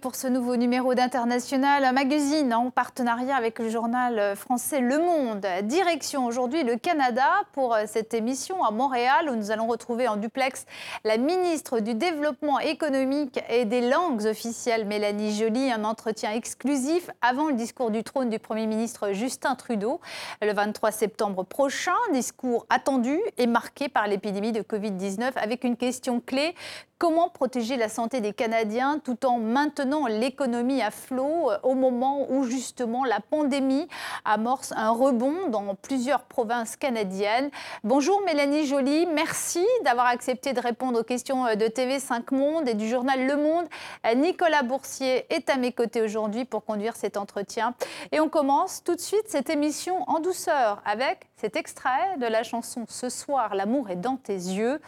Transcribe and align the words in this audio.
pour 0.00 0.14
ce 0.14 0.26
nouveau 0.26 0.56
numéro 0.56 0.94
d'International 0.94 1.92
Magazine 1.94 2.52
en 2.52 2.70
partenariat 2.70 3.36
avec 3.36 3.58
le 3.58 3.68
journal 3.68 4.34
français 4.34 4.80
Le 4.80 4.98
Monde. 4.98 5.46
Direction 5.64 6.26
aujourd'hui 6.26 6.64
le 6.64 6.76
Canada 6.76 7.28
pour 7.52 7.76
cette 7.86 8.14
émission 8.14 8.64
à 8.64 8.70
Montréal 8.70 9.28
où 9.30 9.36
nous 9.36 9.50
allons 9.50 9.66
retrouver 9.66 10.08
en 10.08 10.16
duplex 10.16 10.64
la 11.04 11.16
ministre 11.16 11.80
du 11.80 11.94
Développement 11.94 12.58
économique 12.58 13.40
et 13.48 13.66
des 13.66 13.82
langues 13.82 14.24
officielles 14.24 14.86
Mélanie 14.86 15.34
Joly. 15.34 15.70
Un 15.70 15.84
entretien 15.84 16.32
exclusif 16.32 17.10
avant 17.20 17.48
le 17.48 17.54
discours 17.54 17.90
du 17.90 18.02
trône 18.02 18.30
du 18.30 18.38
Premier 18.38 18.66
ministre 18.66 19.12
Justin 19.12 19.54
Trudeau 19.54 20.00
le 20.42 20.52
23 20.52 20.90
septembre 20.90 21.44
prochain. 21.44 21.92
Discours 22.12 22.66
attendu 22.70 23.20
et 23.38 23.46
marqué 23.46 23.88
par 23.88 24.08
l'épidémie 24.08 24.52
de 24.52 24.62
Covid-19 24.62 25.32
avec 25.36 25.62
une 25.62 25.76
question 25.76 26.20
clé 26.20 26.54
Comment 26.98 27.28
protéger 27.28 27.76
la 27.76 27.88
santé 27.88 28.20
des 28.20 28.32
Canadiens 28.32 29.00
tout 29.02 29.26
en 29.26 29.38
maintenant 29.38 30.06
l'économie 30.06 30.80
à 30.80 30.92
flot 30.92 31.50
euh, 31.50 31.58
au 31.64 31.74
moment 31.74 32.30
où 32.30 32.44
justement 32.44 33.04
la 33.04 33.18
pandémie 33.18 33.88
amorce 34.24 34.72
un 34.76 34.90
rebond 34.90 35.48
dans 35.48 35.74
plusieurs 35.74 36.22
provinces 36.22 36.76
canadiennes? 36.76 37.50
Bonjour 37.82 38.22
Mélanie 38.24 38.64
Joly, 38.64 39.06
merci 39.06 39.66
d'avoir 39.84 40.06
accepté 40.06 40.52
de 40.52 40.60
répondre 40.60 41.00
aux 41.00 41.04
questions 41.04 41.44
euh, 41.46 41.56
de 41.56 41.66
TV5 41.66 42.32
Monde 42.32 42.68
et 42.68 42.74
du 42.74 42.88
journal 42.88 43.26
Le 43.26 43.36
Monde. 43.36 43.66
Euh, 44.06 44.14
Nicolas 44.14 44.62
Boursier 44.62 45.26
est 45.34 45.50
à 45.50 45.56
mes 45.56 45.72
côtés 45.72 46.00
aujourd'hui 46.00 46.44
pour 46.44 46.64
conduire 46.64 46.94
cet 46.94 47.16
entretien. 47.16 47.74
Et 48.12 48.20
on 48.20 48.28
commence 48.28 48.84
tout 48.84 48.94
de 48.94 49.00
suite 49.00 49.24
cette 49.26 49.50
émission 49.50 50.08
en 50.08 50.20
douceur 50.20 50.80
avec 50.86 51.26
cet 51.44 51.56
extrait 51.56 52.16
de 52.18 52.24
la 52.24 52.42
chanson 52.42 52.86
Ce 52.88 53.10
soir, 53.10 53.54
l'amour 53.54 53.90
est 53.90 53.96
dans 53.96 54.16
tes 54.16 54.32
yeux. 54.32 54.80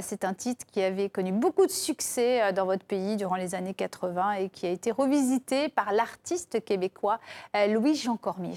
C'est 0.00 0.24
un 0.24 0.32
titre 0.32 0.64
qui 0.70 0.80
avait 0.80 1.08
connu 1.08 1.32
beaucoup 1.32 1.66
de 1.66 1.72
succès 1.72 2.40
euh, 2.40 2.52
dans 2.52 2.66
votre 2.66 2.84
pays 2.84 3.16
durant 3.16 3.34
les 3.34 3.56
années 3.56 3.74
80 3.74 4.32
et 4.34 4.48
qui 4.48 4.66
a 4.66 4.70
été 4.70 4.92
revisité 4.92 5.68
par 5.68 5.90
l'artiste 5.90 6.64
québécois 6.64 7.18
euh, 7.56 7.66
Louis-Jean 7.66 8.16
Cormier. 8.16 8.54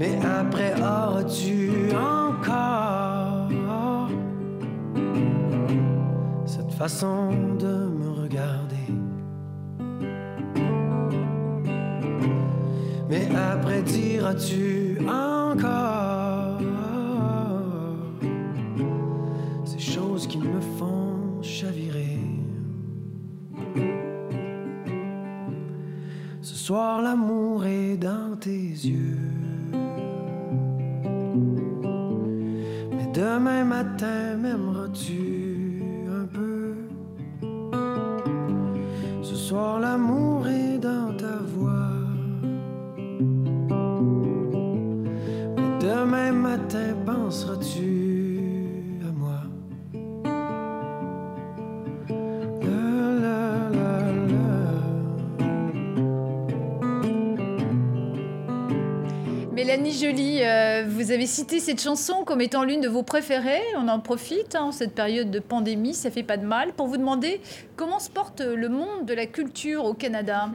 Mais 0.00 0.18
après, 0.24 0.74
auras-tu? 0.80 1.92
Après, 13.56 13.82
diras-tu 13.82 14.98
encore? 15.08 16.60
choses 19.78 20.26
qui 20.26 20.38
me 20.38 20.60
font 20.78 21.42
chavirer? 21.42 22.18
Ce 26.42 26.54
soir, 26.54 27.02
l'amour 27.02 27.64
est 27.66 27.96
dans 27.96 28.36
tes 28.38 28.68
yeux. 28.90 29.30
Mais 32.96 33.08
demain 33.14 33.64
matin, 33.64 34.36
m'aimeras-tu? 34.36 35.25
Cette 61.66 61.82
chanson 61.82 62.22
comme 62.24 62.40
étant 62.40 62.62
l'une 62.62 62.80
de 62.80 62.86
vos 62.86 63.02
préférées. 63.02 63.60
On 63.76 63.88
en 63.88 63.98
profite 63.98 64.54
hein, 64.54 64.70
cette 64.70 64.94
période 64.94 65.32
de 65.32 65.40
pandémie, 65.40 65.94
ça 65.94 66.12
fait 66.12 66.22
pas 66.22 66.36
de 66.36 66.46
mal. 66.46 66.72
Pour 66.72 66.86
vous 66.86 66.96
demander 66.96 67.40
comment 67.74 67.98
se 67.98 68.08
porte 68.08 68.40
le 68.40 68.68
monde 68.68 69.04
de 69.04 69.12
la 69.12 69.26
culture 69.26 69.84
au 69.84 69.92
Canada 69.92 70.48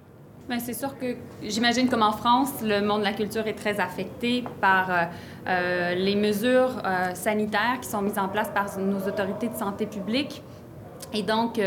ben, 0.50 0.60
c'est 0.60 0.74
sûr 0.74 0.98
que 0.98 1.16
j'imagine 1.42 1.88
comme 1.88 2.02
en 2.02 2.12
France, 2.12 2.50
le 2.62 2.82
monde 2.82 3.00
de 3.00 3.06
la 3.06 3.14
culture 3.14 3.46
est 3.46 3.54
très 3.54 3.80
affecté 3.80 4.44
par 4.60 4.90
euh, 4.90 5.04
euh, 5.46 5.94
les 5.94 6.16
mesures 6.16 6.82
sanitaires 7.14 7.78
qui 7.80 7.88
sont 7.88 8.02
mises 8.02 8.18
en 8.18 8.28
place 8.28 8.50
par 8.50 8.66
nos 8.78 9.08
autorités 9.08 9.48
de 9.48 9.56
santé 9.56 9.86
publique. 9.86 10.42
Et 11.14 11.22
donc, 11.22 11.58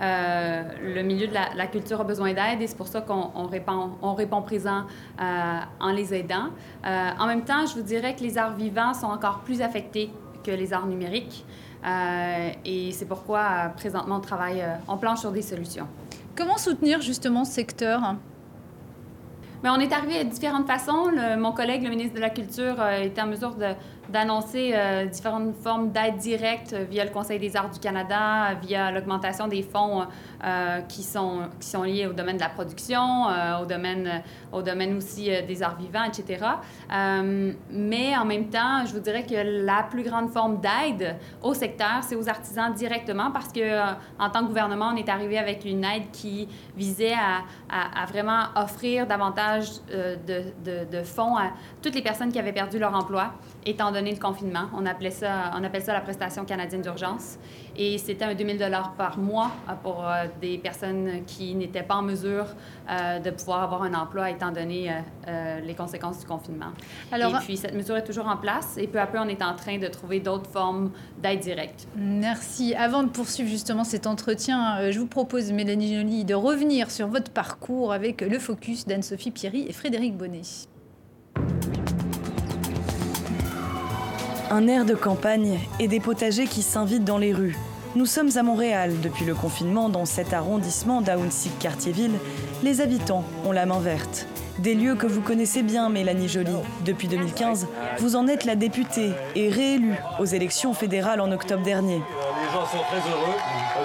euh, 0.00 0.62
le 0.82 1.02
milieu 1.02 1.26
de 1.26 1.34
la, 1.34 1.66
culture 1.66 2.00
a 2.00 2.04
besoin 2.04 2.32
d'aide 2.32 2.60
et 2.60 2.66
c'est 2.66 2.76
pour 2.76 2.88
ça 2.88 3.00
qu'on 3.00 3.46
répond, 3.46 3.90
on 4.02 4.14
répond 4.14 4.42
présent 4.42 4.84
euh, 5.20 5.60
en 5.80 5.92
les 5.92 6.14
aidant. 6.14 6.48
Euh, 6.84 7.10
en 7.18 7.26
même 7.26 7.44
temps, 7.44 7.66
je 7.66 7.74
vous 7.74 7.82
dirais 7.82 8.14
que 8.14 8.22
les 8.22 8.36
arts 8.38 8.54
vivants 8.54 8.94
sont 8.94 9.06
encore 9.06 9.40
plus 9.40 9.60
affectés 9.62 10.10
que 10.42 10.50
les 10.50 10.72
arts 10.72 10.86
numériques 10.86 11.44
et 12.64 12.92
c'est 12.92 13.04
pourquoi 13.04 13.72
présentement 13.76 14.16
on 14.16 14.20
travaille, 14.20 14.64
on 14.88 14.96
planche 14.96 15.20
sur 15.20 15.32
des 15.32 15.42
solutions. 15.42 15.86
Comment 16.34 16.56
soutenir 16.56 17.02
justement 17.02 17.44
ce 17.44 17.52
secteur? 17.52 18.00
Mais 19.62 19.68
on 19.68 19.78
est 19.78 19.92
arrivé 19.92 20.18
à 20.18 20.24
différentes 20.24 20.66
façons. 20.66 21.10
mon 21.38 21.52
collègue, 21.52 21.82
le 21.82 21.90
ministre 21.90 22.14
de 22.14 22.20
la 22.20 22.30
Culture, 22.30 22.82
était 23.02 23.20
en 23.20 23.26
mesure 23.26 23.54
de, 23.54 23.66
d'annoncer 24.08 24.72
euh, 24.74 25.06
différentes 25.06 25.54
formes 25.62 25.90
d'aide 25.90 26.16
directe 26.16 26.74
via 26.90 27.04
le 27.04 27.10
Conseil 27.10 27.38
des 27.38 27.56
arts 27.56 27.70
du 27.70 27.78
Canada, 27.78 28.54
via 28.62 28.90
l'augmentation 28.90 29.48
des 29.48 29.62
fonds 29.62 30.06
euh, 30.44 30.80
qui, 30.82 31.02
sont, 31.02 31.48
qui 31.60 31.68
sont 31.68 31.82
liés 31.82 32.06
au 32.06 32.12
domaine 32.12 32.36
de 32.36 32.42
la 32.42 32.48
production, 32.48 33.28
euh, 33.28 33.62
au, 33.62 33.66
domaine, 33.66 34.22
au 34.52 34.62
domaine 34.62 34.96
aussi 34.96 35.30
des 35.46 35.62
arts 35.62 35.76
vivants, 35.76 36.04
etc. 36.04 36.44
mais 37.70 38.16
en 38.16 38.24
même 38.24 38.48
temps, 38.48 38.84
je 38.86 38.92
vous 38.92 39.00
dirais 39.00 39.24
que 39.24 39.64
la 39.64 39.84
plus 39.84 40.02
grande 40.02 40.30
forme 40.30 40.60
d'aide 40.60 41.16
au 41.42 41.54
secteur, 41.54 42.02
c'est 42.02 42.16
aux 42.16 42.28
artisans 42.28 42.72
directement 42.72 43.30
parce 43.30 43.48
que 43.48 43.80
en 44.18 44.30
tant 44.30 44.40
que 44.40 44.46
gouvernement, 44.46 44.90
on 44.92 44.96
est 44.96 45.08
arrivé 45.08 45.38
avec 45.38 45.64
une 45.64 45.84
aide 45.84 46.10
qui 46.12 46.48
visait 46.76 47.14
à, 47.14 47.42
à, 47.70 48.06
vraiment 48.06 48.44
offrir 48.56 49.06
davantage 49.06 49.68
de, 49.88 50.84
de 50.84 51.02
fonds 51.02 51.36
à 51.36 51.50
toutes 51.82 51.94
les 51.94 52.02
personnes 52.02 52.32
qui 52.32 52.38
avaient 52.38 52.52
perdu 52.52 52.78
leur 52.78 52.94
emploi, 52.94 53.32
étant 53.66 53.92
donné 53.92 54.12
le 54.12 54.18
confinement. 54.18 54.68
On, 54.74 54.86
appelait 54.86 55.10
ça, 55.10 55.52
on 55.54 55.64
appelle 55.64 55.82
ça 55.82 55.92
la 55.92 56.00
prestation 56.00 56.44
canadienne 56.44 56.82
d'urgence. 56.82 57.38
Et 57.76 57.98
c'était 57.98 58.24
un 58.24 58.34
2000 58.34 58.58
dollars 58.58 58.94
par 58.94 59.18
mois 59.18 59.50
euh, 59.68 59.72
pour 59.82 60.06
euh, 60.06 60.26
des 60.40 60.58
personnes 60.58 61.24
qui 61.26 61.54
n'étaient 61.54 61.82
pas 61.82 61.96
en 61.96 62.02
mesure 62.02 62.46
euh, 62.88 63.18
de 63.18 63.30
pouvoir 63.30 63.62
avoir 63.64 63.82
un 63.82 63.94
emploi 63.94 64.30
étant 64.30 64.52
donné 64.52 64.92
les 65.64 65.74
conséquences 65.74 66.20
du 66.20 66.26
confinement. 66.26 66.72
Alors, 67.10 67.34
et 67.36 67.38
puis, 67.38 67.56
cette 67.56 67.74
mesure 67.74 67.96
est 67.96 68.04
toujours 68.04 68.28
en 68.28 68.36
place 68.36 68.76
et 68.76 68.86
peu 68.86 69.00
à 69.00 69.06
peu, 69.06 69.18
on 69.18 69.28
est 69.28 69.42
en 69.42 69.54
train 69.54 69.78
de 69.78 69.86
trouver 69.86 70.20
d'autres 70.20 70.50
formes 70.50 70.90
d'aide 71.22 71.40
directe. 71.40 71.86
Merci. 71.96 72.74
Avant 72.74 73.02
de 73.02 73.08
poursuivre 73.08 73.48
justement 73.48 73.84
cet 73.84 74.06
entretien, 74.06 74.90
je 74.90 74.98
vous 74.98 75.06
propose, 75.06 75.50
Mélanie 75.52 75.94
Joly, 75.94 76.24
de 76.24 76.34
revenir 76.34 76.90
sur 76.90 77.08
votre 77.08 77.30
parcours 77.30 77.92
avec 77.92 78.20
le 78.20 78.38
focus 78.38 78.86
d'Anne-Sophie 78.86 79.30
Pierry 79.30 79.66
et 79.68 79.72
Frédéric 79.72 80.16
Bonnet. 80.16 80.42
Un 84.54 84.68
air 84.68 84.84
de 84.84 84.94
campagne 84.94 85.58
et 85.80 85.88
des 85.88 85.98
potagers 85.98 86.46
qui 86.46 86.62
s'invitent 86.62 87.02
dans 87.02 87.18
les 87.18 87.32
rues. 87.32 87.56
Nous 87.96 88.06
sommes 88.06 88.30
à 88.36 88.44
Montréal. 88.44 88.92
Depuis 89.02 89.24
le 89.24 89.34
confinement, 89.34 89.88
dans 89.88 90.04
cet 90.04 90.32
arrondissement 90.32 91.00
d'Aounsic-Cartierville, 91.00 92.14
les 92.62 92.80
habitants 92.80 93.24
ont 93.44 93.50
la 93.50 93.66
main 93.66 93.80
verte. 93.80 94.28
Des 94.60 94.76
lieux 94.76 94.94
que 94.94 95.08
vous 95.08 95.22
connaissez 95.22 95.64
bien, 95.64 95.88
Mélanie 95.88 96.28
Joly. 96.28 96.54
Depuis 96.84 97.08
2015, 97.08 97.66
vous 97.98 98.14
en 98.14 98.28
êtes 98.28 98.44
la 98.44 98.54
députée 98.54 99.10
et 99.34 99.48
réélue 99.48 99.96
aux 100.20 100.24
élections 100.24 100.72
fédérales 100.72 101.20
en 101.20 101.32
octobre 101.32 101.64
dernier. 101.64 101.96
Les 101.96 102.52
gens 102.52 102.64
sont 102.64 102.84
très 102.88 103.10
heureux 103.10 103.34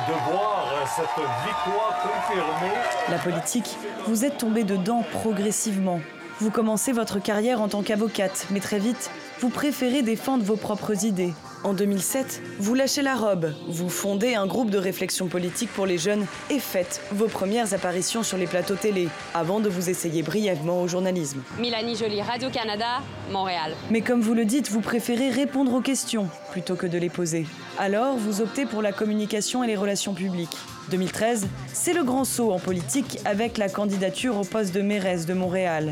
de 0.07 0.31
voir 0.31 0.87
cette 0.95 1.25
victoire 1.47 1.99
confirmée. 2.03 2.75
La 3.09 3.17
politique, 3.17 3.75
vous 4.05 4.23
êtes 4.23 4.37
tombée 4.37 4.65
dedans 4.65 5.03
progressivement. 5.23 5.99
Vous 6.41 6.51
commencez 6.51 6.93
votre 6.93 7.21
carrière 7.21 7.61
en 7.61 7.67
tant 7.67 7.83
qu'avocate, 7.83 8.47
mais 8.49 8.61
très 8.61 8.79
vite, 8.79 9.11
vous 9.41 9.49
préférez 9.49 10.03
défendre 10.03 10.41
vos 10.45 10.55
propres 10.55 11.03
idées. 11.03 11.33
En 11.65 11.73
2007, 11.73 12.41
vous 12.59 12.75
lâchez 12.75 13.01
la 13.01 13.15
robe, 13.15 13.53
vous 13.67 13.89
fondez 13.89 14.35
un 14.35 14.47
groupe 14.47 14.69
de 14.69 14.77
réflexion 14.77 15.27
politique 15.27 15.69
pour 15.73 15.85
les 15.85 15.97
jeunes 15.97 16.25
et 16.49 16.59
faites 16.59 17.01
vos 17.11 17.27
premières 17.27 17.73
apparitions 17.73 18.23
sur 18.23 18.37
les 18.37 18.47
plateaux 18.47 18.75
télé, 18.75 19.09
avant 19.33 19.59
de 19.59 19.67
vous 19.67 19.89
essayer 19.89 20.23
brièvement 20.23 20.81
au 20.81 20.87
journalisme. 20.87 21.41
Mélanie 21.59 21.97
Jolie, 21.97 22.21
Radio-Canada, 22.21 23.01
Montréal. 23.29 23.75
Mais 23.91 23.99
comme 23.99 24.21
vous 24.21 24.33
le 24.33 24.45
dites, 24.45 24.71
vous 24.71 24.79
préférez 24.79 25.31
répondre 25.31 25.73
aux 25.73 25.81
questions 25.81 26.29
plutôt 26.49 26.75
que 26.75 26.87
de 26.87 26.97
les 26.97 27.09
poser. 27.09 27.45
Alors, 27.77 28.17
vous 28.17 28.41
optez 28.41 28.65
pour 28.65 28.81
la 28.81 28.91
communication 28.91 29.63
et 29.63 29.67
les 29.67 29.75
relations 29.75 30.13
publiques. 30.13 30.57
2013, 30.89 31.47
c'est 31.71 31.93
le 31.93 32.03
grand 32.03 32.25
saut 32.25 32.51
en 32.51 32.59
politique 32.59 33.19
avec 33.25 33.57
la 33.57 33.69
candidature 33.69 34.37
au 34.37 34.43
poste 34.43 34.73
de 34.73 34.81
mairesse 34.81 35.25
de 35.25 35.33
Montréal. 35.33 35.91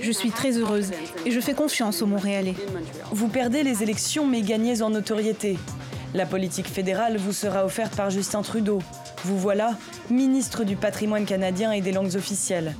Je 0.00 0.12
suis 0.12 0.30
très 0.30 0.56
heureuse 0.58 0.92
et 1.26 1.30
je 1.30 1.40
fais 1.40 1.54
confiance 1.54 2.00
aux 2.00 2.06
Montréalais. 2.06 2.54
Vous 3.10 3.28
perdez 3.28 3.62
les 3.62 3.82
élections 3.82 4.26
mais 4.26 4.42
gagnez 4.42 4.82
en 4.82 4.90
notoriété. 4.90 5.58
La 6.14 6.26
politique 6.26 6.68
fédérale 6.68 7.16
vous 7.16 7.32
sera 7.32 7.64
offerte 7.64 7.96
par 7.96 8.10
Justin 8.10 8.42
Trudeau. 8.42 8.78
Vous 9.24 9.36
voilà, 9.36 9.76
ministre 10.10 10.62
du 10.62 10.76
patrimoine 10.76 11.24
canadien 11.24 11.72
et 11.72 11.80
des 11.80 11.90
langues 11.90 12.14
officielles. 12.14 12.76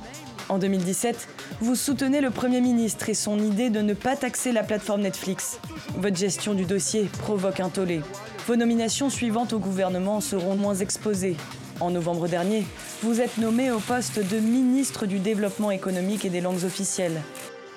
En 0.47 0.57
2017, 0.57 1.27
vous 1.61 1.75
soutenez 1.75 2.21
le 2.21 2.31
Premier 2.31 2.61
ministre 2.61 3.09
et 3.09 3.13
son 3.13 3.39
idée 3.39 3.69
de 3.69 3.81
ne 3.81 3.93
pas 3.93 4.15
taxer 4.15 4.51
la 4.51 4.63
plateforme 4.63 5.01
Netflix. 5.01 5.59
Votre 5.97 6.17
gestion 6.17 6.53
du 6.53 6.65
dossier 6.65 7.09
provoque 7.19 7.59
un 7.59 7.69
tollé. 7.69 8.01
Vos 8.47 8.55
nominations 8.55 9.09
suivantes 9.09 9.53
au 9.53 9.59
gouvernement 9.59 10.21
seront 10.21 10.55
moins 10.55 10.75
exposées. 10.75 11.37
En 11.79 11.91
novembre 11.91 12.27
dernier, 12.27 12.65
vous 13.03 13.21
êtes 13.21 13.37
nommé 13.37 13.71
au 13.71 13.79
poste 13.79 14.19
de 14.19 14.39
ministre 14.39 15.05
du 15.05 15.19
Développement 15.19 15.71
économique 15.71 16.25
et 16.25 16.29
des 16.29 16.41
langues 16.41 16.63
officielles. 16.63 17.21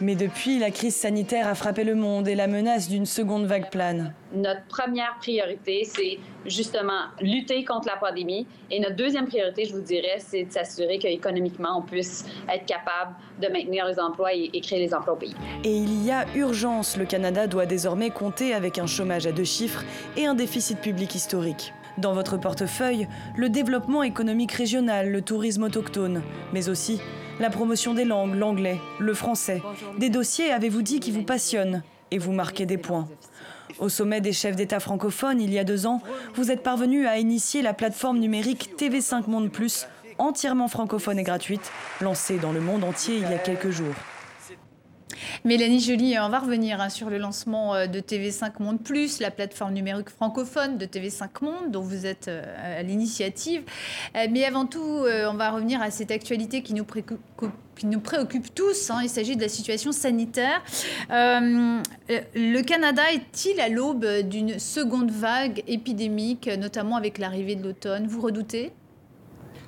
Mais 0.01 0.15
depuis, 0.15 0.59
la 0.59 0.71
crise 0.71 0.95
sanitaire 0.95 1.49
a 1.49 1.55
frappé 1.55 1.83
le 1.83 1.97
monde 1.97 2.29
et 2.29 2.37
la 2.37 2.47
menace 2.47 2.89
d'une 2.89 3.07
seconde 3.07 3.47
vague 3.47 3.69
plane. 3.69 4.15
Notre 4.33 4.65
première 4.69 5.17
priorité, 5.19 5.83
c'est 5.85 6.19
justement 6.47 7.07
lutter 7.21 7.65
contre 7.65 7.89
la 7.89 7.97
pandémie. 7.97 8.47
Et 8.71 8.79
notre 8.79 8.95
deuxième 8.95 9.27
priorité, 9.27 9.65
je 9.65 9.75
vous 9.75 9.81
dirais, 9.81 10.19
c'est 10.19 10.45
de 10.45 10.53
s'assurer 10.53 10.99
qu'économiquement, 10.99 11.79
on 11.79 11.83
puisse 11.83 12.25
être 12.49 12.65
capable 12.67 13.17
de 13.43 13.49
maintenir 13.49 13.87
les 13.87 13.99
emplois 13.99 14.33
et, 14.35 14.51
et, 14.53 14.61
créer 14.61 14.79
les 14.79 14.95
emplois 14.95 15.15
au 15.15 15.17
pays. 15.17 15.35
Et 15.65 15.77
il 15.77 16.05
y 16.05 16.13
a 16.13 16.27
urgence. 16.37 16.97
Le 16.97 17.05
Canada 17.05 17.49
doit 17.49 17.67
désormais 17.67 18.11
compter 18.11 18.55
avec 18.55 18.79
un 18.79 18.87
chômage 18.87 19.27
à 19.27 19.33
deux 19.33 19.45
chiffres 19.45 19.83
et 20.17 20.27
un 20.27 20.35
déficit 20.35 20.79
public 20.81 21.15
historique. 21.15 21.73
Dans 21.99 22.13
votre 22.13 22.37
portefeuille, 22.37 23.09
le 23.37 23.49
développement 23.49 24.05
économique 24.05 24.53
régional, 24.53 25.11
le 25.11 25.21
tourisme 25.21 25.65
autochtone, 25.65 26.23
mais 26.53 26.69
aussi 26.69 27.01
la 27.41 27.51
promotion 27.51 27.93
des 27.93 28.05
langues, 28.05 28.35
l'anglais, 28.35 28.79
le 29.01 29.15
français. 29.15 29.63
Des 29.99 30.09
dossiers, 30.09 30.53
avez-vous 30.53 30.83
dit, 30.83 31.01
qui 31.01 31.11
vous 31.11 31.25
passionnent 31.25 31.83
et 32.13 32.19
vous 32.19 32.31
marquez 32.31 32.67
des 32.67 32.79
points. 32.79 33.09
Au 33.81 33.89
sommet 33.89 34.21
des 34.21 34.33
chefs 34.33 34.55
d'État 34.55 34.79
francophones, 34.79 35.41
il 35.41 35.53
y 35.53 35.59
a 35.59 35.65
deux 35.65 35.87
ans, 35.87 36.01
vous 36.35 36.53
êtes 36.53 36.63
parvenu 36.63 37.07
à 37.07 37.19
initier 37.19 37.63
la 37.63 37.75
plateforme 37.75 38.19
numérique 38.19 38.71
TV5 38.79 39.29
Monde 39.29 39.51
Plus, 39.51 39.89
entièrement 40.19 40.69
francophone 40.69 41.19
et 41.19 41.25
gratuite, 41.25 41.73
lancée 42.01 42.39
dans 42.39 42.53
le 42.53 42.61
monde 42.61 42.85
entier 42.85 43.17
il 43.17 43.23
y 43.23 43.35
a 43.35 43.39
quelques 43.39 43.71
jours. 43.71 43.95
Mélanie 45.45 45.81
Joly, 45.81 46.19
on 46.19 46.29
va 46.29 46.41
revenir 46.41 46.81
hein, 46.81 46.89
sur 46.89 47.11
le 47.11 47.19
lancement 47.19 47.75
euh, 47.75 47.87
de 47.87 48.01
TV5 48.01 48.53
Monde 48.61 48.83
Plus, 48.83 49.21
la 49.21 49.31
plateforme 49.31 49.73
numérique 49.73 50.11
francophone 50.11 50.79
de 50.79 50.87
TV5 50.87 51.29
Monde, 51.43 51.71
dont 51.71 51.83
vous 51.83 52.07
êtes 52.07 52.29
euh, 52.29 52.81
à 52.81 52.83
l'initiative. 52.83 53.63
Euh, 54.17 54.27
mais 54.31 54.45
avant 54.45 54.67
tout, 54.67 54.79
on 54.81 55.35
va 55.35 55.51
revenir 55.51 55.81
à 55.81 55.91
cette 55.91 56.11
actualité 56.11 56.63
qui 56.63 56.75
nous 56.75 56.85
préoccupe 56.85 58.55
tous. 58.55 58.91
Hein. 58.91 59.01
Il 59.03 59.09
s'agit 59.09 59.37
de 59.37 59.43
la 59.43 59.49
situation 59.49 59.93
sanitaire. 59.93 60.63
Euh, 61.11 61.81
le 62.35 62.63
Canada 62.63 63.03
est-il 63.13 63.61
à 63.61 63.69
l'aube 63.69 64.07
d'une 64.23 64.59
seconde 64.59 65.11
vague 65.11 65.63
épidémique, 65.67 66.49
notamment 66.59 66.97
avec 66.97 67.19
l'arrivée 67.19 67.55
de 67.55 67.65
l'automne? 67.65 68.07
Vous 68.07 68.21
redoutez? 68.21 68.73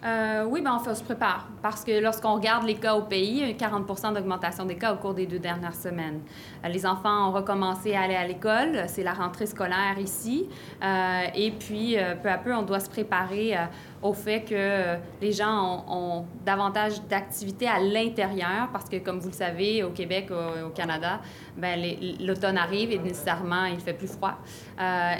Euh, 0.02 0.46
oui, 0.48 0.62
ben, 0.62 0.80
on 0.80 0.94
se 0.94 1.02
prépare 1.02 1.46
parce 1.60 1.84
que 1.84 2.00
lorsqu'on 2.00 2.34
regarde 2.34 2.64
les 2.64 2.76
cas 2.76 2.94
au 2.94 3.02
pays, 3.02 3.54
40% 3.58 4.14
d'augmentation 4.14 4.64
des 4.64 4.76
cas 4.76 4.94
au 4.94 4.96
cours 4.96 5.12
des 5.12 5.26
deux 5.26 5.38
dernières 5.38 5.74
semaines. 5.74 6.22
Euh, 6.64 6.68
les 6.68 6.86
enfants 6.86 7.28
ont 7.28 7.32
recommencé 7.32 7.94
à 7.94 8.02
aller 8.02 8.14
à 8.14 8.26
l'école, 8.26 8.84
c'est 8.86 9.02
la 9.02 9.12
rentrée 9.12 9.44
scolaire 9.44 9.98
ici, 9.98 10.48
euh, 10.82 11.24
et 11.34 11.50
puis 11.50 11.96
peu 12.22 12.30
à 12.30 12.38
peu, 12.38 12.54
on 12.54 12.62
doit 12.62 12.80
se 12.80 12.88
préparer 12.88 13.54
au 14.02 14.14
fait 14.14 14.40
que 14.40 14.96
les 15.20 15.32
gens 15.32 15.84
ont, 15.86 16.20
ont 16.20 16.24
davantage 16.46 17.02
d'activités 17.02 17.68
à 17.68 17.78
l'intérieur 17.78 18.70
parce 18.72 18.88
que, 18.88 18.96
comme 18.96 19.18
vous 19.18 19.28
le 19.28 19.34
savez, 19.34 19.82
au 19.82 19.90
Québec, 19.90 20.30
au, 20.30 20.68
au 20.68 20.70
Canada, 20.70 21.20
ben, 21.58 21.78
l'automne 22.20 22.56
arrive 22.56 22.90
et 22.90 22.98
nécessairement 22.98 23.66
il 23.66 23.80
fait 23.80 23.92
plus 23.92 24.10
froid. 24.10 24.38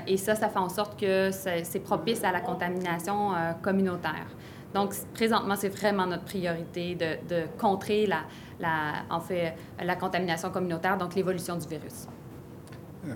et 0.07 0.17
ça, 0.17 0.35
ça 0.35 0.49
fait 0.49 0.59
en 0.59 0.71
sorte 0.71 0.99
que 0.99 1.31
c'est 1.31 1.83
propice 1.85 2.25
à 2.25 2.33
la 2.33 2.41
contamination 2.41 3.33
communautaire. 3.63 4.27
Donc, 4.75 4.95
présentement, 5.15 5.57
c'est 5.57 5.69
vraiment 5.69 6.07
notre 6.07 6.25
priorité 6.25 6.95
de, 6.95 7.45
contrer 7.59 8.07
la, 8.07 9.05
en 9.11 9.21
fait, 9.21 9.55
la 9.83 9.97
contamination 9.97 10.51
communautaire, 10.51 10.97
donc 10.97 11.15
l'évolution 11.15 11.57
du 11.57 11.67
virus. 11.67 12.07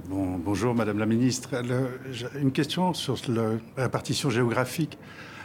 Bon, 0.09 0.39
bonjour, 0.39 0.75
Madame 0.75 0.99
la 0.99 1.07
Ministre. 1.07 1.51
Le, 1.63 2.41
une 2.41 2.53
question 2.53 2.95
sur 2.95 3.17
la 3.29 3.51
répartition 3.77 4.31
géographique. 4.31 4.99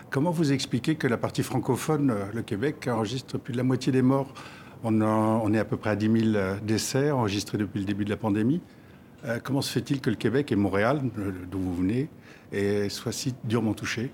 Comment 0.09 0.31
vous 0.31 0.51
expliquez 0.51 0.95
que 0.95 1.07
la 1.07 1.17
partie 1.17 1.43
francophone, 1.43 2.15
le 2.33 2.41
Québec, 2.41 2.87
enregistre 2.87 3.37
plus 3.37 3.51
de 3.51 3.57
la 3.57 3.63
moitié 3.63 3.91
des 3.91 4.01
morts? 4.01 4.33
On, 4.83 5.53
est 5.53 5.59
à 5.59 5.65
peu 5.65 5.75
près 5.75 5.89
à 5.91 5.95
10 5.95 6.31
000 6.31 6.43
décès 6.63 7.11
enregistrés 7.11 7.57
depuis 7.57 7.79
le 7.79 7.85
début 7.85 8.05
de 8.05 8.09
la 8.09 8.17
pandémie. 8.17 8.61
Euh, 9.25 9.39
comment 9.43 9.61
se 9.61 9.71
fait-il 9.71 9.99
que 9.99 10.09
le 10.09 10.15
Québec 10.15 10.51
et 10.53 10.55
Montréal, 10.55 11.01
d'où 11.51 11.59
vous 11.59 11.75
venez, 11.75 12.09
soient 12.89 13.11
si 13.11 13.35
durement 13.43 13.73
touchés? 13.73 14.11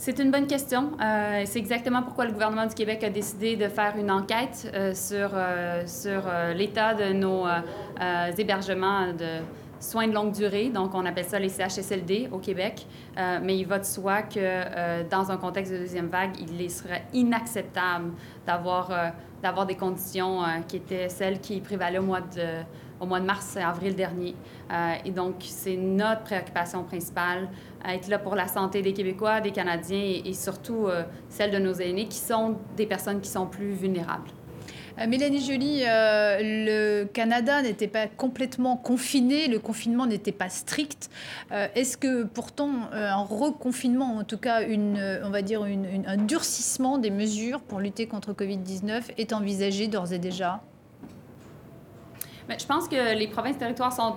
C'est 0.00 0.18
une 0.18 0.30
bonne 0.30 0.46
question. 0.46 0.92
Euh, 0.98 1.42
c'est 1.44 1.58
exactement 1.58 2.02
pourquoi 2.02 2.24
le 2.24 2.32
gouvernement 2.32 2.64
du 2.64 2.74
Québec 2.74 3.04
a 3.04 3.10
décidé 3.10 3.56
de 3.56 3.68
faire 3.68 3.96
une 3.98 4.10
enquête 4.10 4.70
euh, 4.72 4.94
sur, 4.94 5.32
euh, 5.34 5.86
sur 5.86 6.22
l'état 6.54 6.94
de 6.94 7.12
nos 7.12 7.44
hébergements 8.38 9.12
de 9.12 9.42
soins 9.78 10.08
de 10.08 10.14
longue 10.14 10.32
durée. 10.32 10.70
Donc, 10.70 10.94
on 10.94 11.04
appelle 11.04 11.26
ça 11.26 11.38
les 11.38 11.50
CHSLD 11.50 12.30
au 12.32 12.38
Québec. 12.38 12.86
mais 13.42 13.58
il 13.58 13.66
va 13.66 13.78
de 13.78 13.84
soi 13.84 14.22
que 14.22 15.02
dans 15.10 15.30
un 15.30 15.36
contexte 15.36 15.72
de 15.72 15.78
deuxième 15.78 16.08
vague, 16.08 16.32
il 16.38 16.70
serait 16.70 17.04
inacceptable 17.12 18.12
d'avoir 18.46 18.90
d'avoir 19.42 19.64
des 19.64 19.76
conditions 19.76 20.42
qui 20.68 20.76
étaient 20.76 21.08
celles 21.08 21.40
qui 21.40 21.60
prévalaient 21.60 21.98
au 21.98 22.04
mois 22.04 22.20
de 22.20 22.62
au 23.00 23.06
mois 23.06 23.20
de 23.20 23.24
mars 23.24 23.56
et 23.56 23.62
avril 23.62 23.94
dernier. 23.94 24.34
Et 25.04 25.10
donc, 25.10 25.36
c'est 25.40 25.76
notre 25.76 26.22
préoccupation 26.22 26.84
principale, 26.84 27.48
être 27.86 28.08
là 28.08 28.18
pour 28.18 28.34
la 28.34 28.48
santé 28.48 28.82
des 28.82 28.92
Québécois, 28.92 29.40
des 29.40 29.52
Canadiens 29.52 29.98
et, 29.98 30.22
et 30.26 30.34
surtout 30.34 30.86
euh, 30.86 31.04
celle 31.28 31.50
de 31.50 31.58
nos 31.58 31.74
aînés 31.74 32.06
qui 32.06 32.18
sont 32.18 32.56
des 32.76 32.86
personnes 32.86 33.20
qui 33.20 33.28
sont 33.28 33.46
plus 33.46 33.72
vulnérables. 33.72 34.30
Euh, 35.00 35.06
Mélanie 35.06 35.40
Joly, 35.40 35.82
euh, 35.86 36.38
le 36.42 37.04
Canada 37.04 37.62
n'était 37.62 37.88
pas 37.88 38.06
complètement 38.06 38.76
confiné, 38.76 39.48
le 39.48 39.58
confinement 39.58 40.06
n'était 40.06 40.32
pas 40.32 40.48
strict. 40.48 41.10
Euh, 41.52 41.68
Est-ce 41.74 41.96
que 41.96 42.24
pourtant 42.24 42.70
un 42.92 43.22
reconfinement, 43.22 44.16
en 44.16 44.24
tout 44.24 44.38
cas 44.38 44.62
une, 44.62 45.20
on 45.24 45.30
va 45.30 45.42
dire 45.42 45.64
une, 45.64 45.84
une, 45.84 46.06
un 46.06 46.16
durcissement 46.16 46.98
des 46.98 47.10
mesures 47.10 47.60
pour 47.60 47.80
lutter 47.80 48.06
contre 48.06 48.32
Covid-19 48.32 49.02
est 49.16 49.32
envisagé 49.32 49.88
d'ores 49.88 50.12
et 50.12 50.18
déjà? 50.18 50.60
Bien, 52.48 52.58
je 52.58 52.66
pense 52.66 52.88
que 52.88 53.16
les 53.16 53.28
provinces 53.28 53.56
et 53.56 53.58
territoires 53.58 53.92
sont 53.92 54.16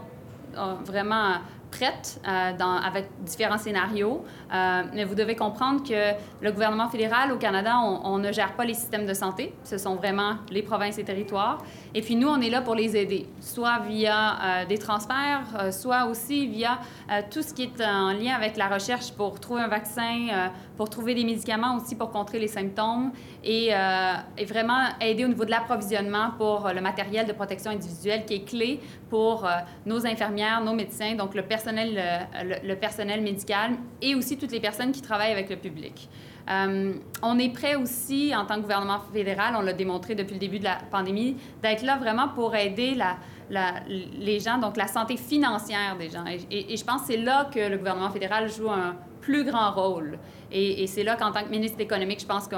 vraiment 0.86 1.36
euh, 1.82 2.52
avec 2.84 3.08
différents 3.22 3.58
scénarios. 3.58 4.24
Euh, 4.54 4.84
mais 4.94 5.04
vous 5.04 5.16
devez 5.16 5.36
comprendre 5.36 5.84
que 5.84 6.14
le 6.42 6.52
gouvernement 6.52 6.90
fédéral 6.90 7.32
au 7.32 7.38
Canada, 7.38 7.78
on, 7.80 8.18
ne 8.18 8.32
gère 8.32 8.54
pas 8.54 8.66
les 8.66 8.74
systèmes 8.74 9.06
de 9.06 9.14
santé. 9.14 9.54
Ce 9.64 9.78
sont 9.78 9.96
vraiment 9.96 10.36
les 10.52 10.62
provinces 10.62 10.98
et 10.98 11.04
territoires. 11.04 11.60
Et 11.94 12.02
puis 12.02 12.16
nous, 12.16 12.28
on 12.28 12.40
est 12.42 12.50
là 12.50 12.62
pour 12.62 12.76
les 12.76 12.96
aider, 12.96 13.28
soit 13.40 13.80
via 13.80 14.62
euh, 14.64 14.66
des 14.66 14.78
transferts, 14.78 15.74
soit 15.74 16.06
aussi 16.06 16.48
via 16.48 16.80
tout 17.32 17.42
ce 17.42 17.54
qui 17.54 17.64
est 17.64 17.84
en 17.84 18.14
lien 18.14 18.36
avec 18.36 18.58
la 18.58 18.68
recherche 18.68 19.12
pour 19.12 19.40
trouver 19.40 19.62
un 19.62 19.68
vaccin, 19.68 20.50
pour 20.78 20.90
trouver 20.90 21.16
des 21.16 21.24
médicaments 21.24 21.78
aussi 21.78 21.96
pour 21.96 22.12
contrer 22.12 22.40
les 22.40 22.48
symptômes 22.48 23.12
et, 23.44 23.70
euh, 23.72 24.14
et 24.38 24.46
vraiment 24.46 24.88
aider 25.02 25.26
au 25.26 25.28
niveau 25.28 25.46
de 25.46 25.52
l'approvisionnement 25.52 26.32
pour 26.38 26.70
le 26.74 26.82
matériel 26.82 27.26
de 27.28 27.34
protection 27.34 27.72
individuelle 27.72 28.26
qui 28.26 28.36
est 28.36 28.46
clé 28.46 28.80
pour 29.10 29.48
nos 29.86 30.06
infirmières, 30.06 30.62
nos 30.62 30.74
médecins, 30.74 31.16
donc 31.16 31.36
le 31.36 31.44
personnel, 31.44 33.22
médical 33.22 33.72
et 34.02 34.16
aussi 34.16 34.38
toutes 34.38 34.52
les 34.52 34.60
personnes 34.60 34.92
qui 34.92 35.02
travaillent 35.02 35.32
avec 35.32 35.50
le 35.50 35.58
public. 35.58 36.10
Euh, 36.50 36.94
on 37.22 37.40
est 37.40 37.50
prêt 37.50 37.76
aussi, 37.76 38.36
en 38.36 38.46
tant 38.46 38.56
que 38.56 38.62
gouvernement 38.62 39.00
fédéral, 39.14 39.56
on 39.58 39.62
l'a 39.62 39.74
démontré 39.74 40.16
depuis 40.16 40.34
le 40.34 40.40
début 40.40 40.60
de 40.60 40.66
la 40.66 40.78
pandémie, 40.92 41.38
d'être 41.62 41.84
là 41.84 41.98
vraiment 41.98 42.28
pour 42.30 42.56
aider 42.56 42.98
les 43.50 44.40
gens, 44.40 44.58
donc 44.58 44.76
la 44.78 44.88
santé 44.88 45.16
financière 45.16 45.96
des 45.98 46.10
gens. 46.10 46.26
Et, 46.26 46.74
et 46.74 46.78
je 46.78 46.84
pense 46.84 47.02
que 47.02 47.14
c'est 47.14 47.18
là 47.18 47.50
que 47.54 47.60
le 47.60 47.78
gouvernement 47.78 48.10
fédéral 48.10 48.52
joue 48.52 48.70
un 48.70 48.96
plus 49.22 49.46
grand 49.46 49.72
rôle. 49.72 50.20
Et, 50.54 50.86
c'est 50.88 51.04
là 51.04 51.16
qu'en 51.16 51.32
tant 51.32 51.44
que 51.44 51.50
ministre 51.50 51.80
économique, 51.80 52.22
je 52.22 52.26
pense 52.28 52.48
que 52.48 52.56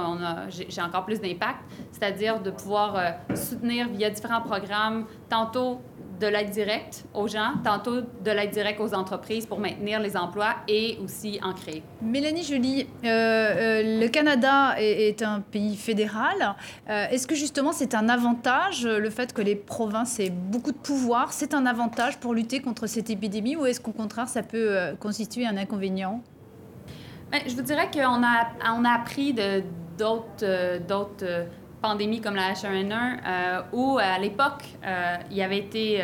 j'ai 0.50 0.82
encore 0.82 1.06
plus 1.06 1.22
d'impact, 1.22 1.60
c'est-à-dire 1.92 2.42
de 2.42 2.52
pouvoir 2.52 2.96
euh, 2.98 3.36
soutenir 3.36 3.88
via 3.88 4.10
différents 4.10 4.42
programmes, 4.42 5.06
tantôt 5.30 5.80
de 6.20 6.28
l'aide 6.28 6.50
directe 6.50 7.06
aux 7.14 7.28
gens, 7.28 7.54
tantôt 7.64 8.02
de 8.02 8.32
l'aide 8.32 8.52
directe 8.52 8.80
aux 8.80 8.94
entreprises 8.94 9.46
pour 9.46 9.60
maintenir 9.60 10.00
les 10.00 10.16
emplois 10.16 10.56
et 10.66 10.98
aussi 11.04 11.40
en 11.44 11.54
créer. 11.54 11.84
Mélanie 12.02 12.44
Joly, 12.44 12.88
euh, 13.04 13.08
euh, 13.08 14.00
le 14.02 14.08
Canada 14.08 14.76
est, 14.78 15.22
un 15.22 15.42
pays 15.42 15.76
fédéral. 15.76 16.56
Est-ce 16.88 17.28
que 17.28 17.36
justement 17.36 17.74
c'est 17.74 17.96
un 17.96 18.08
avantage, 18.08 18.86
le 18.86 19.10
fait 19.10 19.34
que 19.34 19.42
les 19.42 19.56
provinces 19.56 20.20
aient 20.20 20.30
beaucoup 20.30 20.72
de 20.72 20.78
pouvoir, 20.78 21.34
c'est 21.34 21.54
un 21.54 21.66
avantage 21.66 22.18
pour 22.18 22.34
lutter 22.34 22.62
contre 22.62 22.88
cette 22.88 23.10
épidémie 23.10 23.58
ou 23.58 23.66
est-ce 23.66 23.82
qu'au 23.82 23.92
contraire 23.92 24.30
ça 24.30 24.42
peut 24.42 24.96
constituer 25.02 25.46
un 25.46 25.58
inconvénient? 25.58 26.24
Bien, 27.36 27.44
Je 27.50 27.56
vous 27.56 27.64
dirais 27.64 27.90
qu'on 27.92 28.24
a, 28.24 28.48
on 28.78 28.86
a 28.86 28.92
appris 28.92 29.34
d'autres 29.34 30.44
euh, 30.44 31.46
pandémies 31.82 32.22
comme 32.22 32.36
la 32.36 32.54
H1N1, 32.54 32.94
euh, 32.94 33.62
où 33.74 33.98
à 33.98 34.18
l'époque, 34.20 34.64
euh, 34.86 35.18
il 35.30 35.42
avait 35.42 35.58
été 35.58 36.02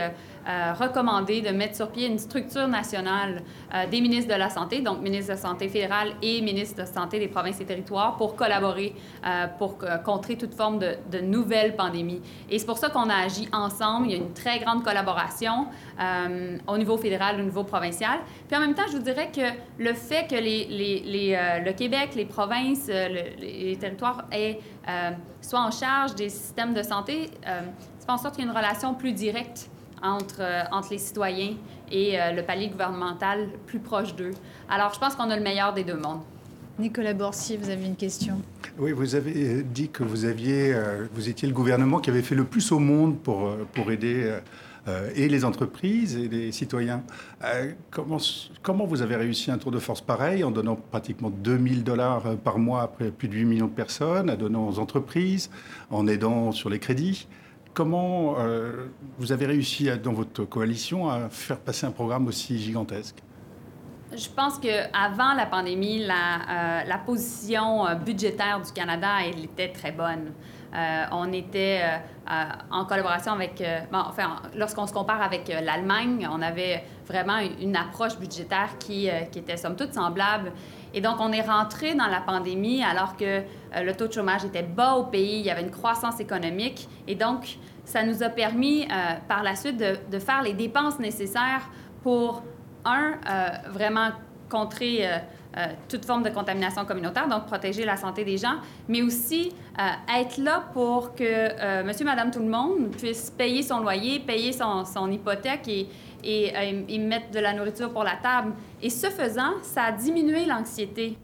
euh, 0.48 0.62
euh, 0.62 0.74
recommandé 0.74 1.42
de 1.42 1.50
mettre 1.50 1.76
sur 1.76 1.90
pied 1.90 2.08
une 2.08 2.20
structure 2.20 2.68
nationale 2.68 3.42
euh, 3.74 3.88
des 3.88 4.02
ministres 4.02 4.32
de 4.34 4.38
la 4.38 4.50
Santé, 4.50 4.82
donc 4.82 5.02
ministre 5.02 5.28
de 5.28 5.32
la 5.34 5.42
Santé 5.42 5.70
fédérale 5.70 6.10
et 6.22 6.42
ministre 6.42 6.76
de 6.76 6.82
la 6.82 6.88
Santé 6.88 7.20
des 7.20 7.28
provinces 7.28 7.60
et 7.62 7.66
territoires, 7.66 8.16
pour 8.18 8.36
collaborer 8.36 8.94
euh, 9.26 9.48
pour 9.58 9.78
contrer 10.04 10.38
toute 10.38 10.54
forme 10.54 10.80
de, 10.80 11.20
nouvelles 11.22 11.76
pandémies. 11.76 12.22
Et 12.50 12.60
c'est 12.60 12.66
pour 12.66 12.78
ça 12.78 12.90
qu'on 12.90 13.10
a 13.10 13.16
agi 13.16 13.48
ensemble. 13.52 14.08
Il 14.08 14.12
y 14.12 14.16
a 14.16 14.18
une 14.18 14.34
très 14.34 14.60
grande 14.60 14.84
collaboration 14.84 15.68
au 16.68 16.78
niveau 16.78 16.98
fédéral, 16.98 17.40
au 17.40 17.44
niveau 17.44 17.64
provincial. 17.64 18.20
Puis 18.48 18.58
en 18.58 18.60
même 18.60 18.74
temps, 18.74 18.88
je 18.88 18.98
vous 18.98 19.04
dirais 19.04 19.30
que 19.34 19.42
le 19.78 19.94
fait 19.94 20.28
que 20.28 20.36
le 20.36 21.72
Québec, 21.74 22.12
les 22.16 22.26
provinces, 22.26 22.88
les 22.88 23.78
territoires 23.80 24.26
soient 25.42 25.62
en 25.62 25.72
charge 25.72 26.16
des 26.16 26.30
systèmes 26.30 26.74
de 26.74 26.82
santé, 26.82 27.30
ça 27.44 27.62
fait 28.06 28.12
en 28.12 28.18
sorte 28.18 28.36
qu'il 28.36 28.46
y 28.46 28.48
a 28.48 28.52
une 28.52 28.58
relation 28.58 28.94
plus 28.96 29.14
directe 29.14 29.70
entre, 30.02 30.42
euh, 30.42 30.64
entre 30.72 30.90
les 30.92 30.98
citoyens 30.98 31.54
et 31.92 32.20
euh, 32.20 32.32
le 32.32 32.44
palier 32.44 32.70
gouvernemental 32.70 33.50
plus 33.66 33.80
proche 33.80 34.16
d'eux. 34.16 34.32
Alors, 34.70 34.94
je 34.94 35.00
pense 35.00 35.16
qu'on 35.16 35.30
a 35.30 35.36
le 35.36 35.44
meilleur 35.44 35.74
des 35.74 35.84
deux 35.84 35.98
mondes. 35.98 36.22
Nicolas 36.80 37.14
Borsi, 37.14 37.58
vous 37.58 37.70
avez 37.70 37.86
une 37.86 37.96
question. 37.96 38.42
Oui, 38.80 38.92
vous 38.92 39.16
avez 39.16 39.34
euh, 39.36 39.64
dit 39.64 39.90
que 39.90 40.04
vous, 40.04 40.26
aviez, 40.26 40.76
vous 41.14 41.30
étiez 41.30 41.48
le 41.48 41.54
gouvernement 41.54 42.00
qui 42.00 42.10
avait 42.10 42.22
fait 42.22 42.36
le 42.36 42.46
plus 42.46 42.72
au 42.72 42.80
monde 42.80 43.20
pour, 43.20 43.56
pour 43.74 43.92
aider 43.92 44.40
et 45.14 45.30
les 45.30 45.46
entreprises 45.46 46.18
et 46.18 46.28
les 46.28 46.52
citoyens. 46.52 47.04
comment, 47.92 48.18
comment 48.64 48.86
vous 48.86 49.04
avez 49.04 49.16
réussi 49.16 49.52
un 49.52 49.60
tour 49.60 49.70
de 49.70 49.78
force 49.78 50.02
pareil 50.02 50.44
en 50.44 50.50
donnant 50.50 50.76
pratiquement 50.76 51.30
2000 51.30 51.84
dollars 51.84 52.36
par 52.38 52.58
mois 52.58 52.82
après 52.82 53.12
plus 53.12 53.28
de 53.28 53.36
8 53.36 53.46
millions 53.46 53.68
de 53.68 53.74
personnes, 53.74 54.28
à 54.28 54.36
donnant 54.36 54.68
aux 54.68 54.80
entreprises, 54.80 55.52
en 55.92 56.08
aidant 56.08 56.52
sur 56.52 56.72
les 56.72 56.80
crédits? 56.80 57.28
Comment 57.74 58.36
euh, 58.38 58.88
vous 59.18 59.32
avez 59.32 59.46
réussi 59.46 59.90
dans 60.04 60.12
votre 60.12 60.44
coalition 60.44 61.10
à 61.10 61.30
faire 61.30 61.58
passer 61.58 61.86
un 61.86 61.92
programme 61.92 62.28
aussi 62.28 62.60
gigantesque? 62.60 63.18
Je 64.14 64.28
pense 64.28 64.60
qu'avant 64.60 65.34
la 65.34 65.46
pandémie, 65.46 66.06
la, 66.06 66.84
euh, 66.84 66.98
position 67.06 67.88
euh, 67.88 67.96
budgétaire 67.96 68.62
du 68.62 68.72
Canada, 68.74 69.26
était 69.26 69.70
très 69.70 69.94
bonne. 69.94 70.34
On 71.12 71.32
était 71.34 71.82
en 72.72 72.86
collaboration 72.86 73.34
avec, 73.34 73.62
enfin, 73.92 74.38
lorsqu'on 74.56 74.88
se 74.88 74.94
compare 74.94 75.22
avec 75.22 75.48
l'Allemagne, 75.50 76.28
on 76.32 76.42
avait 76.42 76.84
vraiment 77.08 77.40
une, 77.60 77.76
approche 77.76 78.18
budgétaire 78.18 78.78
qui, 78.80 79.10
qui, 79.32 79.40
était 79.40 79.58
somme 79.58 79.76
toute 79.76 79.94
semblable. 79.94 80.54
Et 80.94 81.02
donc, 81.02 81.18
on 81.20 81.32
est 81.32 81.42
rentré 81.42 81.94
dans 81.94 82.08
la 82.08 82.22
pandémie 82.22 82.84
alors 82.84 83.18
que 83.18 83.42
le 83.76 83.92
taux 83.94 84.08
de 84.08 84.14
chômage 84.14 84.46
était 84.46 84.64
bas 84.64 84.96
au 84.96 85.04
pays, 85.04 85.40
il 85.40 85.46
y 85.46 85.50
avait 85.50 85.64
une 85.64 85.72
croissance 85.72 86.20
économique. 86.20 86.88
Et 87.08 87.16
donc, 87.16 87.58
ça 87.86 88.04
nous 88.04 88.24
a 88.24 88.30
permis 88.30 88.84
euh, 88.84 89.16
par 89.28 89.44
la 89.44 89.56
suite 89.56 89.78
de, 89.78 90.20
faire 90.20 90.42
les 90.42 90.54
dépenses 90.54 91.00
nécessaires 91.00 91.70
pour, 92.04 92.44
un, 92.86 93.12
euh, 93.30 93.50
vraiment 93.70 94.10
contrer 94.50 95.06
euh, 95.58 95.68
toute 95.90 96.06
forme 96.06 96.24
de 96.24 96.30
contamination 96.30 96.86
communautaire, 96.86 97.28
donc 97.28 97.46
protéger 97.46 97.86
la 97.86 97.98
santé 97.98 98.24
des 98.24 98.38
gens, 98.38 98.56
mais 98.88 99.02
aussi 99.02 99.52
être 100.14 100.38
là 100.38 100.64
pour 100.74 101.16
que 101.16 101.84
monsieur, 101.84 102.06
madame, 102.06 102.30
tout 102.30 102.40
le 102.40 102.50
monde 102.50 102.92
puisse 102.92 103.32
payer 103.32 103.64
son 103.64 103.80
loyer, 103.80 104.20
payer 104.20 104.52
son, 104.54 105.12
hypothèque 105.12 105.68
et, 105.68 105.88
et, 106.24 107.00
mettre 107.00 107.32
de 107.32 107.40
la 107.40 107.54
nourriture 107.54 107.92
pour 107.92 108.04
la 108.04 108.16
table. 108.16 108.54
Et 108.82 108.90
ce 108.90 109.08
faisant, 109.08 109.54
ça 109.64 109.86
a 109.86 109.92
diminué 109.92 110.46
l'anxiété 110.46 111.18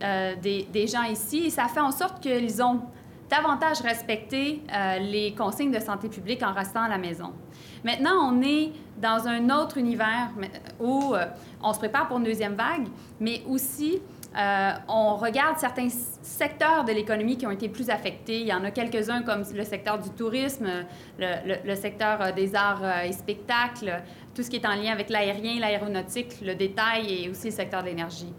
des, 0.00 0.68
des, 0.70 0.86
gens 0.86 1.04
ici 1.04 1.46
et 1.46 1.50
ça 1.50 1.64
fait 1.64 1.80
en 1.80 1.90
sorte 1.90 2.22
qu'ils 2.22 2.62
ont 2.62 2.82
davantage 3.30 3.80
respecter 3.80 4.62
euh, 4.72 4.98
les 4.98 5.34
consignes 5.34 5.72
de 5.72 5.80
santé 5.80 6.08
publique 6.08 6.42
en 6.42 6.52
restant 6.52 6.82
à 6.82 6.88
la 6.88 6.98
maison. 6.98 7.32
Maintenant, 7.84 8.32
on 8.32 8.40
est 8.42 8.72
dans 8.96 9.28
un 9.28 9.50
autre 9.50 9.76
univers 9.76 10.30
où 10.80 11.14
euh, 11.14 11.26
on 11.62 11.72
se 11.74 11.78
prépare 11.78 12.08
pour 12.08 12.16
une 12.16 12.24
deuxième 12.24 12.54
vague, 12.54 12.86
mais 13.20 13.42
aussi 13.46 14.00
euh, 14.36 14.70
on 14.88 15.16
regarde 15.16 15.58
certains 15.58 15.88
secteurs 15.90 16.84
de 16.84 16.92
l'économie 16.92 17.36
qui 17.36 17.46
ont 17.46 17.50
été 17.50 17.68
plus 17.68 17.90
affectés. 17.90 18.40
Il 18.40 18.46
y 18.46 18.54
en 18.54 18.64
a 18.64 18.70
quelques-uns 18.70 19.22
comme 19.22 19.42
le 19.54 19.64
secteur 19.64 19.98
du 19.98 20.08
tourisme, 20.10 20.66
le, 21.18 21.56
le 21.64 21.74
secteur 21.74 22.32
des 22.32 22.54
arts 22.54 23.04
et 23.04 23.12
spectacles, 23.12 24.02
tout 24.34 24.42
ce 24.42 24.48
qui 24.48 24.56
est 24.56 24.66
en 24.66 24.74
lien 24.74 24.92
avec 24.92 25.10
l'aérien, 25.10 25.60
l'aéronautique, 25.60 26.40
le 26.40 26.54
détail 26.54 27.24
et 27.24 27.28
aussi 27.28 27.48
le 27.48 27.54
secteur 27.54 27.82
de 27.82 27.88
l'énergie. 27.88 28.32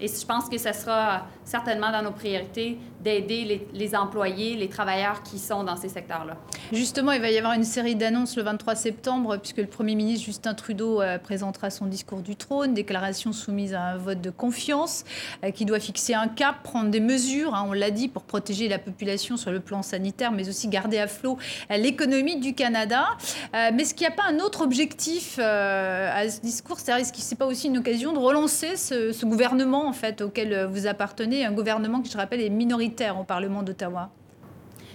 Et 0.00 0.06
je 0.08 0.26
pense 0.26 0.48
que 0.48 0.58
ce 0.58 0.72
sera 0.72 1.26
certainement 1.48 1.90
dans 1.90 2.02
nos 2.02 2.12
priorités 2.12 2.78
d'aider 3.02 3.66
les, 3.72 3.94
employés, 3.94 4.56
les 4.56 4.68
travailleurs 4.68 5.22
qui 5.22 5.38
sont 5.38 5.62
dans 5.62 5.76
ces 5.76 5.88
secteurs-là. 5.88 6.36
Justement, 6.72 7.12
il 7.12 7.20
va 7.20 7.30
y 7.30 7.38
avoir 7.38 7.54
une 7.54 7.64
série 7.64 7.94
d'annonces 7.94 8.36
le 8.36 8.42
23 8.42 8.74
septembre, 8.74 9.36
puisque 9.36 9.58
le 9.58 9.66
Premier 9.66 9.94
ministre 9.94 10.26
Justin 10.26 10.54
Trudeau 10.54 11.00
euh, 11.00 11.18
présentera 11.18 11.70
son 11.70 11.86
discours 11.86 12.20
du 12.20 12.34
trône, 12.34 12.74
déclaration 12.74 13.32
soumise 13.32 13.72
à 13.72 13.82
un 13.82 13.96
vote 13.96 14.20
de 14.20 14.30
confiance, 14.30 15.04
euh, 15.44 15.52
qui 15.52 15.64
doit 15.64 15.78
fixer 15.78 16.14
un 16.14 16.26
cap, 16.26 16.62
prendre 16.64 16.90
des 16.90 17.00
mesures, 17.00 17.54
hein, 17.54 17.66
on 17.68 17.72
l'a 17.72 17.90
dit, 17.90 18.08
pour 18.08 18.24
protéger 18.24 18.68
la 18.68 18.78
population 18.78 19.36
sur 19.36 19.52
le 19.52 19.60
plan 19.60 19.82
sanitaire, 19.82 20.32
mais 20.32 20.48
aussi 20.48 20.66
garder 20.66 20.98
à 20.98 21.06
flot 21.06 21.38
euh, 21.70 21.76
l'économie 21.76 22.40
du 22.40 22.54
Canada. 22.54 23.06
mais 23.52 23.82
est-ce 23.82 23.94
qu'il 23.94 24.06
n'y 24.06 24.12
a 24.12 24.16
pas 24.16 24.28
un 24.28 24.40
autre 24.40 24.62
objectif 24.62 25.38
à 25.38 26.28
ce 26.28 26.40
discours? 26.40 26.80
C'est-à-dire, 26.80 27.02
est-ce 27.02 27.12
que 27.12 27.20
ce 27.20 27.30
n'est 27.30 27.38
pas 27.38 27.46
aussi 27.46 27.68
une 27.68 27.78
occasion 27.78 28.12
de 28.12 28.18
relancer 28.18 28.76
ce, 28.76 29.12
ce 29.12 29.24
gouvernement 29.24 29.86
en 29.86 29.92
fait, 29.92 30.20
auquel 30.20 30.66
vous 30.66 30.86
appartenez, 30.86 31.37
un 31.44 31.52
gouvernement 31.52 32.00
qui, 32.00 32.10
je 32.10 32.16
rappelle, 32.16 32.40
est 32.40 32.50
minoritaire 32.50 33.18
au 33.18 33.24
Parlement 33.24 33.62
d'Ottawa 33.62 34.10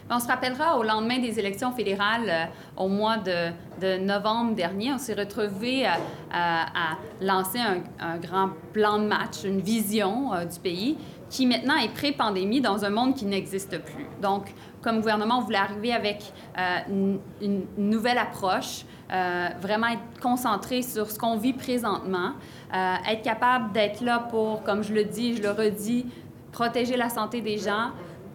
on 0.10 0.20
se 0.20 0.28
rappellera 0.28 0.78
au 0.78 0.84
lendemain 0.84 1.20
des 1.20 1.40
élections 1.40 1.72
fédérales 1.72 2.30
euh, 2.30 2.46
au 2.78 2.88
mois 2.88 3.18
de, 3.18 3.52
novembre 4.00 4.56
dernier, 4.56 4.94
on 4.94 4.98
s'est 4.98 5.14
retrouvé 5.14 5.86
à, 5.86 5.98
à, 6.32 6.98
lancer 7.20 7.60
un, 8.00 8.18
grand 8.18 8.50
plan 8.72 9.00
de 9.00 9.08
match, 9.08 9.44
une 9.44 9.60
vision 9.60 10.34
euh, 10.34 10.46
du 10.46 10.60
pays 10.60 10.98
qui 11.30 11.48
maintenant 11.48 11.76
est 11.76 11.92
pré-pandémie 11.94 12.62
dans 12.62 12.86
un 12.86 12.92
monde 12.92 13.16
qui 13.16 13.26
n'existe 13.26 13.80
plus. 13.80 14.06
Donc, 14.22 14.54
comme 14.82 15.00
gouvernement, 15.00 15.40
on 15.40 15.42
voulait 15.42 15.58
arriver 15.58 15.92
avec 15.92 16.32
euh, 16.58 17.18
une, 17.42 17.66
nouvelle 17.78 18.20
approche, 18.20 18.86
vraiment 19.62 19.88
être 19.88 20.22
concentré 20.22 20.82
sur 20.82 21.12
ce 21.12 21.20
qu'on 21.20 21.38
vit 21.38 21.54
présentement, 21.54 22.32
être 22.74 23.22
capable 23.22 23.72
d'être 23.72 24.02
là 24.02 24.18
pour, 24.18 24.64
comme 24.64 24.84
je 24.84 24.92
le 24.92 25.04
dis, 25.04 25.36
je 25.38 25.44
le 25.44 25.52
redis, 25.52 26.08
protéger 26.54 26.96
la 26.96 27.10
santé 27.10 27.42
des 27.42 27.58
gens, 27.58 27.92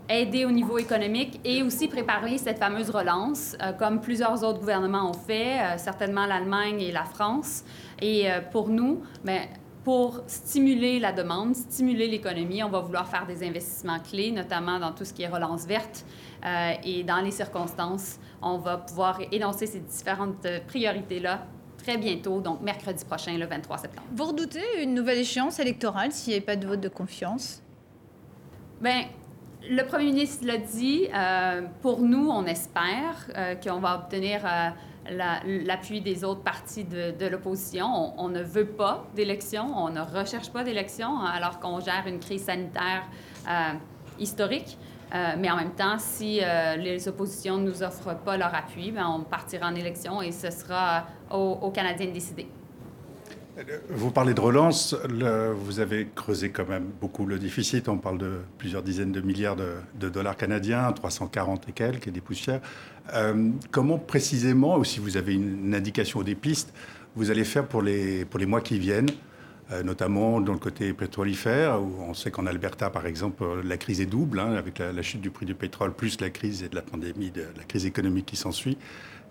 aider 0.08 0.44
au 0.44 0.50
niveau 0.50 0.78
économique 0.78 1.40
et 1.44 1.62
aussi 1.62 1.88
préparer 1.88 2.36
cette 2.36 2.58
fameuse 2.58 2.90
relance, 2.90 3.56
euh, 3.62 3.72
comme 3.72 4.00
plusieurs 4.00 4.42
autres 4.42 4.58
gouvernements 4.58 5.10
ont 5.10 5.14
fait, 5.14 5.60
euh, 5.60 5.78
certainement 5.78 6.26
l'Allemagne 6.26 6.80
et 6.80 6.92
la 6.92 7.04
France. 7.04 7.64
Et 8.00 8.30
euh, 8.30 8.40
pour 8.40 8.68
nous, 8.68 9.02
ben, 9.24 9.42
pour 9.84 10.22
stimuler 10.26 10.98
la 10.98 11.12
demande, 11.12 11.54
stimuler 11.54 12.08
l'économie, 12.08 12.62
on 12.62 12.68
va 12.68 12.80
vouloir 12.80 13.06
faire 13.06 13.26
des 13.26 13.46
investissements 13.46 14.00
clés, 14.00 14.32
notamment 14.32 14.78
dans 14.78 14.92
tout 14.92 15.04
ce 15.04 15.14
qui 15.14 15.22
est 15.22 15.28
relance 15.28 15.66
verte. 15.66 16.04
et 16.84 17.04
dans 17.04 17.22
les 17.22 17.30
circonstances, 17.30 18.18
on 18.42 18.58
va 18.58 18.76
pouvoir 18.76 19.18
énoncer 19.32 19.66
ces 19.66 19.80
différentes 19.80 20.46
priorités-là 20.66 21.46
très 21.78 21.96
bientôt, 21.96 22.40
donc 22.40 22.60
mercredi 22.60 23.02
prochain, 23.02 23.38
le 23.38 23.46
23 23.46 23.78
septembre. 23.78 24.06
Vous 24.14 24.24
redoutez 24.24 24.82
une 24.82 24.92
nouvelle 24.92 25.18
échéance 25.18 25.58
électorale 25.58 26.12
s'il 26.12 26.34
n'y 26.34 26.38
a 26.38 26.42
pas 26.42 26.56
de 26.56 26.66
vote 26.66 26.80
de 26.80 26.90
confiance? 26.90 27.62
Bien, 28.80 29.06
le 29.68 29.82
premier 29.82 30.04
ministre 30.04 30.46
l'a 30.46 30.58
dit. 30.58 31.08
Euh, 31.12 31.62
pour 31.82 32.00
nous, 32.00 32.30
on 32.30 32.46
espère 32.46 33.26
euh, 33.36 33.56
qu'on 33.56 33.80
va 33.80 33.96
obtenir 33.96 34.40
euh, 34.44 34.70
l'appui 35.64 36.00
des 36.00 36.22
autres 36.22 36.42
partis 36.42 36.84
de, 36.84 37.26
l'opposition. 37.26 38.12
On, 38.16 38.28
ne 38.28 38.40
veut 38.40 38.66
pas 38.66 39.04
d'élection, 39.16 39.66
on 39.76 39.90
ne 39.90 40.00
recherche 40.00 40.50
pas 40.50 40.62
d'élection, 40.62 41.08
hein, 41.08 41.32
alors 41.34 41.58
qu'on 41.58 41.80
gère 41.80 42.06
une 42.06 42.20
crise 42.20 42.44
sanitaire 42.44 43.02
historique. 44.18 44.76
mais 45.12 45.50
en 45.50 45.56
même 45.56 45.74
temps, 45.74 45.98
si 45.98 46.40
les 46.78 47.08
oppositions 47.08 47.56
ne 47.56 47.70
nous 47.70 47.82
offrent 47.82 48.16
pas 48.16 48.36
leur 48.36 48.54
appui, 48.54 48.92
bien, 48.92 49.08
on 49.08 49.22
partira 49.22 49.68
en 49.68 49.74
élection 49.74 50.20
et 50.20 50.30
ce 50.30 50.50
sera 50.50 51.06
aux 51.30 51.70
Canadiens 51.70 52.08
de 52.08 52.12
décider. 52.12 52.46
Vous 53.90 54.10
parlez 54.10 54.34
de 54.34 54.40
relance, 54.40 54.94
vous 55.56 55.80
avez 55.80 56.08
creusé 56.14 56.50
quand 56.50 56.68
même 56.68 56.84
beaucoup 57.00 57.26
le 57.26 57.38
déficit, 57.38 57.88
on 57.88 57.98
parle 57.98 58.18
de 58.18 58.38
plusieurs 58.56 58.82
dizaines 58.82 59.10
de 59.10 59.20
milliards 59.20 59.56
de, 59.56 60.08
dollars 60.08 60.36
canadiens, 60.36 60.92
340 60.92 61.68
et 61.68 61.72
quelques, 61.72 62.06
et 62.06 62.10
des 62.10 62.20
poussières. 62.20 62.60
Euh, 63.14 63.50
comment 63.70 63.98
précisément, 63.98 64.76
ou 64.76 64.84
si 64.84 65.00
vous 65.00 65.16
avez 65.16 65.34
une, 65.34 65.74
indication 65.74 66.20
ou 66.20 66.24
des 66.24 66.34
pistes, 66.34 66.72
vous 67.16 67.30
allez 67.30 67.44
faire 67.44 67.66
pour 67.66 67.82
les, 67.82 68.24
pour 68.24 68.38
les 68.38 68.46
mois 68.46 68.60
qui 68.60 68.78
viennent 68.78 69.10
euh, 69.70 69.82
notamment 69.82 70.40
dans 70.40 70.52
le 70.52 70.58
côté 70.58 70.92
pétrolifère, 70.92 71.82
où 71.82 72.02
on 72.08 72.14
sait 72.14 72.30
qu'en 72.30 72.46
Alberta, 72.46 72.90
par 72.90 73.06
exemple, 73.06 73.44
la 73.64 73.76
crise 73.76 74.00
est 74.00 74.06
double, 74.06 74.40
hein, 74.40 74.54
avec 74.54 74.78
la, 74.78 75.02
chute 75.02 75.20
du 75.20 75.30
prix 75.30 75.46
du 75.46 75.54
pétrole, 75.54 75.92
plus 75.92 76.20
la 76.20 76.30
crise 76.30 76.62
et 76.62 76.68
de 76.68 76.74
la 76.76 76.82
pandémie, 76.82 77.32
la 77.56 77.64
crise 77.64 77.84
économique 77.84 78.26
qui 78.26 78.36
s'ensuit. 78.36 78.78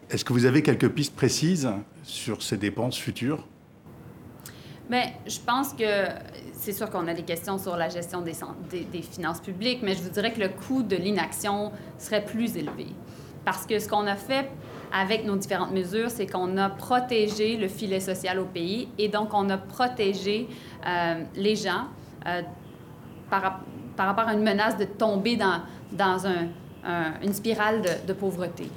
Est-ce 0.10 0.24
que 0.26 0.34
vous 0.34 0.46
avez 0.46 0.62
quelques 0.62 0.90
pistes 0.90 1.16
précises 1.16 1.70
sur 2.04 2.44
ces 2.44 2.58
dépenses 2.58 2.98
futures? 2.98 3.48
Bien, 4.90 5.04
je 5.26 5.40
pense 5.40 5.74
que 5.74 5.84
c'est 6.54 6.72
sûr 6.72 6.90
qu'on 6.90 7.08
a 7.08 7.14
des 7.14 7.24
questions 7.24 7.58
sur 7.58 7.76
la 7.76 7.90
gestion 7.90 8.22
des, 8.22 9.02
finances 9.02 9.42
publiques, 9.42 9.80
mais 9.84 9.96
je 9.96 10.02
vous 10.02 10.10
dirais 10.10 10.32
que 10.32 10.40
le 10.40 10.50
coût 10.50 10.82
de 10.82 10.96
l'inaction 10.96 11.74
serait 11.98 12.24
plus 12.24 12.56
élevé. 12.56 12.88
Parce 13.44 13.66
que 13.66 13.80
ce 13.80 13.90
qu'on 13.90 14.08
a 14.08 14.16
fait 14.16 14.50
avec 14.94 15.26
nos 15.26 15.36
différentes 15.36 15.72
mesures, 15.72 16.10
c'est 16.10 16.26
qu'on 16.26 16.58
a 16.58 16.70
protégé 16.70 17.58
le 17.58 17.68
filet 17.68 18.00
social 18.00 18.40
au 18.40 18.46
pays 18.46 18.88
et 18.98 19.10
donc 19.10 19.34
on 19.34 19.50
a 19.50 19.58
protégé 19.58 20.48
euh, 20.86 21.24
les 21.36 21.58
gens 21.58 21.88
euh, 22.26 22.42
par, 23.30 23.62
rapport 23.98 24.28
à 24.28 24.34
une 24.34 24.44
menace 24.44 24.78
de 24.78 24.86
tomber 24.86 25.36
dans, 25.36 25.62
dans 25.92 26.26
un, 26.28 26.48
une 27.22 27.34
spirale 27.34 27.82
de, 28.08 28.14
pauvreté. 28.14 28.70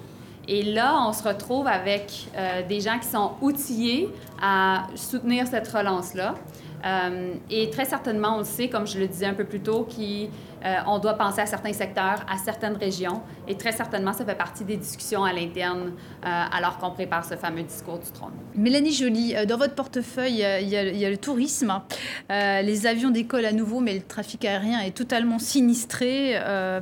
Et 0.49 0.63
là, 0.63 1.05
on 1.07 1.13
se 1.13 1.23
retrouve 1.23 1.67
avec 1.67 2.29
euh, 2.37 2.67
des 2.67 2.81
gens 2.81 2.99
qui 2.99 3.09
sont 3.09 3.33
outillés 3.41 4.09
à 4.43 4.87
soutenir 4.95 5.47
cette 5.47 5.69
relance-là. 5.69 6.35
Euh, 6.85 7.35
et 7.51 7.71
très 7.71 7.85
certainement, 7.85 8.37
on 8.37 8.39
le 8.39 8.45
sait, 8.45 8.69
comme 8.69 8.87
je 8.87 8.99
le 8.99 9.07
disais 9.07 9.27
un 9.27 9.35
peu 9.35 9.45
plus 9.45 9.61
tôt, 9.61 9.85
qu'on 9.85 10.97
euh, 10.97 10.99
doit 10.99 11.15
penser 11.15 11.41
à 11.41 11.47
certains 11.47 11.73
secteurs, 11.73 12.25
à 12.29 12.39
certaines 12.39 12.77
régions. 12.77 13.23
Et 13.49 13.57
très 13.57 13.73
certainement, 13.73 14.13
ça 14.13 14.25
fait 14.25 14.35
partie 14.35 14.65
des 14.65 14.77
discussions 14.77 15.25
à 15.25 15.33
l'interne 15.33 15.93
euh, 16.25 16.45
alors 16.53 16.79
qu'on 16.79 16.91
prépare 16.91 17.25
ce 17.25 17.35
fameux 17.35 17.63
discours 17.63 17.99
du 17.99 18.11
trône. 18.11 18.33
Mélanie 18.55 18.93
Joly, 18.93 19.35
dans 19.47 19.57
votre 19.57 19.75
portefeuille, 19.75 20.45
il 20.61 20.69
y, 20.69 20.77
a, 20.77 21.11
le 21.11 21.17
tourisme. 21.17 21.81
les 22.29 22.87
avions 22.87 23.11
décollent 23.11 23.47
à 23.47 23.53
nouveau, 23.53 23.81
mais 23.81 23.95
le 23.95 24.03
trafic 24.03 24.45
aérien 24.45 24.81
est 24.81 24.97
totalement 24.97 25.39
sinistré 25.39 26.39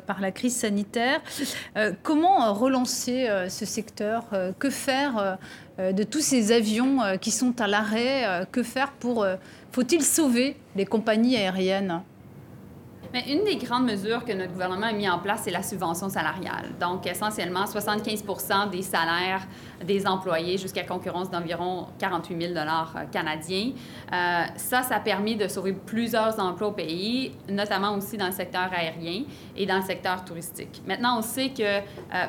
par 0.06 0.20
la 0.20 0.30
crise 0.32 0.56
sanitaire. 0.56 1.20
comment 2.02 2.52
relancer 2.52 3.28
ce 3.48 3.64
secteur? 3.64 4.24
Que 4.58 4.70
faire 4.70 5.38
de 5.78 6.02
tous 6.02 6.20
ces 6.20 6.52
avions 6.52 6.98
qui 7.20 7.30
sont 7.30 7.60
à 7.60 7.66
l'arrêt? 7.66 8.46
Que 8.52 8.62
faire 8.62 8.92
pour 8.92 9.24
faut-il 9.70 10.02
sauver 10.02 10.56
les 10.76 10.86
compagnies 10.86 11.36
aériennes? 11.36 12.02
Mais 13.12 13.32
une 13.32 13.44
des 13.44 13.56
grandes 13.56 13.86
mesures 13.86 14.24
que 14.24 14.32
notre 14.32 14.52
gouvernement 14.52 14.88
a 14.88 14.92
mis 14.92 15.08
en 15.08 15.18
place, 15.18 15.42
c'est 15.44 15.50
la 15.50 15.62
subvention 15.62 16.10
salariale. 16.10 16.72
Donc, 16.78 17.06
essentiellement, 17.06 17.64
75% 17.64 18.68
des 18.70 18.82
salaires 18.82 19.46
des 19.84 20.06
employés 20.06 20.58
jusqu'à 20.58 20.82
concurrence 20.82 21.30
d'environ 21.30 21.86
48 21.98 22.54
000 22.54 22.54
euh, 22.56 22.64
canadiens. 23.12 23.72
Euh, 24.12 24.42
ça, 24.56 24.82
ça 24.82 24.96
a 24.96 25.00
permis 25.00 25.36
de 25.36 25.48
sauver 25.48 25.72
plusieurs 25.72 26.38
emplois 26.40 26.68
au 26.68 26.72
pays, 26.72 27.32
notamment 27.48 27.94
aussi 27.94 28.16
dans 28.16 28.26
le 28.26 28.32
secteur 28.32 28.68
aérien 28.72 29.22
et 29.56 29.66
dans 29.66 29.76
le 29.76 29.82
secteur 29.82 30.24
touristique. 30.24 30.82
Maintenant, 30.86 31.18
on 31.18 31.22
sait 31.22 31.50
que 31.50 31.62
euh, 31.62 31.80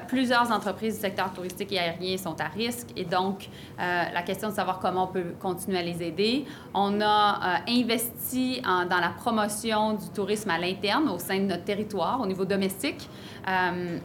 plusieurs 0.07 0.51
entreprises 0.51 0.95
du 0.95 1.01
secteur 1.01 1.33
touristique 1.33 1.71
et 1.71 1.79
aérien 1.79 2.17
sont 2.17 2.39
à 2.39 2.47
risque 2.47 2.87
et 2.95 3.05
donc 3.05 3.49
la 3.77 4.21
question 4.23 4.49
de 4.49 4.53
savoir 4.53 4.79
comment 4.79 5.05
on 5.05 5.13
peut 5.13 5.33
continuer 5.39 5.79
à 5.79 5.81
les 5.81 6.03
aider. 6.03 6.45
On 6.73 6.99
a 7.01 7.61
investi 7.67 8.61
dans 8.61 8.99
la 8.99 9.09
promotion 9.09 9.93
du 9.93 10.09
tourisme 10.09 10.49
à 10.49 10.57
l'interne 10.57 11.09
au 11.09 11.17
sein 11.17 11.37
de 11.37 11.45
notre 11.45 11.63
territoire 11.63 12.19
au 12.21 12.25
niveau 12.25 12.45
domestique. 12.45 13.07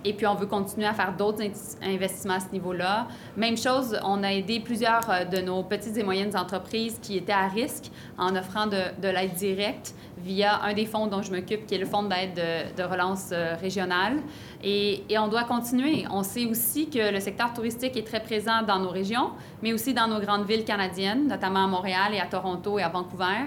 Et 0.05 0.13
puis, 0.13 0.27
on 0.27 0.35
veut 0.35 0.47
continuer 0.47 0.87
à 0.87 0.95
faire 0.95 1.15
d'autres 1.17 1.43
investissements 1.83 2.35
à 2.35 2.41
ce 2.41 2.51
niveau-là. 2.53 3.09
Même 3.37 3.57
chose, 3.57 3.99
on 4.05 4.23
a 4.23 4.33
aidé 4.33 4.61
plusieurs 4.61 5.09
euh, 5.11 5.25
de 5.25 5.39
nos 5.39 5.63
petites 5.63 5.97
et 5.97 6.03
moyennes 6.03 6.37
entreprises 6.37 6.99
qui 7.01 7.17
étaient 7.17 7.33
à 7.33 7.49
risque 7.49 7.91
en 8.19 8.37
offrant 8.37 8.67
de, 8.67 9.09
l'aide 9.09 9.35
directe 9.35 9.95
via 10.25 10.63
un 10.63 10.73
des 10.73 10.87
fonds 10.87 11.07
dont 11.07 11.23
je 11.23 11.31
m'occupe, 11.31 11.67
qui 11.67 11.75
est 11.75 11.79
le 11.79 11.87
fonds 11.87 12.03
d'aide 12.03 12.41
de, 12.77 12.83
relance 12.83 13.31
euh, 13.33 13.55
régionale. 13.61 14.15
Et, 14.63 15.05
on 15.19 15.29
doit 15.29 15.45
continuer. 15.45 16.05
On 16.11 16.23
sait 16.23 16.47
aussi 16.47 16.89
que 16.89 17.13
le 17.13 17.21
secteur 17.21 17.53
touristique 17.53 17.97
est 17.97 18.07
très 18.07 18.21
présent 18.23 18.63
dans 18.67 18.79
nos 18.79 18.89
régions, 18.89 19.31
mais 19.63 19.73
aussi 19.73 19.95
dans 19.95 20.09
nos 20.09 20.21
grandes 20.21 20.47
villes 20.47 20.65
canadiennes, 20.65 21.29
notamment 21.29 21.65
à 21.65 21.67
Montréal 21.67 22.13
et 22.15 22.21
à 22.21 22.27
Toronto 22.27 22.79
et 22.79 22.83
à 22.83 22.89
Vancouver. 22.89 23.47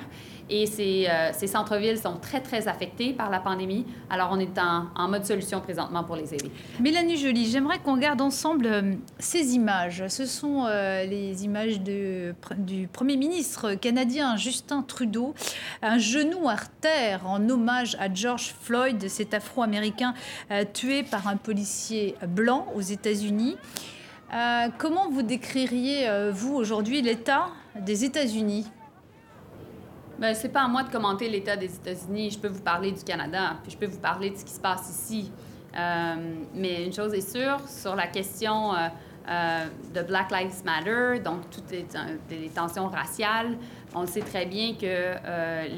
Et 0.49 0.65
ces, 0.65 1.07
euh, 1.09 1.33
centres-villes 1.33 1.97
sont 1.97 2.15
très, 2.21 2.39
très 2.39 2.69
affectés 2.69 3.11
par 3.11 3.29
la 3.29 3.39
pandémie. 3.39 3.85
Alors, 4.09 4.29
on 4.31 4.39
est 4.39 4.57
en, 4.57 5.09
mode 5.09 5.25
solution 5.25 5.59
présentement 5.59 6.05
pour 6.05 6.15
les 6.15 6.33
aider. 6.33 6.49
Mélanie 6.79 7.17
Joly, 7.17 7.47
j'aimerais 7.47 7.79
qu'on 7.79 7.97
garde 7.97 8.21
ensemble 8.21 8.65
euh, 8.65 8.93
ces 9.19 9.55
images. 9.55 10.05
Ce 10.07 10.25
sont 10.25 10.67
les 10.67 11.43
images 11.43 11.81
du 11.81 12.87
Premier 12.93 13.17
ministre 13.17 13.73
canadien 13.73 14.37
Justin 14.37 14.83
Trudeau, 14.83 15.33
un 15.81 15.97
genou 15.97 16.47
terre 16.81 17.27
en 17.27 17.49
hommage 17.49 17.95
à 17.99 18.13
George 18.13 18.53
Floyd, 18.61 19.07
cet 19.07 19.33
Afro-Américain 19.33 20.13
tué 20.73 21.03
par 21.03 21.27
un 21.27 21.37
policier 21.37 22.15
blanc 22.27 22.67
aux 22.75 22.81
États-Unis. 22.81 23.57
comment 24.77 25.09
vous 25.09 25.21
décririez, 25.21 26.09
vous, 26.31 26.55
aujourd'hui, 26.55 27.01
l'état 27.01 27.47
des 27.79 28.05
États-Unis? 28.05 28.67
Bien, 30.19 30.33
c'est 30.33 30.49
pas 30.49 30.63
à 30.63 30.67
moi 30.67 30.81
de 30.81 30.89
commenter 30.89 31.29
l'état 31.29 31.55
des 31.55 31.73
États-Unis. 31.75 32.31
Je 32.31 32.39
peux 32.39 32.47
vous 32.47 32.61
parler 32.61 32.91
du 32.91 33.03
Canada, 33.03 33.57
puis 33.61 33.71
je 33.71 33.77
peux 33.77 33.85
vous 33.85 33.99
parler 33.99 34.31
de 34.31 34.35
ce 34.35 34.45
qui 34.45 34.53
se 34.53 34.59
passe 34.59 34.89
ici. 34.89 35.31
Euh, 35.77 36.15
mais 36.55 36.85
une 36.85 36.93
chose 36.93 37.13
est 37.13 37.29
sûre, 37.29 37.59
sur 37.67 37.95
la 37.95 38.07
question 38.07 38.73
euh, 38.73 38.87
euh, 39.29 39.65
de 39.93 40.01
Black 40.01 40.31
Lives 40.31 40.63
Matter, 40.65 41.19
donc 41.23 41.49
toutes 41.51 41.69
les, 41.69 42.49
tensions 42.49 42.87
raciales, 42.87 43.57
on 43.95 44.05
sait 44.05 44.21
très 44.21 44.45
bien 44.45 44.73
que 44.73 45.15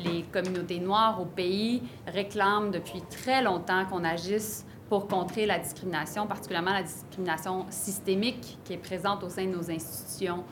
les 0.04 0.24
communautés 0.32 0.80
noires 0.80 1.22
au 1.22 1.26
pays 1.26 1.82
réclament 2.08 2.72
depuis 2.72 3.02
très 3.10 3.42
longtemps 3.42 3.86
qu'on 3.86 4.04
agisse 4.04 4.66
pour 4.90 5.08
contrer 5.08 5.46
la 5.46 5.60
discrimination, 5.60 6.26
particulièrement 6.26 6.74
la 6.74 6.84
discrimination 6.84 7.66
systémique 7.70 8.58
qui 8.64 8.74
est 8.74 8.78
présente 8.78 9.24
au 9.24 9.30
sein 9.30 9.46
de 9.46 9.56
nos 9.56 9.70
institutions. 9.70 10.44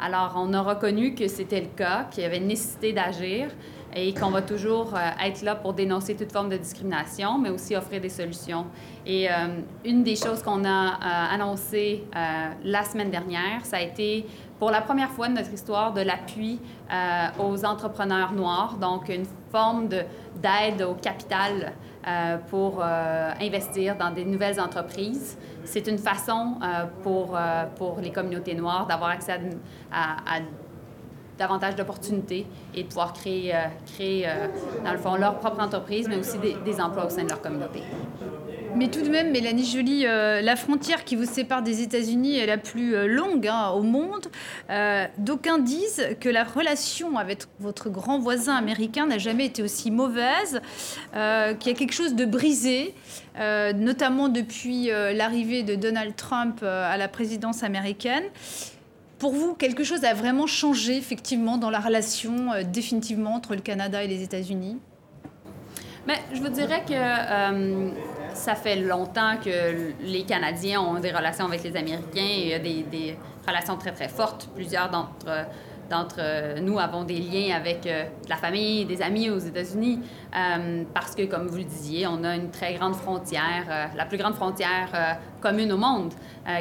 Alors, 0.00 0.34
on 0.36 0.52
a 0.52 0.60
reconnu 0.60 1.14
que 1.14 1.28
c'était 1.28 1.60
le 1.60 1.68
cas, 1.68 2.08
qu'il 2.10 2.24
y 2.24 2.26
avait 2.26 2.40
nécessité 2.40 2.92
d'agir 2.92 3.48
et 3.94 4.12
qu'on 4.12 4.30
va 4.30 4.42
toujours 4.42 4.96
euh, 4.96 5.24
être 5.24 5.42
là 5.42 5.54
pour 5.54 5.72
dénoncer 5.72 6.16
toute 6.16 6.32
forme 6.32 6.48
de 6.48 6.56
discrimination, 6.56 7.38
mais 7.38 7.50
aussi 7.50 7.76
offrir 7.76 8.00
des 8.00 8.08
solutions. 8.08 8.66
Et 9.06 9.30
euh, 9.30 9.60
une 9.84 10.02
des 10.02 10.16
choses 10.16 10.42
qu'on 10.42 10.64
a 10.64 10.88
euh, 10.88 11.34
annoncées 11.34 12.02
la 12.64 12.84
semaine 12.84 13.10
dernière, 13.10 13.64
ça 13.64 13.76
a 13.76 13.82
été 13.82 14.26
pour 14.58 14.70
la 14.70 14.80
première 14.80 15.10
fois 15.10 15.28
de 15.28 15.34
notre 15.34 15.52
histoire 15.52 15.92
de 15.92 16.00
l'appui 16.00 16.60
aux 17.38 17.64
entrepreneurs 17.64 18.32
noirs, 18.32 18.76
donc 18.80 19.08
une 19.08 19.26
forme 19.50 19.88
d'aide 19.88 20.82
au 20.82 20.94
capital 20.94 21.72
pour 22.50 22.82
investir 22.82 23.96
dans 23.96 24.10
des 24.10 24.24
nouvelles 24.24 24.60
entreprises 24.60 25.36
c'est 25.64 25.86
une 25.86 25.98
façon 25.98 26.54
euh, 26.62 26.84
pour, 27.02 27.36
euh, 27.36 27.64
pour 27.76 27.98
les 28.00 28.10
communautés 28.10 28.54
noires 28.54 28.86
d'avoir 28.86 29.10
accès 29.10 29.40
à, 29.90 30.38
davantage 31.36 31.74
d'opportunités 31.74 32.46
et 32.74 32.84
de 32.84 32.88
pouvoir 32.88 33.12
créer, 33.12 33.52
euh, 33.52 33.58
créer 33.92 34.28
dans 34.84 34.92
le 34.92 34.98
fond, 34.98 35.16
leur 35.16 35.38
propre 35.38 35.60
entreprise, 35.60 36.06
mais 36.08 36.16
aussi 36.16 36.38
des, 36.38 36.80
emplois 36.80 37.06
au 37.06 37.10
sein 37.10 37.24
de 37.24 37.30
leur 37.30 37.40
communauté. 37.40 37.82
Mais 38.76 38.88
tout 38.88 39.02
de 39.02 39.08
même, 39.08 39.30
Mélanie 39.30 39.64
Joly, 39.64 40.02
la 40.02 40.56
frontière 40.56 41.04
qui 41.04 41.14
vous 41.14 41.26
sépare 41.26 41.62
des 41.62 41.80
États-Unis 41.82 42.38
est 42.38 42.46
la 42.46 42.58
plus 42.58 43.06
longue 43.06 43.46
hein, 43.46 43.68
au 43.70 43.82
monde. 43.82 44.26
D'aucuns 45.18 45.58
disent 45.58 46.08
que 46.20 46.28
la 46.28 46.42
relation 46.42 47.16
avec 47.16 47.44
votre 47.60 47.88
grand 47.88 48.18
voisin 48.18 48.56
américain 48.56 49.06
n'a 49.06 49.18
jamais 49.18 49.46
été 49.46 49.62
aussi 49.62 49.92
mauvaise, 49.92 50.60
qu'il 51.12 51.68
y 51.68 51.74
a 51.74 51.74
quelque 51.78 51.94
chose 51.94 52.14
de 52.14 52.24
brisé. 52.24 52.94
Euh, 53.40 53.72
notamment 53.72 54.28
depuis 54.28 54.92
euh, 54.92 55.12
l'arrivée 55.12 55.64
de 55.64 55.74
Donald 55.74 56.14
Trump 56.14 56.60
euh, 56.62 56.88
à 56.88 56.96
la 56.96 57.08
présidence 57.08 57.64
américaine. 57.64 58.22
Pour 59.18 59.32
vous, 59.32 59.54
quelque 59.54 59.82
chose 59.82 60.04
a 60.04 60.14
vraiment 60.14 60.46
changé 60.46 60.96
effectivement 60.96 61.58
dans 61.58 61.70
la 61.70 61.80
relation 61.80 62.62
définitivement 62.64 63.34
entre 63.34 63.54
le 63.54 63.60
Canada 63.60 64.04
et 64.04 64.06
les 64.06 64.22
États-Unis? 64.22 64.78
Mais 66.06 66.18
je 66.32 66.40
vous 66.40 66.48
dirais 66.48 66.84
que 66.86 66.92
ça 68.34 68.54
fait 68.54 68.76
longtemps 68.76 69.36
que 69.42 69.92
les 70.02 70.24
Canadiens 70.24 70.80
ont 70.80 71.00
des 71.00 71.12
relations 71.12 71.46
avec 71.46 71.62
les 71.62 71.76
Américains 71.76 72.20
et 72.20 72.54
a 72.54 72.58
des, 72.58 73.16
relations 73.46 73.76
très 73.76 73.92
très 73.92 74.08
fortes. 74.08 74.48
Plusieurs 74.54 74.90
d'entre 74.90 75.26
d'entre 75.90 76.16
euh, 76.18 76.60
nous 76.60 76.78
avons 76.78 77.04
des 77.04 77.18
liens 77.18 77.54
avec 77.54 77.86
euh, 77.86 78.04
la 78.28 78.36
famille, 78.36 78.84
des 78.84 79.02
amis 79.02 79.30
aux 79.30 79.38
États-Unis, 79.38 80.00
euh, 80.34 80.84
parce 80.92 81.14
que, 81.14 81.22
comme 81.24 81.46
vous 81.46 81.58
le 81.58 81.64
disiez, 81.64 82.06
on 82.06 82.24
a 82.24 82.36
une 82.36 82.50
très 82.50 82.74
grande 82.74 82.94
frontière, 82.94 83.90
la 83.94 84.04
plus 84.04 84.18
grande 84.18 84.34
frontière 84.34 85.18
commune 85.40 85.72
au 85.72 85.76
monde 85.76 86.12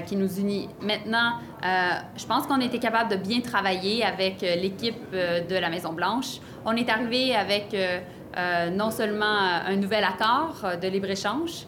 qui 0.05 0.15
nous 0.15 0.39
unit. 0.39 0.69
Maintenant, 0.81 1.33
je 1.62 2.25
pense 2.25 2.47
qu'on 2.47 2.59
a 2.62 2.65
été 2.65 2.79
capable 2.79 3.12
de 3.12 3.15
bien 3.15 3.41
travailler 3.41 4.03
avec 4.03 4.41
l'équipe 4.41 5.12
de 5.12 5.55
la 5.55 5.69
Maison-Blanche. 5.69 6.39
On 6.65 6.75
est 6.75 6.89
arrivé 6.89 7.36
avec 7.36 7.75
non 8.72 8.91
seulement 8.91 9.26
un 9.65 9.76
nouvel 9.76 10.04
accord 10.04 10.78
de 10.82 10.88
libre-échange, 10.88 11.65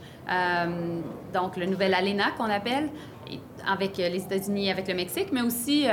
donc 1.34 1.58
le 1.58 1.66
nouvel 1.66 1.94
ALENA 1.94 2.32
qu'on 2.38 2.50
appelle, 2.50 2.90
avec 3.68 3.98
les 3.98 4.24
États-Unis 4.24 4.68
et 4.68 4.72
avec 4.72 4.88
le 4.88 4.96
Mexique, 4.96 5.28
mais 5.32 5.42
aussi 5.42 5.88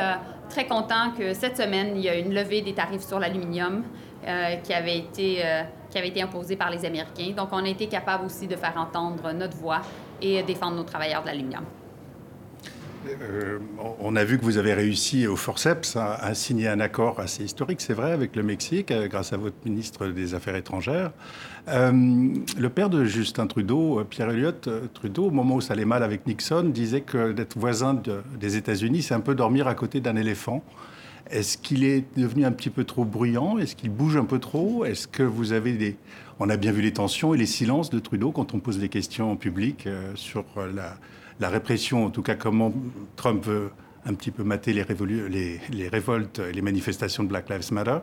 très 0.52 0.66
content 0.66 1.12
que 1.16 1.32
cette 1.32 1.56
semaine, 1.56 1.96
il 1.96 2.02
y 2.02 2.08
a 2.08 2.14
une 2.16 2.34
levée 2.34 2.60
des 2.60 2.74
tarifs 2.74 3.02
sur 3.02 3.18
l'aluminium 3.18 3.82
euh, 4.24 4.56
qui, 4.62 4.72
avait 4.72 4.98
été, 4.98 5.40
euh, 5.44 5.62
qui 5.90 5.98
avait 5.98 6.08
été 6.08 6.22
imposée 6.22 6.56
par 6.56 6.70
les 6.70 6.84
Américains. 6.84 7.32
Donc, 7.36 7.48
on 7.52 7.64
a 7.64 7.68
été 7.68 7.86
capable 7.86 8.26
aussi 8.26 8.46
de 8.46 8.54
faire 8.54 8.74
entendre 8.76 9.32
notre 9.32 9.56
voix 9.56 9.80
et 10.20 10.42
défendre 10.42 10.76
nos 10.76 10.84
travailleurs 10.84 11.22
de 11.22 11.26
l'aluminium. 11.28 11.64
Euh, 13.08 13.58
on 14.00 14.16
a 14.16 14.24
vu 14.24 14.38
que 14.38 14.44
vous 14.44 14.58
avez 14.58 14.74
réussi 14.74 15.26
au 15.26 15.36
forceps 15.36 15.96
à, 15.96 16.34
signer 16.34 16.68
un 16.68 16.80
accord 16.80 17.20
assez 17.20 17.44
historique, 17.44 17.80
c'est 17.80 17.94
vrai, 17.94 18.12
avec 18.12 18.36
le 18.36 18.42
Mexique, 18.42 18.90
euh, 18.90 19.08
grâce 19.08 19.32
à 19.32 19.36
votre 19.36 19.56
ministre 19.64 20.06
des 20.08 20.34
Affaires 20.34 20.56
étrangères. 20.56 21.12
Euh, 21.68 21.92
le 22.58 22.68
père 22.68 22.90
de 22.90 23.04
Justin 23.04 23.46
Trudeau, 23.46 24.04
Pierre 24.08 24.30
Elliott 24.30 24.68
Trudeau, 24.94 25.26
au 25.26 25.30
moment 25.30 25.56
où 25.56 25.60
ça 25.60 25.74
allait 25.74 25.84
mal 25.84 26.02
avec 26.02 26.26
Nixon, 26.26 26.64
disait 26.64 27.00
que 27.00 27.32
d'être 27.32 27.58
voisin 27.58 28.00
des 28.38 28.56
États-Unis, 28.56 29.02
c'est 29.02 29.14
un 29.14 29.20
peu 29.20 29.34
dormir 29.34 29.66
à 29.66 29.74
côté 29.74 30.00
d'un 30.00 30.16
éléphant. 30.16 30.62
Est-ce 31.30 31.56
qu'il 31.56 31.84
est 31.84 32.04
devenu 32.16 32.44
un 32.44 32.52
petit 32.52 32.70
peu 32.70 32.84
trop 32.84 33.04
bruyant? 33.04 33.58
Est-ce 33.58 33.74
qu'il 33.76 33.90
bouge 33.90 34.16
un 34.16 34.24
peu 34.24 34.38
trop? 34.38 34.84
Est-ce 34.84 35.06
que 35.06 35.22
vous 35.22 35.52
avez 35.52 35.72
des... 35.72 35.96
On 36.40 36.50
a 36.50 36.56
bien 36.56 36.72
vu 36.72 36.82
les 36.82 36.92
tensions 36.92 37.32
et 37.32 37.38
les 37.38 37.46
silences 37.46 37.90
de 37.90 38.00
Trudeau 38.00 38.32
quand 38.32 38.54
on 38.54 38.58
pose 38.58 38.78
des 38.78 38.88
questions 38.88 39.30
en 39.30 39.36
public 39.36 39.88
sur 40.14 40.44
la, 40.74 40.96
la 41.40 41.48
répression, 41.48 42.04
en 42.06 42.10
tout 42.10 42.22
cas 42.22 42.34
comment 42.34 42.72
Trump 43.16 43.44
veut 43.44 43.70
un 44.04 44.14
petit 44.14 44.30
peu 44.30 44.42
mater 44.42 44.72
les, 44.72 44.82
révoltes 45.88 46.38
et 46.40 46.52
les 46.52 46.62
manifestations 46.62 47.22
de 47.22 47.28
Black 47.28 47.48
Lives 47.48 47.72
Matter, 47.72 47.98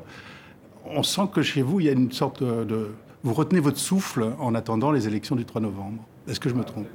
on 0.85 1.03
sent 1.03 1.29
que 1.33 1.41
chez 1.41 1.61
vous, 1.61 1.79
il 1.79 1.85
y 1.87 1.89
a 1.89 1.93
une 1.93 2.11
sorte 2.11 2.43
de... 2.43 2.91
Vous 3.23 3.33
retenez 3.33 3.59
votre 3.59 3.77
souffle 3.77 4.33
en 4.39 4.55
attendant 4.55 4.91
les 4.91 5.07
élections 5.07 5.35
du 5.35 5.43
3 5.43 5.61
novembre. 5.61 6.01
Est-ce 6.27 6.39
que 6.39 6.47
je 6.47 6.55
me 6.55 6.63
trompe? 6.63 6.87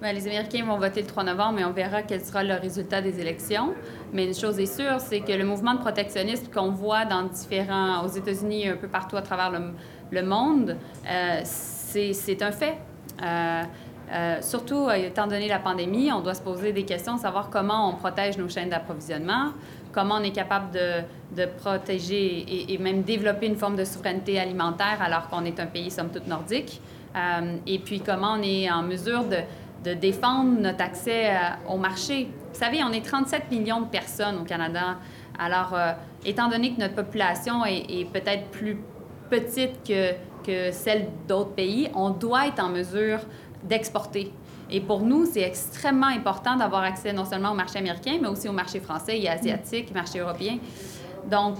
Ben, 0.00 0.14
les 0.14 0.26
Américains 0.26 0.64
vont 0.64 0.78
voter 0.78 1.00
le 1.00 1.06
3 1.06 1.24
novembre 1.24 1.58
et 1.58 1.64
on 1.64 1.72
verra 1.72 2.02
quel 2.02 2.22
sera 2.22 2.42
le 2.42 2.54
résultat 2.54 3.02
des 3.02 3.20
élections. 3.20 3.74
Mais 4.12 4.26
une 4.26 4.34
chose 4.34 4.58
est 4.58 4.66
sûre, 4.66 5.00
c'est 5.00 5.20
que 5.20 5.32
le 5.32 5.44
mouvement 5.44 5.74
de 5.74 5.80
protectionnisme 5.80 6.46
qu'on 6.52 6.70
voit 6.70 7.04
dans 7.04 7.24
différents, 7.24 8.04
aux 8.04 8.08
États-Unis, 8.08 8.68
un 8.68 8.76
peu 8.76 8.88
partout 8.88 9.16
à 9.16 9.22
travers 9.22 9.50
le, 10.10 10.22
monde, 10.22 10.76
euh, 11.10 11.40
c'est 11.44 12.42
un 12.42 12.52
fait. 12.52 12.78
Euh, 13.22 13.62
euh, 14.12 14.40
surtout, 14.40 14.88
euh, 14.88 14.94
étant 14.94 15.26
donné 15.26 15.48
la 15.48 15.58
pandémie, 15.58 16.12
on 16.12 16.20
doit 16.20 16.34
se 16.34 16.42
poser 16.42 16.72
des 16.72 16.84
questions, 16.84 17.18
savoir 17.18 17.50
comment 17.50 17.88
on 17.90 17.94
protège 17.94 18.38
nos 18.38 18.48
chaînes 18.48 18.70
d'approvisionnement, 18.70 19.52
comment 19.92 20.16
on 20.16 20.22
est 20.22 20.32
capable 20.32 20.70
de, 20.70 21.02
de 21.36 21.46
protéger 21.46 22.72
et, 22.72 22.78
même 22.78 23.02
développer 23.02 23.46
une 23.46 23.56
forme 23.56 23.74
de 23.76 23.84
souveraineté 23.84 24.38
alimentaire 24.38 24.98
alors 25.00 25.28
qu'on 25.28 25.44
est 25.44 25.58
un 25.58 25.66
pays, 25.66 25.90
somme 25.90 26.10
toute, 26.10 26.28
nordique. 26.28 26.80
Euh, 27.16 27.56
et 27.66 27.78
puis, 27.80 28.00
comment 28.00 28.34
on 28.38 28.42
est 28.42 28.70
en 28.70 28.82
mesure 28.82 29.24
de, 29.24 29.38
de 29.84 29.94
défendre 29.94 30.60
notre 30.60 30.82
accès 30.82 31.30
au 31.68 31.76
marché. 31.76 32.28
Vous 32.52 32.58
savez, 32.58 32.82
on 32.84 32.92
est 32.92 33.04
37 33.04 33.50
millions 33.50 33.80
de 33.80 33.86
personnes 33.86 34.38
au 34.38 34.44
Canada. 34.44 34.98
Alors, 35.38 35.76
étant 36.24 36.48
donné 36.48 36.74
que 36.74 36.80
notre 36.80 36.94
population 36.94 37.64
est, 37.64 37.84
est 37.88 38.10
peut-être 38.10 38.48
plus 38.50 38.78
petite 39.30 39.82
que, 39.86 40.12
que 40.46 40.70
celle 40.70 41.08
d'autres 41.28 41.54
pays, 41.54 41.90
on 41.94 42.10
doit 42.10 42.46
être 42.46 42.62
en 42.62 42.68
mesure 42.68 43.18
d'exporter. 43.68 44.32
Et 44.70 44.80
pour 44.80 45.02
nous, 45.02 45.26
c'est 45.26 45.42
extrêmement 45.42 46.08
important 46.08 46.56
d'avoir 46.56 46.82
accès 46.82 47.12
non 47.12 47.24
seulement 47.24 47.52
au 47.52 47.54
marché 47.54 47.78
américain, 47.78 48.18
mais 48.20 48.28
aussi 48.28 48.48
au 48.48 48.52
marché 48.52 48.80
français 48.80 49.18
et 49.20 49.28
asiatique, 49.28 49.94
marché 49.94 50.18
européen. 50.18 50.58
Donc, 51.30 51.56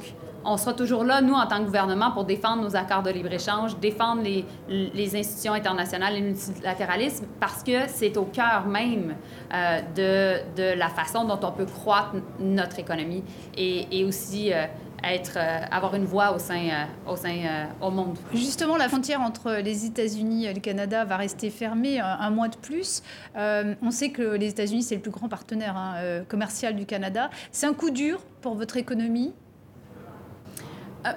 on 0.49 0.57
sera 0.57 0.73
toujours 0.75 1.03
là, 1.03 1.21
nous, 1.21 1.35
en 1.35 1.47
tant 1.47 1.59
que 1.59 1.65
gouvernement, 1.65 2.13
pour 2.13 2.25
défendre 2.25 2.63
nos 2.63 2.77
accords 2.77 3.03
de 3.03 3.11
libre-échange, 3.11 3.79
défendre 3.79 4.23
les, 4.23 4.45
les, 4.69 5.17
institutions 5.17 5.55
internationales 5.55 6.15
et 6.15 6.21
le 6.21 6.27
multilatéralisme, 6.27 7.27
parce 7.41 7.65
que 7.65 7.89
c'est 7.89 8.17
au 8.17 8.25
cœur 8.25 8.67
même 8.67 9.17
euh, 9.53 9.81
de, 9.97 10.57
de, 10.57 10.79
la 10.79 10.89
façon 10.89 11.25
dont 11.25 11.41
on 11.43 11.51
peut 11.51 11.67
croître 11.67 12.13
notre 12.39 12.79
économie 12.79 13.25
et, 13.57 13.87
et 13.91 14.05
aussi 14.05 14.53
euh, 14.53 14.67
être, 15.15 15.37
euh, 15.37 15.61
avoir 15.71 15.95
une 15.95 16.05
voix 16.05 16.33
au 16.33 16.39
sein, 16.39 16.69
euh, 16.69 17.11
au, 17.13 17.17
sein 17.17 17.37
euh, 17.45 17.65
au 17.81 17.91
monde. 17.91 18.17
Justement, 18.33 18.77
la 18.77 18.89
frontière 18.89 19.21
entre 19.21 19.53
les 19.63 19.87
États-Unis 19.87 20.47
et 20.47 20.55
le 20.55 20.61
Canada 20.61 21.05
va 21.05 21.17
rester 21.17 21.51
fermée 21.51 22.01
un, 22.01 22.31
mois 22.31 22.49
de 22.49 22.57
plus. 22.57 23.03
on 23.35 23.91
sait 23.91 24.11
que 24.11 24.23
les 24.23 24.49
États-Unis, 24.49 24.83
c'est 24.83 24.97
le 24.97 25.01
plus 25.01 25.11
grand 25.11 25.29
partenaire 25.29 25.77
hein, 25.77 26.23
commercial 26.29 26.77
du 26.77 26.87
Canada. 26.87 27.31
C'est 27.53 27.67
un 27.67 27.75
coup 27.75 27.91
dur 27.91 28.21
pour 28.41 28.55
votre 28.55 28.77
économie? 28.77 29.33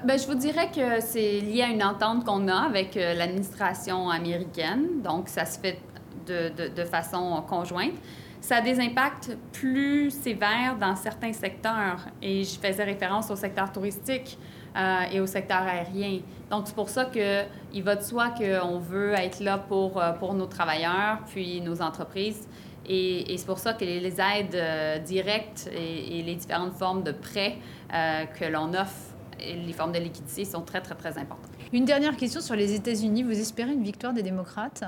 Ben, 0.05 0.19
je 0.19 0.27
vous 0.27 0.35
dirais 0.35 0.69
que 0.69 1.01
c'est 1.01 1.39
lié 1.39 1.63
à 1.63 1.67
une 1.67 1.83
entente 1.83 2.23
qu'on 2.23 2.47
a 2.47 2.57
avec 2.57 2.95
l'administration 2.95 4.09
américaine. 4.09 5.01
Donc, 5.03 5.29
ça 5.29 5.45
se 5.45 5.59
fait 5.59 5.79
de, 6.27 6.49
de, 6.55 6.67
de 6.73 6.83
façon 6.83 7.43
conjointe 7.47 7.95
ça 8.41 8.57
a 8.57 8.61
des 8.61 8.79
impacts 8.79 9.37
plus 9.51 10.11
sévères 10.11 10.77
dans 10.79 10.95
certains 10.95 11.33
secteurs. 11.33 12.07
Et 12.21 12.43
je 12.43 12.59
faisais 12.59 12.83
référence 12.83 13.29
au 13.31 13.35
secteur 13.35 13.71
touristique 13.71 14.37
euh, 14.75 15.01
et 15.11 15.19
au 15.19 15.25
secteur 15.25 15.61
aérien. 15.61 16.19
Donc, 16.49 16.63
c'est 16.67 16.75
pour 16.75 16.89
ça 16.89 17.05
qu'il 17.05 17.83
va 17.83 17.95
de 17.95 18.03
soi 18.03 18.29
qu'on 18.29 18.79
veut 18.79 19.13
être 19.13 19.39
là 19.39 19.57
pour, 19.57 20.01
euh, 20.01 20.11
pour 20.13 20.33
nos 20.33 20.45
travailleurs, 20.45 21.19
puis 21.27 21.61
nos 21.61 21.81
entreprises. 21.81 22.47
Et, 22.87 23.35
c'est 23.37 23.45
pour 23.45 23.59
ça 23.59 23.73
que 23.73 23.85
les, 23.85 24.19
aides 24.19 24.55
euh, 24.55 24.97
directes 24.99 25.69
et, 25.75 26.23
les 26.23 26.35
différentes 26.35 26.73
formes 26.73 27.03
de 27.03 27.11
prêts 27.11 27.57
que 27.91 28.45
l'on 28.45 28.73
offre, 28.73 29.15
et 29.39 29.55
les 29.55 29.73
formes 29.73 29.91
de 29.91 29.99
liquidité 29.99 30.45
sont 30.45 30.61
très, 30.61 30.81
très, 30.81 30.95
très 30.95 31.17
importantes. 31.17 31.51
Une 31.71 31.85
dernière 31.85 32.17
question 32.17 32.41
sur 32.41 32.55
les 32.55 32.73
États-Unis. 32.73 33.23
Vous 33.23 33.39
espérez 33.39 33.73
une 33.73 33.83
victoire 33.83 34.13
des 34.13 34.23
démocrates? 34.23 34.83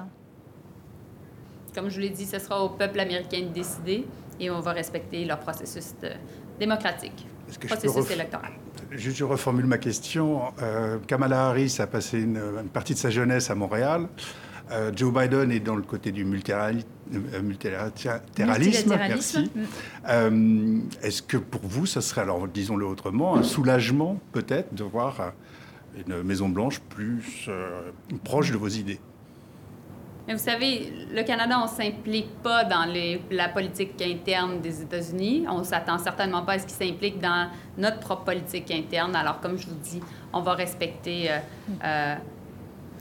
Comme 1.74 1.90
je 1.90 1.96
vous 1.96 2.02
l'ai 2.02 2.10
dit, 2.10 2.26
ce 2.26 2.40
sera 2.40 2.64
au 2.64 2.70
peuple 2.70 3.00
américain 3.00 3.42
de 3.42 3.54
décider 3.54 4.06
et 4.40 4.50
on 4.50 4.60
va 4.60 4.72
respecter 4.72 5.24
leur 5.26 5.40
processus 5.40 5.94
démocratique, 6.60 7.26
processus 7.68 8.12
électoral. 8.12 8.52
Je, 8.92 9.10
je, 9.10 9.24
reformule 9.24 9.66
ma 9.66 9.78
question. 9.78 10.42
Euh, 10.62 10.98
Kamala 11.08 11.48
Harris 11.48 11.78
a 11.80 11.88
passé 11.88 12.22
une, 12.22 12.40
partie 12.74 12.94
de 12.94 13.00
sa 13.00 13.10
jeunesse 13.10 13.50
à 13.50 13.56
Montréal. 13.56 14.08
Euh, 14.72 14.92
Joe 14.96 15.14
Biden 15.14 15.52
est 15.52 15.60
dans 15.60 15.76
le 15.76 15.82
côté 15.82 16.12
du 16.12 16.26
multilatéralisme. 16.26 18.90
Merci. 18.90 19.52
Euh, 20.10 20.80
est-ce 21.02 21.22
que 21.22 21.38
pour 21.38 21.62
vous, 21.64 21.86
ce 21.86 22.02
serait, 22.02 22.22
alors 22.22 22.48
disons-le 22.48 22.86
autrement, 22.86 23.36
un 23.36 23.44
soulagement 23.44 24.20
peut-être 24.32 24.74
de 24.74 24.84
voir 24.84 25.34
une 26.08 26.24
Maison 26.24 26.50
Blanche 26.50 26.80
plus 26.80 27.50
proche 28.24 28.52
de 28.52 28.58
vos 28.58 28.70
idées? 28.70 29.00
Mais 30.28 30.34
vous 30.34 30.40
savez, 30.40 30.94
le 31.12 31.24
Canada, 31.24 31.58
on 31.60 31.64
ne 31.64 31.68
s'implique 31.68 32.42
pas 32.44 32.64
dans 32.64 32.86
les, 32.86 33.22
la 33.32 33.50
politique 33.50 34.00
interne 34.02 34.62
des 34.62 34.82
États-Unis. 34.84 35.46
On 35.50 35.60
ne 35.60 35.64
s'attend 35.64 35.98
certainement 35.98 36.44
pas 36.44 36.54
à 36.54 36.60
ce 36.60 36.68
qu'ils 36.68 36.88
s'impliquent 36.88 37.20
dans 37.20 37.50
notre 37.78 38.00
propre 38.00 38.26
politique 38.26 38.70
interne. 38.70 39.16
Alors, 39.16 39.40
comme 39.40 39.58
je 39.58 39.68
vous 39.68 39.80
dis, 39.82 40.00
on 40.32 40.42
va 40.42 40.54
respecter 40.54 41.32
euh, 41.32 41.38
euh, 41.84 42.16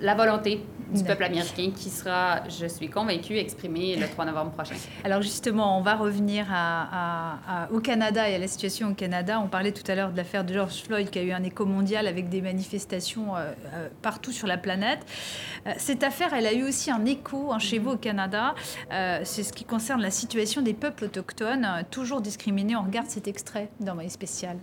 la 0.00 0.14
volonté 0.14 0.64
du 0.92 1.05
peuple 1.05 1.24
américain 1.24 1.70
qui 1.74 1.90
sera, 1.90 2.48
je 2.48 2.66
suis 2.66 2.88
convaincue, 2.88 3.37
exprimée 3.37 3.96
le 3.96 4.09
3 4.09 4.24
novembre 4.24 4.50
prochain. 4.50 4.74
Alors 5.05 5.22
justement, 5.22 5.79
on 5.79 5.83
va 5.83 5.94
revenir 5.94 6.46
à, 6.50 7.68
au 7.72 7.81
Canada 7.81 8.29
et 8.29 8.35
à 8.35 8.38
la 8.38 8.48
situation 8.48 8.90
au 8.90 8.94
Canada. 8.94 9.40
On 9.40 9.48
parlait 9.48 9.72
tout 9.72 9.88
à 9.90 9.94
l'heure 9.94 10.12
de 10.12 10.16
l'affaire 10.16 10.44
de 10.44 10.53
George 10.53 10.83
Floyd 10.83 11.11
qui 11.11 11.18
a 11.18 11.22
eu 11.22 11.33
un 11.33 11.42
écho 11.42 11.64
mondial 11.64 12.07
avec 12.07 12.29
des 12.29 12.40
manifestations 12.40 13.37
euh, 13.37 13.53
euh, 13.74 13.88
partout 14.03 14.33
sur 14.33 14.46
la 14.46 14.59
planète. 14.59 15.00
Euh, 15.66 15.72
cette 15.79 16.03
affaire, 16.03 16.35
elle 16.35 16.46
a 16.46 16.53
eu 16.53 16.64
aussi 16.64 16.90
un 16.90 17.05
écho 17.05 17.53
hein, 17.53 17.59
chez 17.59 17.79
vous 17.79 17.92
au 17.92 17.96
Canada. 17.96 18.55
C'est 19.24 19.42
ce 19.42 19.53
qui 19.53 19.64
concerne 19.64 20.00
la 20.00 20.11
situation 20.11 20.62
des 20.62 20.74
peuples 20.74 21.05
autochtones, 21.05 21.85
toujours 21.90 22.20
discriminés. 22.20 22.76
On 22.76 22.83
regarde 22.83 23.09
cet 23.09 23.29
extrait 23.29 23.70
d'Envoyé 23.81 24.09
spécial. 24.09 24.57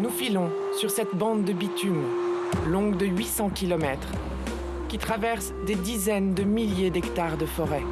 Nous 0.00 0.10
filons 0.10 0.50
sur 0.78 0.90
cette 0.90 1.14
bande 1.14 1.44
de 1.44 1.52
bitume 1.52 2.27
longue 2.68 2.96
de 2.96 3.06
800 3.06 3.50
km, 3.50 4.08
qui 4.88 4.98
traverse 4.98 5.52
des 5.66 5.74
dizaines 5.74 6.34
de 6.34 6.44
milliers 6.44 6.90
d'hectares 6.90 7.36
de 7.36 7.46
forêts. 7.46 7.84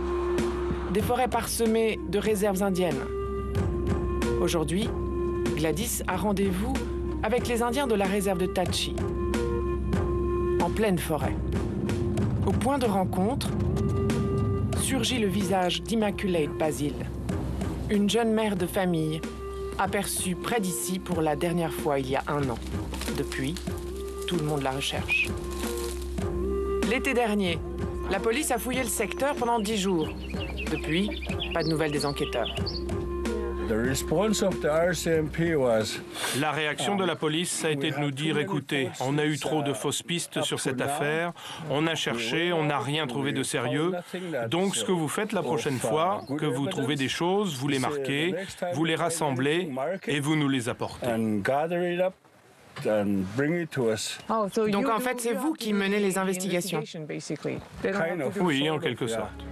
Des 0.93 1.01
forêts 1.01 1.29
parsemées 1.29 1.99
de 2.09 2.19
réserves 2.19 2.63
indiennes. 2.63 3.01
Aujourd'hui, 4.41 4.89
Gladys 5.57 6.03
a 6.07 6.17
rendez-vous 6.17 6.75
avec 7.23 7.49
les 7.49 7.63
Indiens 7.63 7.87
de 7.87 7.95
la 7.95 8.05
réserve 8.05 8.39
de 8.39 8.47
Tachi, 8.47 8.95
en 10.61 10.71
pleine 10.71 10.99
forêt. 10.99 11.35
Au 12.47 12.53
point 12.53 12.79
de 12.79 12.87
rencontre, 12.87 13.49
surgit 14.81 15.19
le 15.19 15.27
visage 15.27 15.83
d'Immaculate 15.83 16.57
Basil, 16.59 16.95
une 17.91 18.09
jeune 18.09 18.33
mère 18.33 18.57
de 18.57 18.67
famille 18.67 19.21
aperçue 19.79 20.37
près 20.37 20.61
d'ici 20.61 20.99
pour 20.99 21.23
la 21.23 21.35
dernière 21.35 21.73
fois 21.73 21.99
il 21.99 22.11
y 22.11 22.17
a 22.17 22.23
un 22.29 22.49
an. 22.51 22.59
Depuis, 23.17 23.55
tout 24.27 24.37
le 24.37 24.45
monde 24.45 24.63
la 24.63 24.73
recherche. 24.73 25.29
L'été 26.91 27.15
dernier, 27.15 27.59
la 28.11 28.19
police 28.19 28.51
a 28.51 28.59
fouillé 28.59 28.83
le 28.83 28.89
secteur 28.89 29.35
pendant 29.37 29.59
dix 29.59 29.79
jours. 29.79 30.09
Depuis, 30.71 31.11
pas 31.55 31.63
de 31.63 31.69
nouvelles 31.69 31.93
des 31.93 32.05
enquêteurs. 32.05 32.53
La 36.41 36.53
réaction 36.53 36.95
de 36.95 37.05
la 37.05 37.17
police 37.17 37.65
a 37.65 37.71
été 37.71 37.91
de 37.91 37.99
nous 37.99 38.13
dire 38.13 38.39
écoutez, 38.39 38.91
on 39.01 39.19
a 39.19 39.25
eu 39.25 39.39
trop 39.39 39.63
de 39.63 39.73
fausses 39.73 40.03
pistes 40.03 40.43
sur 40.43 40.61
cette 40.61 40.81
affaire, 40.81 41.33
on 41.71 41.87
a 41.87 41.95
cherché, 41.97 42.53
on 42.53 42.65
n'a 42.65 42.79
rien 42.79 43.07
trouvé 43.09 43.33
de 43.33 43.43
sérieux. 43.43 43.93
Donc 44.49 44.77
ce 44.77 44.85
que 44.85 44.93
vous 44.93 45.09
faites 45.09 45.33
la 45.33 45.43
prochaine 45.43 45.79
fois, 45.79 46.25
que 46.39 46.47
vous 46.47 46.67
trouvez 46.69 46.95
des 46.95 47.09
choses, 47.09 47.57
vous 47.57 47.69
les 47.69 47.81
marquez, 47.81 48.35
vous 48.75 48.85
les 48.85 48.97
rassemblez 48.97 49.69
et 50.07 50.21
vous 50.21 50.37
nous 50.37 50.49
les 50.49 50.69
apportez. 50.69 51.07
Donc 54.71 54.89
en 54.89 55.01
fait, 55.01 55.21
c'est 55.21 55.35
vous 55.35 55.53
qui 55.53 55.73
menez 55.73 55.99
les 55.99 56.19
investigations. 56.19 56.83
Oui, 58.41 58.71
en 58.71 58.79
quelque 58.79 59.07
sorte. 59.07 59.45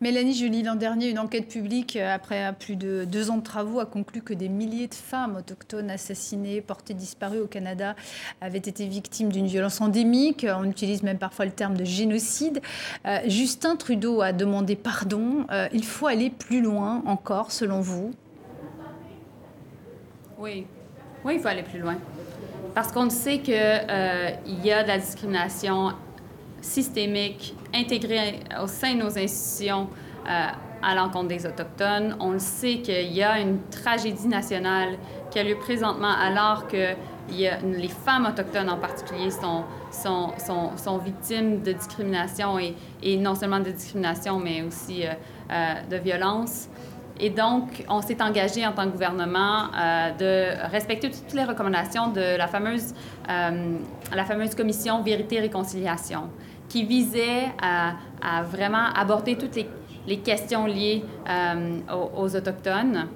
Mélanie 0.00 0.32
Julie, 0.32 0.62
l'an 0.62 0.76
dernier, 0.76 1.10
une 1.10 1.18
enquête 1.18 1.48
publique, 1.48 1.96
après 1.96 2.54
plus 2.56 2.76
de 2.76 3.04
deux 3.04 3.30
ans 3.30 3.38
de 3.38 3.42
travaux, 3.42 3.80
a 3.80 3.86
conclu 3.86 4.22
que 4.22 4.32
des 4.32 4.48
milliers 4.48 4.86
de 4.86 4.94
femmes 4.94 5.34
autochtones 5.34 5.90
assassinées, 5.90 6.60
portées 6.60 6.94
disparues 6.94 7.40
au 7.40 7.48
Canada, 7.48 7.96
avaient 8.40 8.58
été 8.58 8.86
victimes 8.86 9.32
d'une 9.32 9.48
violence 9.48 9.80
endémique. 9.80 10.46
On 10.48 10.62
utilise 10.70 11.02
même 11.02 11.18
parfois 11.18 11.46
le 11.46 11.50
terme 11.50 11.76
de 11.76 11.84
génocide. 11.84 12.62
Euh, 13.06 13.18
Justin 13.26 13.74
Trudeau 13.74 14.20
a 14.20 14.32
demandé 14.32 14.76
pardon. 14.76 15.46
Euh, 15.50 15.66
il 15.72 15.84
faut 15.84 16.06
aller 16.06 16.30
plus 16.30 16.62
loin 16.62 17.02
encore, 17.04 17.50
selon 17.50 17.80
vous? 17.80 18.12
Oui. 20.38 20.64
Oui, 21.28 21.34
il 21.34 21.40
faut 21.40 21.48
aller 21.48 21.62
plus 21.62 21.78
loin. 21.78 21.96
Parce 22.74 22.90
qu'on 22.90 23.10
sait 23.10 23.40
qu'il 23.40 23.52
euh, 23.54 24.30
y 24.64 24.72
a 24.72 24.82
de 24.82 24.88
la 24.88 24.96
discrimination 24.96 25.92
systémique 26.62 27.54
intégrée 27.74 28.40
au 28.62 28.66
sein 28.66 28.94
de 28.94 29.00
nos 29.00 29.18
institutions 29.18 29.88
euh, 30.26 30.46
à 30.82 30.94
l'encontre 30.94 31.28
des 31.28 31.44
Autochtones. 31.44 32.16
On 32.18 32.30
le 32.30 32.38
sait 32.38 32.78
qu'il 32.78 33.12
y 33.12 33.22
a 33.22 33.40
une 33.40 33.60
tragédie 33.70 34.26
nationale 34.26 34.96
qui 35.30 35.38
a 35.38 35.44
lieu 35.44 35.56
présentement 35.56 36.14
alors 36.18 36.66
que 36.66 36.94
les 37.30 37.88
femmes 37.88 38.26
autochtones 38.26 38.70
en 38.70 38.78
particulier 38.78 39.30
sont, 39.30 39.64
sont, 39.90 40.32
sont, 40.38 40.76
sont 40.76 40.98
victimes 40.98 41.62
de 41.62 41.72
discrimination 41.72 42.58
et, 42.58 42.74
et, 43.02 43.16
non 43.16 43.34
seulement 43.34 43.60
de 43.60 43.70
discrimination, 43.70 44.38
mais 44.38 44.62
aussi 44.62 45.06
euh, 45.06 45.10
euh, 45.50 45.74
de 45.90 45.96
violence. 45.96 46.68
Et 47.20 47.30
donc, 47.30 47.84
on 47.88 48.00
s'est 48.00 48.22
engagé 48.22 48.64
en 48.66 48.72
tant 48.72 48.84
que 48.84 48.92
gouvernement 48.92 49.66
euh, 49.74 50.10
de 50.12 50.70
respecter 50.70 51.10
toutes 51.10 51.32
les 51.34 51.44
recommandations 51.44 52.12
de 52.12 52.36
la 52.36 52.46
fameuse, 52.46 52.94
euh, 53.28 53.78
la 54.14 54.24
fameuse 54.24 54.54
commission 54.54 55.02
Vérité-Réconciliation, 55.02 56.30
qui 56.68 56.84
visait 56.84 57.52
à, 57.60 57.94
vraiment 58.42 58.86
aborder 58.94 59.36
toutes 59.36 59.56
les, 60.06 60.18
questions 60.18 60.66
liées 60.66 61.04
euh, 61.28 61.78
aux, 62.16 62.34
Autochtones. 62.34 63.08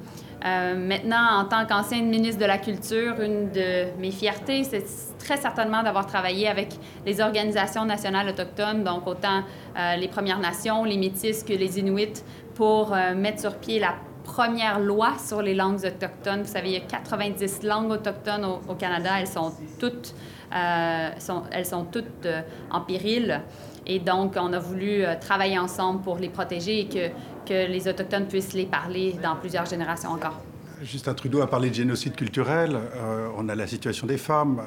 Euh, 0.44 0.74
maintenant, 0.74 1.40
en 1.40 1.44
tant 1.44 1.66
qu'ancienne 1.66 2.08
ministre 2.08 2.40
de 2.40 2.46
la 2.46 2.58
Culture, 2.58 3.20
une 3.20 3.50
de 3.50 3.96
mes 3.98 4.10
fiertés, 4.10 4.64
c'est 4.64 4.84
très 5.18 5.36
certainement 5.36 5.82
d'avoir 5.82 6.06
travaillé 6.06 6.48
avec 6.48 6.70
les 7.06 7.20
organisations 7.20 7.84
nationales 7.84 8.28
autochtones, 8.28 8.82
donc 8.82 9.06
autant 9.06 9.42
euh, 9.78 9.96
les 9.96 10.08
Premières 10.08 10.40
Nations, 10.40 10.84
les 10.84 10.96
Métis 10.96 11.44
que 11.44 11.52
les 11.52 11.78
Inuits, 11.78 12.24
pour 12.54 12.92
euh, 12.92 13.14
mettre 13.14 13.40
sur 13.40 13.56
pied 13.56 13.78
la 13.78 13.94
première 14.24 14.80
loi 14.80 15.12
sur 15.24 15.42
les 15.42 15.54
langues 15.54 15.84
autochtones. 15.84 16.42
Vous 16.42 16.52
savez, 16.52 16.70
il 16.70 16.74
y 16.74 16.76
a 16.76 16.80
90 16.80 17.62
langues 17.62 17.90
autochtones 17.92 18.44
au, 18.44 18.74
Canada. 18.74 19.10
Elles 19.20 19.26
sont 19.26 19.52
toutes, 19.78 20.14
elles 20.52 21.66
sont 21.66 21.84
toutes 21.84 22.28
en 22.70 22.80
péril. 22.82 23.42
Et 23.86 23.98
donc, 23.98 24.34
on 24.36 24.52
a 24.52 24.58
voulu 24.58 25.04
euh, 25.04 25.14
travailler 25.20 25.58
ensemble 25.58 26.02
pour 26.02 26.18
les 26.18 26.28
protéger 26.28 26.80
et 26.80 26.88
que, 26.88 27.10
les 27.48 27.86
Autochtones 27.86 28.28
puissent 28.28 28.54
les 28.54 28.64
parler 28.64 29.14
dans 29.22 29.36
plusieurs 29.36 29.66
générations 29.66 30.10
encore. 30.10 30.40
Justin 30.80 31.12
Trudeau 31.12 31.42
a 31.42 31.46
parlé 31.46 31.68
de 31.68 31.74
génocide 31.74 32.14
culturel. 32.14 32.78
Euh, 32.96 33.28
on 33.36 33.46
a 33.50 33.54
la 33.54 33.66
situation 33.66 34.06
des 34.06 34.16
femmes. 34.16 34.62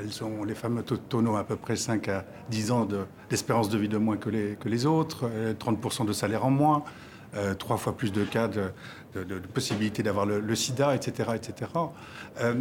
Elles 0.00 0.24
ont, 0.24 0.42
les 0.42 0.56
femmes 0.56 0.78
autochtones 0.78 1.28
ont 1.28 1.36
à 1.36 1.44
peu 1.44 1.54
près 1.54 1.76
5 1.76 2.08
à 2.08 2.24
10 2.50 2.70
ans 2.72 2.88
d'espérance 3.30 3.68
de, 3.68 3.78
vie 3.78 3.88
de 3.88 3.98
moins 3.98 4.16
que 4.16 4.30
les, 4.30 4.56
que 4.56 4.68
les 4.68 4.84
autres, 4.84 5.30
30% 5.60 6.06
de 6.06 6.12
salaire 6.12 6.44
en 6.44 6.50
moins, 6.50 6.82
euh, 7.36 7.54
trois 7.54 7.78
fois 7.78 7.96
plus 7.96 8.12
de 8.12 8.22
cas 8.24 8.46
de, 8.46 8.70
possibilité 9.52 10.04
d'avoir 10.04 10.24
le, 10.24 10.54
sida, 10.54 10.94
etc. 10.94 11.30
etc. 11.34 11.70
Euh, 12.40 12.54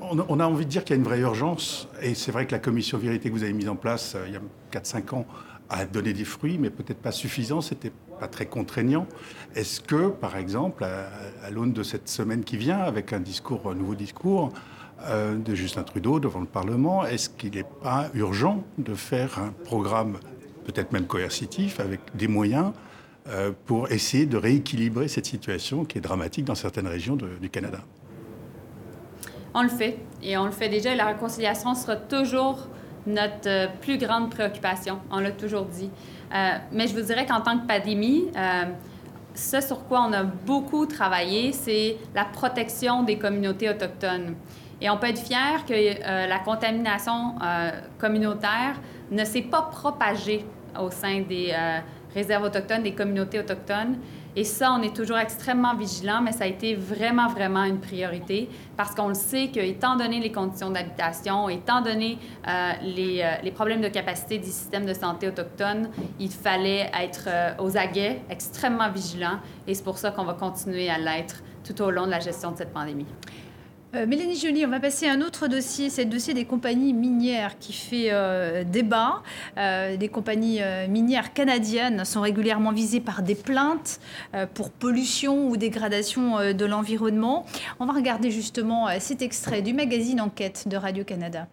on, 0.00 0.18
on, 0.28 0.40
a 0.40 0.46
envie 0.46 0.64
de 0.64 0.70
dire 0.70 0.82
qu'il 0.82 0.96
y 0.96 0.98
a 0.98 1.00
une 1.00 1.06
vraie 1.06 1.20
urgence. 1.20 1.88
Et 2.00 2.14
c'est 2.14 2.32
vrai 2.32 2.46
que 2.46 2.52
la 2.52 2.58
commission 2.58 2.96
vérité 2.96 3.28
que 3.28 3.34
vous 3.34 3.42
avez 3.42 3.52
mise 3.52 3.68
en 3.68 3.76
place 3.76 4.14
euh, 4.14 4.24
il 4.26 4.32
y 4.32 4.36
a 4.36 4.40
4-5 4.72 5.14
ans 5.14 5.26
a 5.70 5.84
donné 5.84 6.12
des 6.12 6.24
fruits, 6.24 6.58
mais 6.58 6.70
peut-être 6.70 6.98
pas 6.98 7.12
suffisant, 7.12 7.60
c'était 7.60 7.92
pas 8.18 8.28
très 8.28 8.46
contraignant. 8.46 9.06
Est-ce 9.54 9.80
que, 9.80 10.08
par 10.08 10.36
exemple, 10.36 10.84
à, 10.84 11.50
l'aune 11.50 11.72
de 11.72 11.82
cette 11.82 12.08
semaine 12.08 12.44
qui 12.44 12.56
vient, 12.56 12.78
avec 12.78 13.12
un 13.12 13.22
nouveau 13.74 13.94
discours 13.94 14.52
euh, 15.06 15.36
de 15.36 15.54
Justin 15.54 15.82
Trudeau 15.82 16.20
devant 16.20 16.40
le 16.40 16.46
Parlement, 16.46 17.04
est-ce 17.04 17.28
qu'il 17.28 17.54
n'est 17.54 17.64
pas 17.82 18.10
urgent 18.14 18.64
de 18.78 18.94
faire 18.94 19.38
un 19.38 19.52
programme 19.64 20.18
peut-être 20.64 20.92
même 20.92 21.06
coercitif, 21.06 21.80
avec 21.80 22.00
des 22.14 22.28
moyens 22.28 22.72
euh, 23.28 23.52
pour 23.66 23.90
essayer 23.90 24.26
de 24.26 24.36
rééquilibrer 24.36 25.08
cette 25.08 25.26
situation 25.26 25.84
qui 25.84 25.98
est 25.98 26.00
dramatique 26.02 26.44
dans 26.44 26.54
certaines 26.54 26.88
régions 26.88 27.16
du 27.16 27.50
Canada? 27.50 27.78
On 29.54 29.62
le 29.62 29.68
fait, 29.68 29.98
et 30.22 30.36
on 30.36 30.44
le 30.44 30.50
fait 30.50 30.68
déjà, 30.68 30.94
la 30.94 31.06
réconciliation 31.06 31.74
sera 31.74 31.96
toujours 31.96 32.68
notre 33.08 33.48
euh, 33.48 33.66
plus 33.80 33.98
grande 33.98 34.30
préoccupation. 34.30 35.00
On 35.10 35.18
l'a 35.18 35.32
toujours 35.32 35.64
dit. 35.64 35.90
Euh, 36.34 36.50
mais 36.72 36.86
je 36.86 36.94
vous 36.94 37.02
dirais 37.02 37.26
qu'en 37.26 37.40
tant 37.40 37.58
que 37.58 37.66
pandémie, 37.66 38.26
euh, 38.36 38.64
ce 39.34 39.60
sur 39.60 39.84
quoi 39.86 40.06
on 40.08 40.12
a 40.12 40.22
beaucoup 40.22 40.86
travaillé, 40.86 41.52
c'est 41.52 41.96
la 42.14 42.24
protection 42.24 43.02
des 43.02 43.18
communautés 43.18 43.70
autochtones. 43.70 44.34
Et 44.80 44.90
on 44.90 44.96
peut 44.96 45.08
être 45.08 45.18
fier 45.18 45.64
que 45.66 46.28
la 46.28 46.38
contamination 46.38 47.34
communautaire 47.98 48.76
ne 49.10 49.24
s'est 49.24 49.42
pas 49.42 49.62
propagée 49.62 50.44
au 50.80 50.90
sein 50.90 51.22
des 51.22 51.52
réserves 52.14 52.44
autochtones, 52.44 52.84
des 52.84 52.94
communautés 52.94 53.40
autochtones. 53.40 53.96
Et 54.38 54.44
ça, 54.44 54.70
on 54.72 54.82
est 54.82 54.94
toujours 54.94 55.18
extrêmement 55.18 55.74
vigilant, 55.74 56.20
mais 56.22 56.30
ça 56.30 56.44
a 56.44 56.46
été 56.46 56.76
vraiment, 56.76 57.26
vraiment 57.26 57.64
une 57.64 57.80
priorité 57.80 58.48
parce 58.76 58.94
qu'on 58.94 59.08
le 59.08 59.14
sait 59.14 59.48
qu'étant 59.48 59.96
donné 59.96 60.20
les 60.20 60.30
conditions 60.30 60.70
d'habitation, 60.70 61.48
étant 61.48 61.80
donné 61.80 62.18
euh, 62.46 62.70
les, 62.82 63.20
euh, 63.20 63.32
les, 63.42 63.50
problèmes 63.50 63.80
de 63.80 63.88
capacité 63.88 64.38
du 64.38 64.46
système 64.46 64.86
de 64.86 64.94
santé 64.94 65.26
autochtone, 65.26 65.90
il 66.20 66.30
fallait 66.30 66.88
être 67.02 67.24
euh, 67.26 67.50
aux 67.58 67.76
aguets, 67.76 68.22
extrêmement 68.30 68.88
vigilant. 68.92 69.40
Et 69.66 69.74
c'est 69.74 69.82
pour 69.82 69.98
ça 69.98 70.12
qu'on 70.12 70.22
va 70.22 70.34
continuer 70.34 70.88
à 70.88 70.98
l'être 70.98 71.42
tout 71.64 71.82
au 71.82 71.90
long 71.90 72.06
de 72.06 72.12
la 72.12 72.20
gestion 72.20 72.52
de 72.52 72.58
cette 72.58 72.72
pandémie. 72.72 73.06
Euh, 73.94 74.06
Mélanie 74.06 74.36
Joly, 74.36 74.66
on 74.66 74.68
va 74.68 74.80
passer 74.80 75.06
à 75.06 75.12
un 75.12 75.22
autre 75.22 75.48
dossier, 75.48 75.88
c'est 75.88 76.04
le 76.04 76.10
dossier 76.10 76.34
des 76.34 76.44
compagnies 76.44 76.92
minières 76.92 77.58
qui 77.58 77.72
fait 77.72 78.08
euh, 78.10 78.62
débat. 78.62 79.22
Euh, 79.56 79.96
des 79.96 80.08
compagnies 80.08 80.60
euh, 80.60 80.86
minières 80.88 81.32
canadiennes 81.32 82.04
sont 82.04 82.20
régulièrement 82.20 82.72
visées 82.72 83.00
par 83.00 83.22
des 83.22 83.34
plaintes 83.34 84.00
pour 84.54 84.70
pollution 84.70 85.48
ou 85.48 85.56
dégradation 85.56 86.52
de 86.52 86.64
l'environnement. 86.64 87.46
On 87.80 87.86
va 87.86 87.94
regarder 87.94 88.30
justement 88.30 88.88
cet 88.98 89.22
extrait 89.22 89.62
du 89.62 89.72
magazine 89.72 90.20
Enquête 90.20 90.68
de 90.68 90.76
Radio-Canada. 90.76 91.46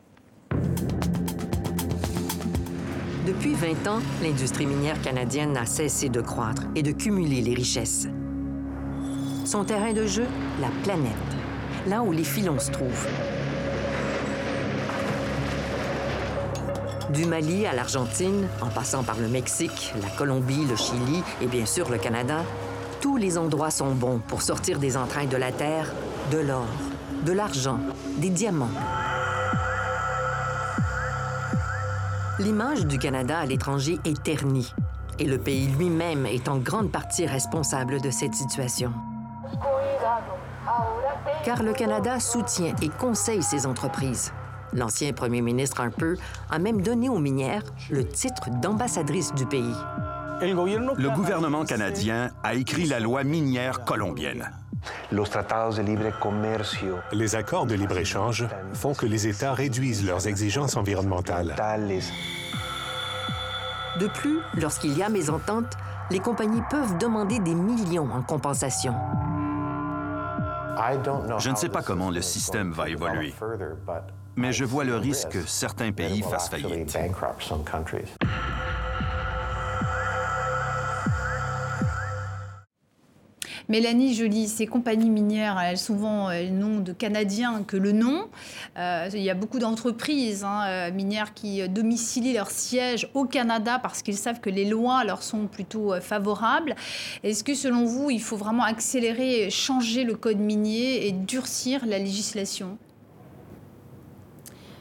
Depuis 3.25 3.53
20 3.53 3.87
ans, 3.87 3.99
l'industrie 4.21 4.65
minière 4.65 5.01
canadienne 5.01 5.53
n'a 5.53 5.65
cessé 5.65 6.09
de 6.09 6.21
croître 6.21 6.63
et 6.75 6.83
de 6.83 6.91
cumuler 6.91 7.41
les 7.41 7.53
richesses. 7.53 8.07
Son 9.45 9.63
terrain 9.63 9.93
de 9.93 10.05
jeu, 10.05 10.25
la 10.59 10.69
planète 10.83 11.34
là 11.85 12.01
où 12.01 12.11
les 12.11 12.23
filons 12.23 12.59
se 12.59 12.71
trouvent. 12.71 13.07
Du 17.11 17.25
Mali 17.25 17.65
à 17.65 17.73
l'Argentine, 17.73 18.47
en 18.61 18.67
passant 18.67 19.03
par 19.03 19.17
le 19.17 19.27
Mexique, 19.27 19.93
la 20.01 20.09
Colombie, 20.17 20.65
le 20.65 20.75
Chili 20.75 21.23
et 21.41 21.47
bien 21.47 21.65
sûr 21.65 21.89
le 21.89 21.97
Canada, 21.97 22.43
tous 22.99 23.17
les 23.17 23.37
endroits 23.37 23.71
sont 23.71 23.93
bons 23.93 24.19
pour 24.19 24.41
sortir 24.41 24.79
des 24.79 24.97
entrailles 24.97 25.27
de 25.27 25.37
la 25.37 25.51
terre 25.51 25.91
de 26.31 26.39
l'or, 26.39 26.67
de 27.25 27.31
l'argent, 27.31 27.79
des 28.17 28.29
diamants. 28.29 28.71
L'image 32.39 32.85
du 32.85 32.97
Canada 32.97 33.39
à 33.39 33.45
l'étranger 33.45 33.97
est 34.03 34.21
ternie 34.21 34.73
et 35.19 35.25
le 35.25 35.37
pays 35.37 35.67
lui-même 35.67 36.25
est 36.25 36.49
en 36.49 36.57
grande 36.57 36.91
partie 36.91 37.25
responsable 37.25 38.01
de 38.01 38.09
cette 38.09 38.35
situation 38.35 38.91
car 41.43 41.63
le 41.63 41.73
Canada 41.73 42.19
soutient 42.19 42.73
et 42.81 42.89
conseille 42.89 43.43
ces 43.43 43.65
entreprises. 43.65 44.33
L'ancien 44.73 45.13
premier 45.13 45.41
ministre 45.41 45.79
Harper 45.79 46.15
a 46.49 46.59
même 46.59 46.81
donné 46.81 47.07
aux 47.07 47.19
minières 47.19 47.63
le 47.89 48.05
titre 48.05 48.49
d'ambassadrice 48.61 49.33
du 49.33 49.45
pays. 49.45 49.75
Le 50.41 51.15
gouvernement 51.15 51.63
canadien 51.63 52.31
a 52.43 52.55
écrit 52.55 52.85
la 52.85 52.99
loi 52.99 53.23
minière 53.23 53.85
colombienne. 53.85 54.51
Les 57.11 57.35
accords 57.35 57.65
de 57.65 57.75
libre-échange 57.75 58.45
font 58.73 58.93
que 58.93 59.05
les 59.05 59.27
États 59.27 59.53
réduisent 59.53 60.05
leurs 60.05 60.27
exigences 60.27 60.75
environnementales. 60.75 61.55
De 63.99 64.07
plus, 64.07 64.39
lorsqu'il 64.55 64.97
y 64.97 65.03
a 65.03 65.09
mésentente, 65.09 65.77
les 66.11 66.19
compagnies 66.19 66.61
peuvent 66.69 66.97
demander 66.97 67.39
des 67.39 67.55
millions 67.55 68.09
en 68.13 68.21
compensation. 68.21 68.93
Je 71.39 71.49
ne 71.49 71.55
sais 71.55 71.69
pas 71.69 71.81
comment 71.81 72.09
le 72.11 72.21
système 72.21 72.71
va 72.71 72.89
évoluer, 72.89 73.33
mais 74.35 74.51
je 74.53 74.65
vois 74.65 74.83
le 74.83 74.97
risque 74.97 75.29
que 75.29 75.45
certains 75.45 75.91
pays 75.91 76.21
fassent 76.21 76.49
faillite. 76.49 76.97
Mélanie 83.69 84.13
Joly, 84.13 84.47
ces 84.47 84.67
compagnies 84.67 85.09
minières, 85.09 85.59
elles 85.59 85.77
souvent 85.77 86.29
le 86.29 86.49
nom 86.49 86.79
de 86.79 86.93
Canadiens 86.93 87.63
que 87.63 87.77
le 87.77 87.91
nom. 87.91 88.27
il 88.77 89.21
y 89.21 89.29
a 89.29 89.33
beaucoup 89.33 89.59
d'entreprises 89.59 90.43
hein, 90.43 90.91
minières 90.91 91.33
qui 91.33 91.67
domicilient 91.67 92.33
leur 92.33 92.51
siège 92.51 93.09
au 93.13 93.25
Canada 93.25 93.79
parce 93.81 94.01
qu'ils 94.01 94.17
savent 94.17 94.39
que 94.39 94.49
les 94.49 94.65
lois 94.65 95.03
leur 95.03 95.23
sont 95.23 95.47
plutôt 95.47 95.99
favorables. 96.01 96.75
Est-ce 97.23 97.43
que 97.43 97.55
selon 97.55 97.85
vous, 97.85 98.09
il 98.09 98.21
faut 98.21 98.37
vraiment 98.37 98.63
accélérer, 98.63 99.49
changer 99.49 100.03
le 100.03 100.15
code 100.15 100.39
minier 100.39 101.07
et 101.07 101.11
durcir 101.11 101.85
la 101.85 101.99
législation? 101.99 102.77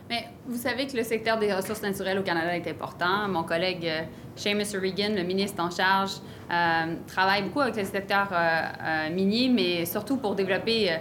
Mais 0.08 0.26
vous 0.46 0.58
savez 0.58 0.86
que 0.86 0.96
le 0.96 1.02
secteur 1.02 1.38
des 1.38 1.52
ressources 1.52 1.82
naturelles 1.82 2.18
au 2.18 2.22
Canada 2.22 2.54
est 2.54 2.68
important. 2.68 3.26
Mon 3.28 3.42
collègue 3.42 3.86
euh, 3.86 4.02
Seamus 4.36 4.76
O'Regan, 4.76 5.14
le 5.16 5.22
ministre 5.22 5.62
en 5.62 5.70
charge, 5.70 6.12
euh, 6.50 6.94
travaille 7.06 7.44
beaucoup 7.44 7.62
avec 7.62 7.76
le 7.76 7.84
secteur 7.84 8.28
euh, 8.32 9.10
minier, 9.10 9.48
mais 9.48 9.86
surtout 9.86 10.16
pour 10.18 10.34
développer 10.34 10.98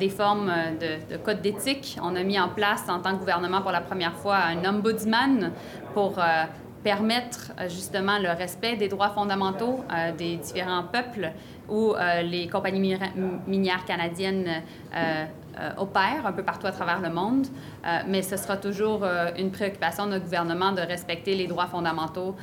des 0.00 0.08
formes 0.08 0.50
de, 0.80 1.12
de 1.12 1.16
code 1.16 1.42
d'éthique. 1.42 1.96
On 2.02 2.16
a 2.16 2.24
mis 2.24 2.40
en 2.40 2.48
place, 2.48 2.88
en 2.88 2.98
tant 2.98 3.12
que 3.12 3.20
gouvernement, 3.20 3.62
pour 3.62 3.70
la 3.70 3.80
première 3.80 4.16
fois, 4.16 4.36
un 4.36 4.64
ombudsman 4.64 5.52
pour 5.94 6.18
permettre 6.82 7.52
justement 7.68 8.18
le 8.18 8.30
respect 8.30 8.74
des 8.74 8.88
droits 8.88 9.10
fondamentaux 9.10 9.84
des 10.18 10.38
différents 10.38 10.82
peuples 10.82 11.30
où 11.68 11.94
les 12.24 12.48
compagnies 12.48 12.96
minières 13.46 13.84
canadiennes 13.84 14.60
opère 15.76 16.26
un 16.26 16.32
peu 16.32 16.42
partout 16.42 16.66
à 16.66 16.72
travers 16.72 17.00
le 17.00 17.10
monde, 17.10 17.46
euh, 17.86 18.00
mais 18.06 18.22
ce 18.22 18.36
sera 18.36 18.56
toujours 18.56 19.04
euh, 19.04 19.30
une 19.38 19.50
préoccupation 19.50 20.06
de 20.06 20.12
notre 20.12 20.24
gouvernement 20.24 20.72
de 20.72 20.80
respecter 20.80 21.34
les 21.34 21.46
droits 21.46 21.66
fondamentaux 21.66 22.36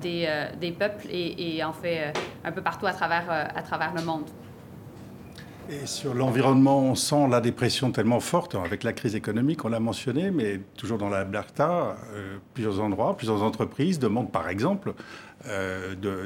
des, 0.00 0.28
des, 0.60 0.72
peuples 0.72 1.06
et, 1.10 1.56
et, 1.56 1.64
en 1.64 1.72
fait 1.72 2.12
un 2.44 2.52
peu 2.52 2.62
partout 2.62 2.86
à 2.86 2.92
travers, 2.92 3.30
à 3.30 3.62
travers 3.62 3.94
le 3.94 4.02
monde. 4.02 4.24
Sur 5.84 6.14
l'environnement, 6.14 6.80
on 6.80 6.94
sent 6.94 7.28
la 7.28 7.40
dépression 7.40 7.92
tellement 7.92 8.20
forte 8.20 8.54
avec 8.54 8.82
la 8.82 8.92
crise 8.92 9.14
économique, 9.14 9.64
on 9.64 9.68
l'a 9.68 9.78
mentionné, 9.80 10.30
mais 10.30 10.60
toujours 10.76 10.98
dans 10.98 11.08
l'Alberta, 11.08 11.96
plusieurs 12.54 12.80
endroits, 12.80 13.16
plusieurs 13.16 13.42
entreprises 13.42 13.98
demandent 13.98 14.32
par 14.32 14.48
exemple 14.48 14.94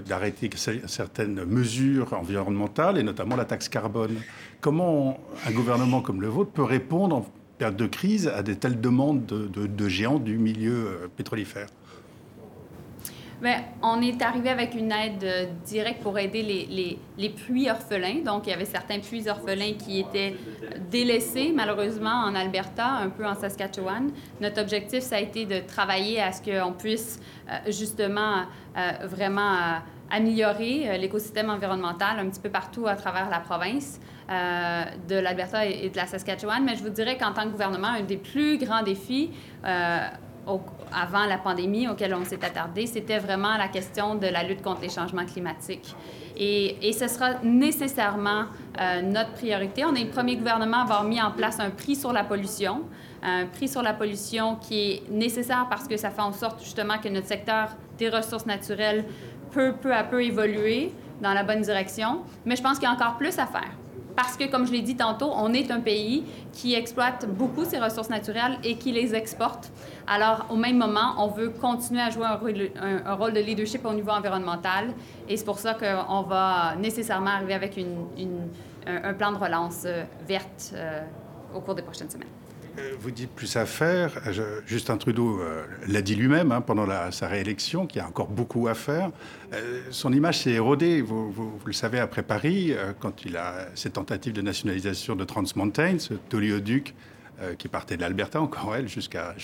d'arrêter 0.07 0.51
certaines 0.87 1.45
mesures 1.45 2.15
environnementales 2.15 2.99
et 2.99 3.03
notamment 3.03 3.37
la 3.37 3.45
taxe 3.45 3.69
carbone. 3.69 4.17
Comment 4.61 5.21
un 5.47 5.53
gouvernement 5.53 6.01
comme 6.01 6.23
le 6.23 6.29
vôtre 6.29 6.51
peut 6.51 6.63
répondre 6.65 7.17
en 7.17 7.27
période 7.59 7.77
de 7.77 7.87
crise 7.87 8.29
à 8.29 8.43
de 8.43 8.55
telles 8.55 8.81
demandes 8.81 9.27
de, 9.27 9.89
géants 9.89 10.19
du 10.19 10.39
milieu 10.39 10.87
euh, 10.87 11.09
pétrolifère? 11.15 11.69
Bien, 13.45 13.61
on 13.83 14.01
est 14.01 14.23
arrivé 14.23 14.49
avec 14.49 14.75
une 14.75 14.91
aide 14.91 15.23
euh, 15.23 15.45
directe 15.67 16.03
pour 16.03 16.19
aider 16.19 16.43
les, 16.43 16.99
les, 17.19 17.29
puits 17.29 17.71
orphelins. 17.71 18.23
Donc, 18.25 18.47
il 18.47 18.51
y 18.51 18.53
avait 18.55 18.65
certains 18.65 19.01
puits 19.01 19.29
orphelins 19.29 19.75
qui 19.75 20.01
étaient 20.01 20.35
délaissés, 20.91 21.53
malheureusement, 21.55 22.25
en 22.25 22.35
Alberta, 22.35 22.87
un 22.87 23.11
peu 23.11 23.27
en 23.27 23.35
Saskatchewan. 23.35 24.11
Notre 24.41 24.63
objectif, 24.63 25.01
ça 25.01 25.17
a 25.17 25.21
été 25.21 25.45
de 25.45 25.59
travailler 25.59 26.23
à 26.23 26.33
ce 26.33 26.41
qu'on 26.41 26.73
puisse 26.73 27.21
euh, 27.51 27.71
justement 27.71 28.45
vraiment 29.05 29.79
améliorer 30.11 30.99
l'écosystème 30.99 31.49
environnemental 31.49 32.19
un 32.19 32.29
petit 32.29 32.41
peu 32.41 32.49
partout 32.49 32.89
à 32.89 32.97
travers 32.97 33.29
la 33.29 33.39
province. 33.39 34.01
Euh, 34.31 34.85
de 35.07 35.17
l'Alberta 35.17 35.67
et, 35.67 35.91
de 35.91 35.97
la 35.99 36.07
Saskatchewan. 36.07 36.65
Mais 36.65 36.77
je 36.77 36.83
vous 36.83 36.89
dirais 36.89 37.19
qu'en 37.19 37.35
tant 37.35 37.43
que 37.43 37.51
gouvernement, 37.51 37.89
un 37.89 38.05
des 38.05 38.17
plus 38.17 38.57
grands 38.57 38.83
défis 38.83 39.31
euh, 39.67 39.99
avant 40.93 41.27
la 41.27 41.39
pandémie 41.39 41.89
auquel 41.89 42.15
on 42.15 42.25
s'est 42.25 42.45
attardé, 42.45 42.87
c'était 42.87 43.19
vraiment 43.19 43.57
la 43.57 43.69
question 43.69 44.15
de 44.15 44.27
la 44.27 44.43
lutte 44.43 44.63
contre 44.63 44.83
les 44.83 44.89
changements 44.89 45.25
climatiques. 45.25 45.95
Et, 46.37 46.93
ce 46.93 47.09
sera 47.09 47.35
nécessairement 47.43 48.45
euh, 48.81 49.03
notre 49.03 49.33
priorité. 49.33 49.85
On 49.85 49.95
est 49.95 50.05
le 50.05 50.11
premier 50.11 50.37
gouvernement 50.37 50.79
à 50.79 50.83
avoir 50.83 51.05
mis 51.05 51.21
en 51.21 51.31
place 51.31 51.61
un 51.61 51.71
prix 51.71 51.97
sur 51.97 52.13
la 52.13 52.25
pollution, 52.25 52.83
un 53.23 53.47
prix 53.47 53.69
sur 53.69 53.83
la 53.83 53.93
pollution 53.93 54.57
qui 54.57 54.91
est 54.91 55.03
nécessaire 55.11 55.67
parce 55.71 55.87
que 55.87 55.97
ça 55.97 56.11
fait 56.11 56.23
en 56.23 56.33
sorte 56.33 56.63
justement 56.63 56.99
que 56.99 57.09
notre 57.09 57.29
secteur 57.29 57.69
des 57.99 58.09
ressources 58.09 58.47
naturelles 58.47 59.05
peut 59.53 59.75
peu 59.81 59.95
à 59.95 60.03
peu 60.03 60.23
évoluer 60.25 60.93
dans 61.21 61.33
la 61.33 61.45
bonne 61.45 61.63
direction. 61.63 62.23
Mais 62.45 62.57
je 62.57 62.63
pense 62.63 62.79
qu'il 62.79 62.89
y 62.89 62.91
a 62.91 62.95
encore 62.95 63.17
plus 63.17 63.39
à 63.39 63.47
faire 63.47 63.71
parce 64.17 64.37
que, 64.37 64.51
comme 64.51 64.67
je 64.67 64.73
l'ai 64.73 64.83
dit 64.83 64.97
tantôt, 64.97 65.31
on 65.35 65.53
est 65.53 65.71
un 65.71 65.81
pays 65.81 66.25
qui 66.53 66.75
exploite 66.75 67.27
beaucoup 67.29 67.65
ses 67.65 67.79
ressources 67.79 68.11
naturelles 68.11 68.59
et 68.63 68.77
qui 68.77 68.93
les 68.93 69.15
exporte. 69.15 69.73
Alors, 70.07 70.47
au 70.51 70.57
même 70.57 70.79
moment, 70.79 71.15
on 71.19 71.29
veut 71.29 71.51
continuer 71.51 72.01
à 72.01 72.11
jouer 72.11 72.27
un 72.27 73.15
rôle, 73.15 73.33
de 73.33 73.41
leadership 73.41 73.85
au 73.85 73.93
niveau 73.93 74.11
environnemental 74.11 74.93
et 75.29 75.37
c'est 75.37 75.45
pour 75.45 75.59
ça 75.59 75.75
qu'on 75.75 76.23
va 76.23 76.77
nécessairement 76.77 77.31
arriver 77.31 77.55
avec 77.55 77.79
un, 77.79 79.15
plan 79.15 79.33
de 79.33 79.39
relance 79.39 79.85
euh, 79.87 80.05
verte 80.29 80.73
euh, 80.75 81.01
au 81.55 81.61
cours 81.61 81.75
des 81.75 81.83
prochaines 81.83 82.11
semaines. 82.11 82.29
Euh, 82.79 82.95
vous 82.99 83.11
dites 83.11 83.31
plus 83.31 83.57
à 83.57 83.67
faire. 83.67 84.11
Justin 84.67 84.97
Trudeau 84.97 85.41
euh, 85.41 85.65
l'a 85.87 86.03
dit 86.03 86.17
lui-même 86.17 86.51
hein, 86.51 86.61
pendant 86.61 86.87
sa 87.13 87.29
réélection, 87.29 87.87
qu'il 87.87 87.99
y 87.99 88.05
a 88.05 88.09
encore 88.09 88.29
beaucoup 88.29 88.67
à 88.67 88.75
faire. 88.75 89.11
Euh, 89.53 89.83
son 89.91 90.13
image 90.13 90.41
s'est 90.41 90.53
érodée, 90.53 91.01
vous, 91.01 91.61
le 91.65 91.73
savez, 91.73 92.01
après 92.01 92.23
Paris, 92.23 92.75
quand 93.01 93.25
il 93.25 93.37
a 93.37 93.69
cette 93.75 93.95
tentative 93.95 94.33
de 94.33 94.43
nationalisation 94.43 95.15
de 95.15 95.25
Trans 95.25 95.45
Mountain, 95.57 95.99
ce 95.99 96.15
oléoduc 96.33 96.95
qui 97.59 97.67
partait 97.67 97.97
de 97.97 98.01
l'Alberta, 98.01 98.41
encore 98.41 98.77
elle, 98.77 98.89
jusqu'à 98.89 99.35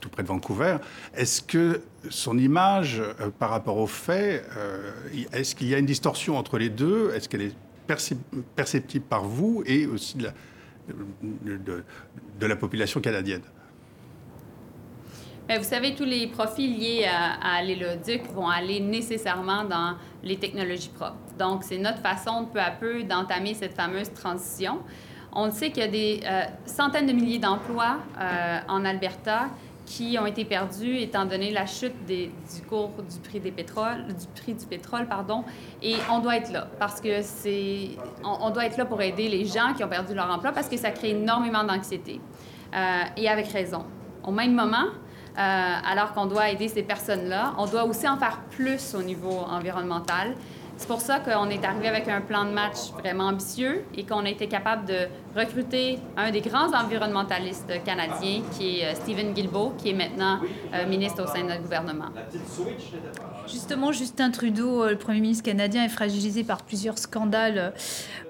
tout 0.00 0.10
près 0.10 0.22
de 0.22 0.28
Vancouver. 0.28 0.76
Est-ce 1.14 1.40
que 1.40 1.80
son 2.10 2.36
image, 2.38 3.02
par 3.38 3.50
rapport 3.50 3.78
aux 3.78 3.86
faits, 3.86 4.46
est-ce 5.32 5.54
qu'il 5.54 5.68
y 5.68 5.74
a 5.74 5.78
une 5.78 5.86
distorsion 5.86 6.36
entre 6.36 6.58
les 6.58 6.68
deux? 6.68 7.12
Est-ce 7.14 7.28
qu'elle 7.28 7.42
est 7.42 7.56
perceptible 8.56 9.04
par 9.06 9.24
vous 9.24 9.62
et 9.66 9.86
aussi 9.86 10.18
de, 11.42 12.46
la 12.46 12.56
population 12.56 13.00
canadienne. 13.00 13.42
Bien, 15.48 15.58
vous 15.58 15.64
savez, 15.64 15.94
tous 15.94 16.04
les 16.04 16.26
profits 16.28 16.68
liés 16.68 17.06
à, 17.10 17.56
à 17.56 17.62
l'éloduc 17.62 18.22
vont 18.32 18.48
aller 18.48 18.80
nécessairement 18.80 19.64
dans 19.64 19.96
les 20.22 20.36
technologies 20.36 20.90
propres. 20.90 21.16
Donc, 21.38 21.64
c'est 21.64 21.78
notre 21.78 21.98
façon, 21.98 22.46
peu 22.52 22.60
à 22.60 22.70
peu, 22.70 23.02
d'entamer 23.02 23.54
cette 23.54 23.74
fameuse 23.74 24.12
transition. 24.12 24.80
On 25.32 25.50
sait 25.50 25.70
qu'il 25.70 25.82
y 25.82 25.86
a 25.86 25.88
des 25.88 26.20
euh, 26.24 26.42
centaines 26.66 27.06
de 27.06 27.12
milliers 27.12 27.38
d'emplois 27.38 27.98
euh, 28.20 28.58
en 28.68 28.84
Alberta 28.84 29.48
qui 29.90 30.16
ont 30.20 30.26
été 30.26 30.44
perdus 30.44 30.98
étant 30.98 31.24
donné 31.24 31.50
la 31.50 31.66
chute 31.66 32.04
du 32.06 32.30
cours 32.68 32.90
du 32.90 33.18
prix 33.18 33.40
du 33.40 33.50
pétrole, 33.50 35.06
pardon. 35.08 35.42
Et 35.82 35.96
on 36.12 36.20
doit 36.20 36.36
être 36.36 36.52
là 36.52 36.68
parce 36.78 37.00
que 37.00 37.22
c'est, 37.22 37.90
on, 38.22 38.50
doit 38.50 38.66
être 38.66 38.76
là 38.76 38.84
pour 38.84 39.02
aider 39.02 39.28
les 39.28 39.44
gens 39.46 39.74
qui 39.76 39.82
ont 39.82 39.88
perdu 39.88 40.14
leur 40.14 40.30
emploi 40.30 40.52
parce 40.52 40.68
que 40.68 40.76
ça 40.76 40.92
crée 40.92 41.10
énormément 41.10 41.64
d'anxiété 41.64 42.20
euh, 42.72 43.02
et 43.16 43.28
avec 43.28 43.48
raison. 43.48 43.84
Au 44.22 44.30
même 44.30 44.54
moment, 44.54 44.86
euh, 44.86 45.74
alors 45.84 46.12
qu'on 46.12 46.26
doit 46.26 46.50
aider 46.50 46.68
ces 46.68 46.84
personnes-là, 46.84 47.54
on 47.58 47.66
doit 47.66 47.82
aussi 47.84 48.08
en 48.08 48.16
faire 48.16 48.42
plus 48.50 48.94
au 48.94 49.02
niveau 49.02 49.40
environnemental 49.50 50.36
c'est 50.80 50.86
pour 50.86 51.02
ça 51.02 51.20
qu'on 51.20 51.50
est 51.50 51.62
arrivé 51.62 51.88
avec 51.88 52.08
un 52.08 52.22
plan 52.22 52.46
de 52.46 52.52
match 52.52 52.90
vraiment 52.98 53.26
ambitieux 53.26 53.84
et 53.94 54.06
qu'on 54.06 54.24
a 54.24 54.30
été 54.30 54.48
capable 54.48 54.86
de 54.86 55.08
recruter 55.36 55.98
un 56.16 56.30
des 56.30 56.40
grands 56.40 56.72
environnementalistes 56.72 57.84
canadiens, 57.84 58.40
qui 58.56 58.80
est 58.80 58.86
euh, 58.86 58.94
Stephen 58.94 59.34
Guilbeault, 59.34 59.74
qui 59.76 59.90
est 59.90 59.92
maintenant 59.92 60.40
euh, 60.72 60.86
ministre 60.86 61.22
au 61.22 61.26
sein 61.26 61.42
de 61.42 61.48
notre 61.48 61.64
gouvernement. 61.64 62.06
Justement, 63.50 63.92
Justin 63.92 64.30
Trudeau, 64.30 64.82
euh, 64.82 64.90
le 64.90 64.98
Premier 64.98 65.20
ministre 65.20 65.44
canadien, 65.44 65.84
est 65.84 65.88
fragilisé 65.88 66.44
par 66.44 66.62
plusieurs 66.62 66.98
scandales, 66.98 67.72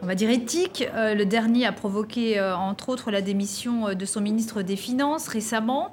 on 0.03 0.07
va 0.07 0.15
dire 0.15 0.31
éthiques. 0.31 0.89
Le 0.95 1.25
dernier 1.25 1.67
a 1.67 1.73
provoqué, 1.73 2.41
entre 2.41 2.89
autres, 2.89 3.11
la 3.11 3.21
démission 3.21 3.95
de 3.95 4.05
son 4.05 4.21
ministre 4.21 4.63
des 4.63 4.77
Finances 4.77 5.29
récemment. 5.29 5.93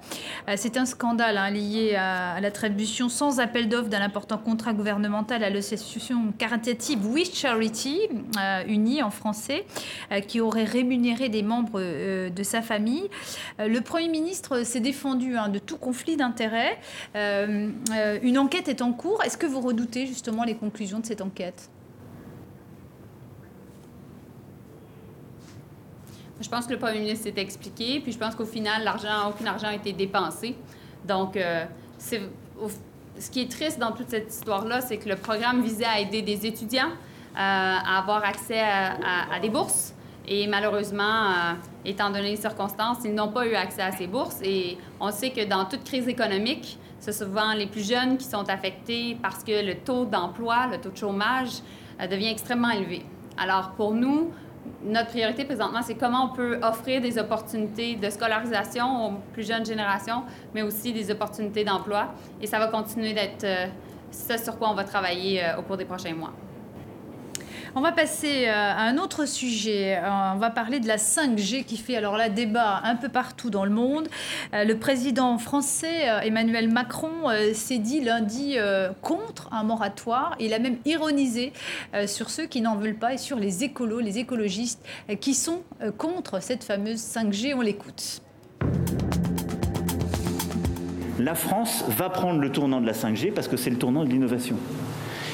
C'est 0.56 0.78
un 0.78 0.86
scandale 0.86 1.38
hein, 1.38 1.50
lié 1.50 1.96
à 1.96 2.40
l'attribution 2.40 3.10
sans 3.10 3.40
appel 3.40 3.70
d'offres 3.70 3.90
d'un 3.90 4.02
important 4.02 4.38
contrat 4.38 4.74
gouvernemental 4.74 5.44
à 5.44 5.50
l'association 5.50 6.32
caritative 6.38 7.06
Wish 7.06 7.34
Charity, 7.34 8.00
euh, 8.38 8.64
unie 8.68 9.04
en 9.04 9.12
français, 9.12 9.66
euh, 10.12 10.20
qui 10.20 10.40
aurait 10.40 10.64
rémunéré 10.64 11.30
des 11.30 11.44
membres 11.44 11.80
euh, 11.80 12.30
de 12.30 12.44
sa 12.44 12.62
famille. 12.62 13.10
le 13.60 13.80
Premier 13.80 14.10
ministre 14.10 14.64
s'est 14.64 14.80
défendu 14.80 15.38
hein, 15.38 15.50
de 15.50 15.60
tout 15.60 15.78
conflit 15.78 16.18
d'intérêts. 16.18 16.78
une 17.16 18.38
enquête 18.38 18.68
est 18.68 18.82
en 18.82 18.94
cours. 18.94 19.17
Est-ce 19.26 19.38
que 19.38 19.46
vous 19.46 19.62
redoutez 19.62 20.06
justement 20.08 20.44
les 20.44 20.56
conclusions 20.56 21.00
de 21.00 21.06
cette 21.06 21.22
enquête? 21.22 21.70
Je 26.40 26.50
pense 26.50 26.68
que 26.68 26.74
le 26.74 26.80
premier 26.80 27.00
ministre 27.00 27.24
s'est 27.26 27.42
expliqué, 27.42 28.00
puis 28.00 28.12
je 28.12 28.18
pense 28.18 28.36
qu'au 28.36 28.46
final, 28.46 28.84
aucun 29.28 29.46
argent 29.48 29.68
a 29.68 29.74
été 29.74 29.92
dépensé. 29.92 30.56
Donc, 31.08 31.38
c'est 31.98 32.22
ce 33.20 33.32
qui 33.32 33.42
est 33.42 33.52
triste 33.52 33.80
dans 33.80 33.92
toute 33.92 34.10
cette 34.10 34.32
histoire-là, 34.32 34.82
c'est 34.82 34.98
que 34.98 35.10
le 35.10 35.16
programme 35.16 35.62
visait 35.62 35.86
à 35.86 36.00
aider 36.00 36.22
des 36.22 36.46
étudiants 36.46 36.90
euh, 36.90 37.40
à 37.40 38.00
avoir 38.00 38.24
accès 38.24 38.60
à, 38.62 39.40
des 39.42 39.50
bourses. 39.50 39.94
Et 40.28 40.48
malheureusement, 40.48 41.04
euh, 41.04 41.54
étant 41.86 42.10
donné 42.10 42.32
les 42.32 42.36
circonstances, 42.36 42.98
ils 43.06 43.14
n'ont 43.14 43.30
pas 43.30 43.48
eu 43.48 43.56
accès 43.56 43.82
à 43.82 43.92
ces 43.92 44.08
bourses. 44.08 44.40
Et 44.44 44.78
on 45.00 45.12
sait 45.12 45.30
que 45.30 45.46
dans 45.46 45.66
toute 45.66 45.84
crise 45.84 46.08
économique, 46.08 46.78
c'est 47.08 47.24
souvent 47.24 47.54
les 47.54 47.68
plus 47.68 47.88
jeunes 47.88 48.18
qui 48.18 48.26
sont 48.26 48.50
affectés 48.50 49.18
parce 49.22 49.42
que 49.42 49.66
le 49.66 49.76
taux 49.76 50.04
d'emploi, 50.04 50.68
le 50.68 50.78
taux 50.78 50.90
de 50.90 50.98
chômage 50.98 51.62
euh, 52.02 52.08
devient 52.08 52.28
extrêmement 52.28 52.70
élevé. 52.70 53.06
Alors, 53.38 53.72
pour 53.78 53.94
nous, 53.94 54.32
notre 54.84 55.12
priorité 55.12 55.46
présentement, 55.46 55.82
c'est 55.82 55.96
comment 55.96 56.26
on 56.26 56.36
peut 56.36 56.60
offrir 56.62 57.00
des 57.00 57.18
opportunités 57.18 57.96
de 57.96 58.10
scolarisation 58.10 59.08
aux 59.08 59.12
plus 59.32 59.48
jeunes 59.48 59.66
générations, 59.66 60.24
mais 60.54 60.64
aussi 60.64 60.92
des 60.92 61.10
opportunités 61.10 61.64
d'emploi. 61.64 62.14
Et 62.42 62.48
ça 62.48 62.60
va 62.60 62.68
continuer 62.68 63.14
d'être 63.14 63.46
euh, 63.46 63.68
ce 64.12 64.38
sur 64.38 64.58
quoi 64.58 64.70
on 64.70 64.74
va 64.74 64.84
travailler 64.84 65.42
euh, 65.42 65.60
au 65.60 65.62
cours 65.62 65.78
des 65.78 65.86
prochains 65.86 66.14
mois. 66.14 66.34
On 67.78 67.82
va 67.82 67.92
passer 67.92 68.48
euh, 68.48 68.52
à 68.52 68.88
un 68.88 68.98
autre 68.98 69.28
sujet. 69.28 69.98
Euh, 69.98 70.34
on 70.34 70.40
va 70.40 70.50
parler 70.50 70.80
de 70.80 70.88
la 70.88 70.96
5G 70.96 71.64
qui 71.64 71.78
fait 71.78 71.96
alors 71.96 72.18
là 72.18 72.28
débat 72.28 72.82
un 72.84 72.96
peu 72.96 73.08
partout 73.08 73.52
dans 73.52 73.66
le 73.66 73.70
monde. 73.70 74.08
Euh, 74.56 74.64
le 74.64 74.80
président 74.80 75.38
français 75.38 76.08
Emmanuel 76.24 76.72
Macron 76.72 77.30
s'est 77.54 77.78
dit 77.78 78.02
lundi 78.02 78.58
contre 79.04 79.54
un 79.54 79.64
moratoire. 79.64 80.36
Il 80.40 80.56
a 80.56 80.60
même 80.60 80.78
ironisé 80.86 81.54
sur 82.08 82.32
ceux 82.32 82.48
qui 82.48 82.62
n'en 82.62 82.78
veulent 82.78 82.98
pas 82.98 83.14
et 83.14 83.18
sur 83.18 83.38
les 83.38 83.64
écolos, 83.64 84.00
les 84.00 84.18
écologistes 84.18 84.84
qui 85.22 85.36
sont 85.36 85.62
contre 85.98 86.42
cette 86.42 86.64
fameuse 86.64 87.00
5G. 87.00 87.54
On 87.56 87.62
l'écoute. 87.62 88.22
La 91.20 91.36
France 91.36 91.84
va 91.90 92.10
prendre 92.10 92.40
le 92.40 92.52
tournant 92.52 92.82
de 92.82 92.88
la 92.88 92.94
5G 92.94 93.34
parce 93.34 93.48
que 93.48 93.58
c'est 93.58 93.70
le 93.70 93.78
tournant 93.78 94.04
de 94.04 94.10
l'innovation. 94.10 94.56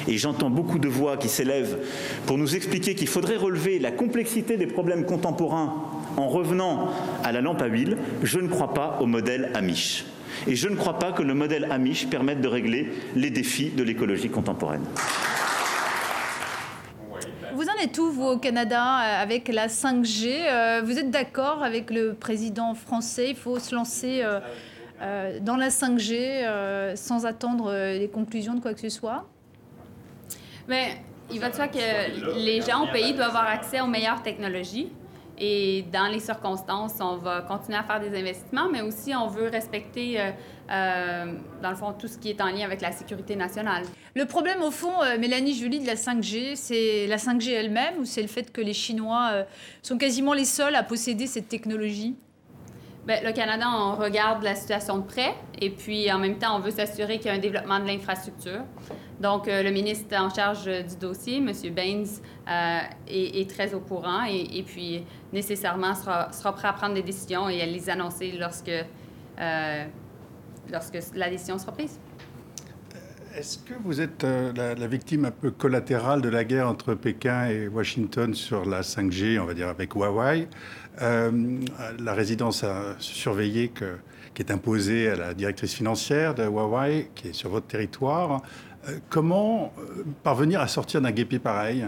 Et 0.07 0.17
j'entends 0.17 0.49
beaucoup 0.49 0.79
de 0.79 0.87
voix 0.87 1.17
qui 1.17 1.29
s'élèvent 1.29 1.77
pour 2.25 2.37
nous 2.37 2.55
expliquer 2.55 2.95
qu'il 2.95 3.07
faudrait 3.07 3.37
relever 3.37 3.79
la 3.79 3.91
complexité 3.91 4.57
des 4.57 4.67
problèmes 4.67 5.05
contemporains 5.05 5.73
en 6.17 6.27
revenant 6.27 6.89
à 7.23 7.31
la 7.31 7.41
lampe 7.41 7.61
à 7.61 7.67
huile. 7.67 7.97
Je 8.21 8.39
ne 8.39 8.47
crois 8.47 8.73
pas 8.73 8.97
au 9.01 9.05
modèle 9.05 9.51
Amish. 9.53 10.05
Et 10.47 10.55
je 10.55 10.67
ne 10.67 10.75
crois 10.75 10.99
pas 10.99 11.11
que 11.11 11.23
le 11.23 11.33
modèle 11.33 11.67
Amish 11.71 12.07
permette 12.07 12.41
de 12.41 12.47
régler 12.47 12.91
les 13.15 13.29
défis 13.29 13.69
de 13.69 13.83
l'écologie 13.83 14.29
contemporaine. 14.29 14.83
Vous 17.53 17.65
en 17.69 17.83
êtes 17.83 17.97
où, 17.99 18.11
vous, 18.11 18.25
au 18.25 18.37
Canada, 18.39 18.81
euh, 18.81 19.21
avec 19.21 19.47
la 19.47 19.67
5G 19.67 20.27
euh, 20.27 20.81
Vous 20.83 20.97
êtes 20.97 21.11
d'accord 21.11 21.63
avec 21.63 21.91
le 21.91 22.13
président 22.13 22.73
français 22.73 23.29
Il 23.29 23.35
faut 23.35 23.59
se 23.59 23.75
lancer 23.75 24.23
euh, 24.23 25.39
dans 25.39 25.55
la 25.55 25.69
5G 25.69 26.95
sans 26.95 27.25
attendre 27.25 27.71
les 27.73 28.09
conclusions 28.09 28.55
de 28.55 28.59
quoi 28.59 28.73
que 28.73 28.79
ce 28.79 28.89
soit? 28.89 29.27
Mais 30.68 30.97
il 31.32 31.39
va 31.39 31.49
de 31.49 31.55
soi 31.55 31.68
que 31.68 32.38
les 32.38 32.61
gens 32.61 32.84
au 32.84 32.91
pays 32.91 33.14
doivent 33.14 33.30
avoir 33.30 33.47
accès 33.47 33.82
aux 33.82 33.88
meilleures 33.88 34.22
technologies. 34.22 34.91
Et 35.39 35.86
dans 35.91 36.11
les 36.11 36.20
circonstances, 36.20 36.93
on 36.99 37.18
va 37.18 37.41
continuer 37.41 37.78
à 37.78 37.84
faire 37.84 37.99
des 37.99 38.18
investissements, 38.18 38.70
mais 38.72 38.82
aussi 38.82 39.16
on 39.16 39.28
veut 39.28 39.47
respecter, 39.49 40.22
euh, 40.22 40.32
euh, 40.70 41.34
dans 41.61 41.72
le 41.72 41.76
fond, 41.76 41.91
tout 41.93 42.07
ce 42.07 42.20
qui 42.20 42.30
est 42.30 42.39
en 42.39 42.47
lien 42.47 42.66
avec 42.66 42.82
la 42.82 42.91
sécurité 42.91 43.36
nationale. 43.36 43.84
Le 44.14 44.26
problème, 44.26 44.61
au 44.61 44.70
fond, 44.70 45.01
euh, 45.01 45.18
Mélanie 45.18 45.55
Julie, 45.55 45.80
de 45.80 45.88
la 45.88 45.95
5G, 45.95 46.55
c'est 46.55 47.07
la 47.07 47.18
5G 47.18 47.51
elle-même 47.51 47.97
ou 47.99 48.05
c'est 48.05 48.22
le 48.22 48.28
fait 48.28 48.51
que 48.51 48.61
les 48.61 48.74
Chinois 48.74 49.45
sont 49.82 49.97
quasiment 49.97 50.34
les 50.34 50.45
seuls 50.45 50.76
à 50.76 50.84
posséder 50.84 51.26
cette 51.26 51.49
technologie? 51.49 52.16
Bien, 53.07 53.18
le 53.22 53.34
Canada, 53.34 53.66
on 53.70 53.95
regarde 53.95 54.43
la 54.43 54.55
situation 54.55 54.99
de 54.99 55.03
près 55.03 55.34
et 55.59 55.72
puis 55.72 56.11
en 56.11 56.20
même 56.20 56.38
temps, 56.38 56.55
on 56.55 56.59
veut 56.59 56.72
s'assurer 56.72 57.18
qu'il 57.18 57.28
y 57.28 57.30
a 57.32 57.34
un 57.34 57.39
développement 57.39 57.80
de 57.80 57.88
l'infrastructure. 57.88 58.61
Donc, 59.24 59.47
euh, 59.47 59.63
le 59.63 59.71
ministre 59.71 60.13
en 60.17 60.30
charge 60.30 60.65
du 60.65 60.97
dossier, 60.99 61.38
M. 61.38 61.49
Baines, 61.74 62.05
euh, 62.45 62.80
est, 63.07 63.49
très 63.49 63.74
au 63.74 63.80
courant 63.80 64.26
et, 64.26 64.63
puis 64.67 65.05
nécessairement 65.32 65.95
sera, 65.95 66.51
prêt 66.51 66.67
à 66.67 66.74
prendre 66.74 66.93
des 66.93 67.03
décisions 67.03 67.47
et 67.47 67.61
à 67.61 67.65
les 67.65 67.89
annoncer 67.89 68.34
lorsque, 68.38 68.69
euh, 69.39 69.86
lorsque 70.69 70.97
la 71.15 71.30
décision 71.30 71.57
sera 71.57 71.71
prise. 71.71 71.97
Est-ce 73.34 73.59
que 73.59 73.74
vous 73.86 74.01
êtes 74.01 74.24
la, 74.24 74.88
victime 74.88 75.24
un 75.24 75.32
peu 75.32 75.51
collatérale 75.51 76.21
de 76.21 76.28
la 76.28 76.43
guerre 76.43 76.67
entre 76.67 76.93
Pékin 76.93 77.45
et 77.45 77.69
Washington 77.69 78.34
sur 78.34 78.65
la 78.65 78.82
5G, 78.82 79.39
on 79.39 79.45
va 79.45 79.53
dire 79.53 79.69
avec 79.69 79.93
Huawei? 79.93 80.49
La 80.99 82.13
résidence 82.13 82.65
a 82.65 82.95
surveillé 82.99 83.69
que 83.69 83.95
qui 84.34 84.41
est 84.41 84.51
imposée 84.51 85.09
à 85.09 85.15
la 85.15 85.34
directrice 85.34 85.74
financière 85.74 86.34
de 86.34 86.43
Huawei, 86.43 87.09
qui 87.15 87.30
est 87.30 87.34
sur 87.34 87.49
votre 87.49 87.67
territoire. 87.67 88.41
Euh, 88.88 88.99
comment 89.09 89.71
euh, 89.77 90.03
parvenir 90.23 90.59
à 90.59 90.67
sortir 90.67 91.01
d'un 91.01 91.11
guépi 91.11 91.39
pareil? 91.39 91.86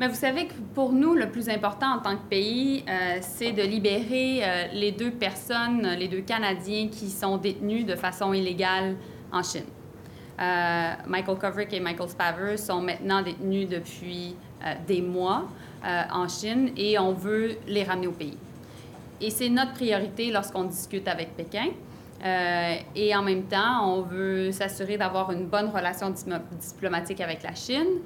Mais 0.00 0.08
vous 0.08 0.14
savez 0.14 0.46
que 0.46 0.54
pour 0.74 0.92
nous, 0.92 1.14
le 1.14 1.28
plus 1.28 1.48
important 1.48 1.96
en 1.96 1.98
tant 1.98 2.16
que 2.16 2.28
pays, 2.28 2.84
euh, 2.88 3.18
c'est 3.20 3.52
de 3.52 3.62
libérer 3.62 4.70
les 4.72 4.92
deux 4.92 5.10
personnes, 5.10 5.82
les 5.98 6.06
deux 6.06 6.20
Canadiens 6.20 6.88
qui 6.88 7.10
sont 7.10 7.36
détenus 7.36 7.84
de 7.84 7.96
façon 7.96 8.32
illégale 8.32 8.94
en 9.32 9.42
Chine. 9.42 9.64
Michael 11.08 11.36
Kovrick 11.36 11.72
et 11.72 11.80
Michael 11.80 12.08
Spaver 12.08 12.56
sont 12.56 12.80
maintenant 12.80 13.22
détenus 13.22 13.68
depuis 13.68 14.36
des 14.86 15.02
mois 15.02 15.48
en 15.82 16.28
Chine 16.28 16.70
et 16.76 16.96
on 16.96 17.12
veut 17.12 17.56
les 17.66 17.82
ramener 17.82 18.06
au 18.06 18.12
pays. 18.12 18.38
Et 19.20 19.30
c'est 19.30 19.48
notre 19.48 19.72
priorité 19.72 20.30
lorsqu'on 20.30 20.62
discute 20.62 21.08
avec 21.08 21.36
Pékin. 21.36 21.70
Euh, 22.24 22.74
et 22.96 23.14
en 23.14 23.22
même 23.22 23.44
temps, 23.44 23.94
on 23.94 24.02
veut 24.02 24.50
s'assurer 24.50 24.96
d'avoir 24.96 25.30
une 25.30 25.46
bonne 25.46 25.68
relation 25.68 26.10
diplomatique 26.10 27.20
avec 27.20 27.42
la 27.42 27.54
Chine. 27.54 28.00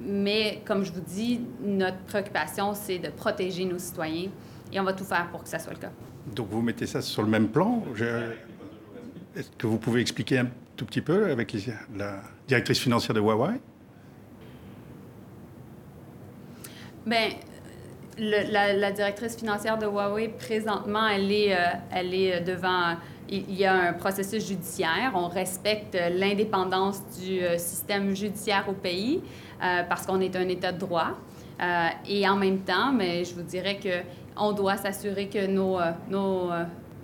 Mais 0.00 0.62
comme 0.64 0.84
je 0.84 0.92
vous 0.92 1.00
dis, 1.00 1.40
notre 1.60 1.98
préoccupation, 1.98 2.72
c'est 2.74 2.98
de 2.98 3.08
protéger 3.08 3.64
nos 3.64 3.78
citoyens 3.78 4.30
et 4.72 4.80
on 4.80 4.84
va 4.84 4.92
tout 4.92 5.04
faire 5.04 5.28
pour 5.30 5.42
que 5.42 5.48
ça 5.48 5.58
soit 5.58 5.72
le 5.72 5.78
cas. 5.78 5.90
Donc 6.34 6.48
vous 6.50 6.62
mettez 6.62 6.86
ça 6.86 7.02
sur 7.02 7.22
le 7.22 7.28
même 7.28 7.48
plan? 7.48 7.82
Est-ce 9.36 9.50
que 9.56 9.66
vous 9.66 9.78
pouvez 9.78 10.00
expliquer 10.00 10.38
un 10.38 10.48
tout 10.76 10.84
petit 10.84 11.00
peu 11.00 11.30
avec 11.30 11.54
la 11.96 12.20
directrice 12.46 12.78
financière 12.78 13.14
de 13.14 13.20
Huawei? 13.20 13.60
Bien, 17.06 17.30
la, 18.18 18.92
directrice 18.92 19.36
financière 19.36 19.78
de 19.78 19.86
Huawei, 19.86 20.28
présentement, 20.28 21.06
elle 21.08 21.32
est, 21.32 21.54
euh, 21.54 21.66
elle 21.90 22.14
est 22.14 22.40
devant... 22.40 22.96
Il 23.30 23.54
y 23.54 23.64
a 23.64 23.74
un 23.74 23.92
processus 23.92 24.46
judiciaire. 24.46 25.12
On 25.14 25.28
respecte 25.28 25.96
l'indépendance 26.12 27.00
du 27.20 27.40
euh, 27.40 27.58
système 27.58 28.14
judiciaire 28.14 28.64
au 28.68 28.72
pays 28.72 29.20
euh, 29.62 29.82
parce 29.88 30.06
qu'on 30.06 30.20
est 30.20 30.34
un 30.36 30.48
État 30.48 30.72
de 30.72 30.78
droit. 30.78 31.10
et 32.06 32.28
en 32.28 32.36
même 32.36 32.60
temps, 32.60 32.92
mais 32.92 33.24
je 33.24 33.34
vous 33.34 33.42
dirais 33.42 33.78
qu'on 33.80 34.52
doit 34.52 34.76
s'assurer 34.76 35.28
que 35.28 35.46
nos, 35.46 35.78
nos, 36.08 36.50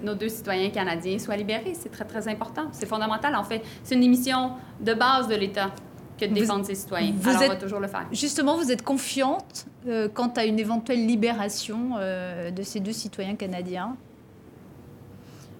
nos 0.02 0.14
deux 0.14 0.28
citoyens 0.28 0.70
canadiens 0.70 1.18
soient 1.18 1.36
libérés. 1.36 1.74
C'est 1.74 1.90
très, 1.90 2.04
très 2.04 2.28
important. 2.28 2.68
C'est 2.72 2.86
fondamental. 2.86 3.34
En 3.34 3.44
fait, 3.44 3.62
c'est 3.82 3.96
une 3.96 4.08
mission 4.08 4.52
de 4.80 4.94
base 4.94 5.26
de 5.26 5.34
l'État 5.34 5.70
que 6.18 6.26
de 6.26 6.34
défendre 6.34 6.64
ses 6.64 6.74
citoyens. 6.74 7.12
Vous 7.16 7.28
Alors, 7.28 7.42
on 7.42 7.48
va 7.48 7.56
toujours 7.56 7.80
le 7.80 7.88
faire. 7.88 8.06
Justement, 8.12 8.56
vous 8.56 8.70
êtes 8.70 8.82
confiante 8.82 9.66
euh, 9.86 10.08
quant 10.12 10.32
à 10.36 10.44
une 10.44 10.58
éventuelle 10.58 11.04
libération 11.06 11.92
euh, 11.98 12.50
de 12.50 12.62
ces 12.62 12.80
deux 12.80 12.92
citoyens 12.92 13.34
canadiens? 13.34 13.96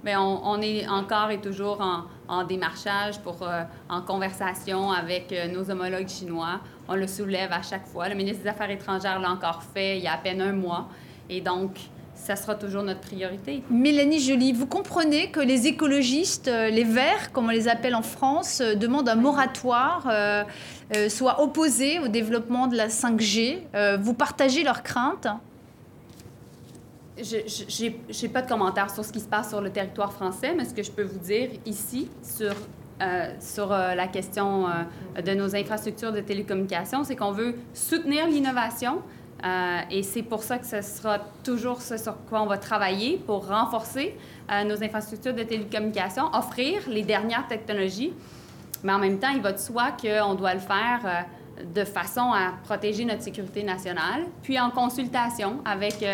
Bien, 0.05 0.21
on, 0.21 0.61
est 0.61 0.87
encore 0.87 1.31
et 1.31 1.41
toujours 1.41 1.81
en, 2.29 2.45
démarchage, 2.45 3.21
pour, 3.21 3.43
euh, 3.43 3.63
en 3.89 4.03
conversation 4.03 4.93
avec 4.93 5.35
nos 5.53 5.71
homologues 5.71 6.09
chinois. 6.09 6.61
On 6.89 6.95
le 6.95 7.07
soulève 7.07 7.53
à 7.53 7.63
chaque 7.63 7.87
fois. 7.87 8.09
Le 8.09 8.15
ministre 8.15 8.43
des 8.43 8.49
Affaires 8.49 8.71
étrangères 8.71 9.19
l'a 9.19 9.31
encore 9.31 9.63
fait 9.63 9.97
il 9.97 10.05
y 10.05 10.07
a 10.07 10.13
à 10.13 10.19
peine 10.19 10.43
un 10.43 10.53
mois. 10.53 10.89
Et 11.31 11.41
donc, 11.41 11.79
ça 12.15 12.37
sera 12.37 12.55
toujours 12.55 12.83
notre 12.83 13.01
priorité. 13.01 13.63
Mélanie 13.71 14.21
Joly, 14.21 14.53
vous 14.53 14.67
comprenez 14.67 15.31
que 15.31 15.41
les 15.41 15.67
écologistes, 15.67 16.49
euh, 16.49 16.71
les 16.71 16.85
Verts, 16.85 17.33
comme 17.33 17.47
on 17.47 17.51
les 17.51 17.69
appelle 17.69 17.95
en 17.95 18.03
France, 18.03 18.61
euh, 18.61 18.75
demandent 18.75 19.09
un 19.09 19.17
moratoire, 19.17 20.09
euh, 20.11 20.45
soit 21.09 21.43
opposé 21.43 21.99
au 21.99 22.09
développement 22.09 22.67
de 22.67 22.77
la 22.77 22.89
5G. 22.89 23.63
vous 24.01 24.15
partagez 24.15 24.63
leurs 24.63 24.83
craintes? 24.83 25.27
Je 27.17 28.23
n'ai 28.23 28.29
pas 28.29 28.43
de 28.43 28.49
commentaire 28.49 28.91
sur 28.91 29.05
ce 29.05 29.13
qui 29.13 29.21
se 29.21 29.29
passe 29.29 29.51
sur 29.51 29.61
le 29.61 29.71
territoire 29.71 30.13
français, 30.13 30.55
mais 30.57 30.65
ce 30.65 30.75
que 30.75 30.83
je 30.83 30.91
peux 30.91 31.05
vous 31.05 31.19
dire 31.19 31.51
ici 31.67 32.09
sur 32.23 32.55
sur 33.41 33.69
la 33.71 34.07
question 34.07 34.67
de 35.21 35.35
nos 35.35 35.55
infrastructures 35.55 36.13
de 36.13 36.21
télécommunications, 36.21 37.03
c'est 37.03 37.17
qu'on 37.17 37.33
veut 37.33 37.57
soutenir 37.75 38.29
l'innovation, 38.29 39.03
euh, 39.45 39.81
et 39.91 40.03
c'est 40.03 40.23
pour 40.23 40.43
ça 40.43 40.59
que 40.59 40.67
ce 40.67 40.81
sera 40.81 41.19
toujours 41.43 41.83
ce 41.83 41.99
sur 41.99 42.17
quoi 42.29 42.41
on 42.41 42.47
va 42.47 42.57
travailler 42.57 43.19
pour 43.19 43.47
renforcer 43.47 44.17
euh, 44.51 44.65
nos 44.65 44.83
infrastructures 44.83 45.35
de 45.35 45.43
télécommunications, 45.43 46.33
offrir 46.33 46.81
les 46.89 47.03
dernières 47.03 47.47
technologies. 47.47 48.15
Mais 48.83 48.93
en 48.93 48.99
même 48.99 49.19
temps, 49.19 49.31
il 49.35 49.43
va 49.43 49.53
de 49.53 49.59
soi 49.59 49.93
qu'on 50.01 50.35
doit 50.35 50.55
le 50.55 50.61
faire 50.61 51.01
euh, 51.05 51.65
de 51.75 51.85
façon 51.85 52.33
à 52.33 52.53
protéger 52.65 53.05
notre 53.05 53.23
sécurité 53.23 53.63
nationale, 53.63 54.25
puis 54.43 54.59
en 54.59 54.71
consultation 54.71 55.61
avec 55.65 56.05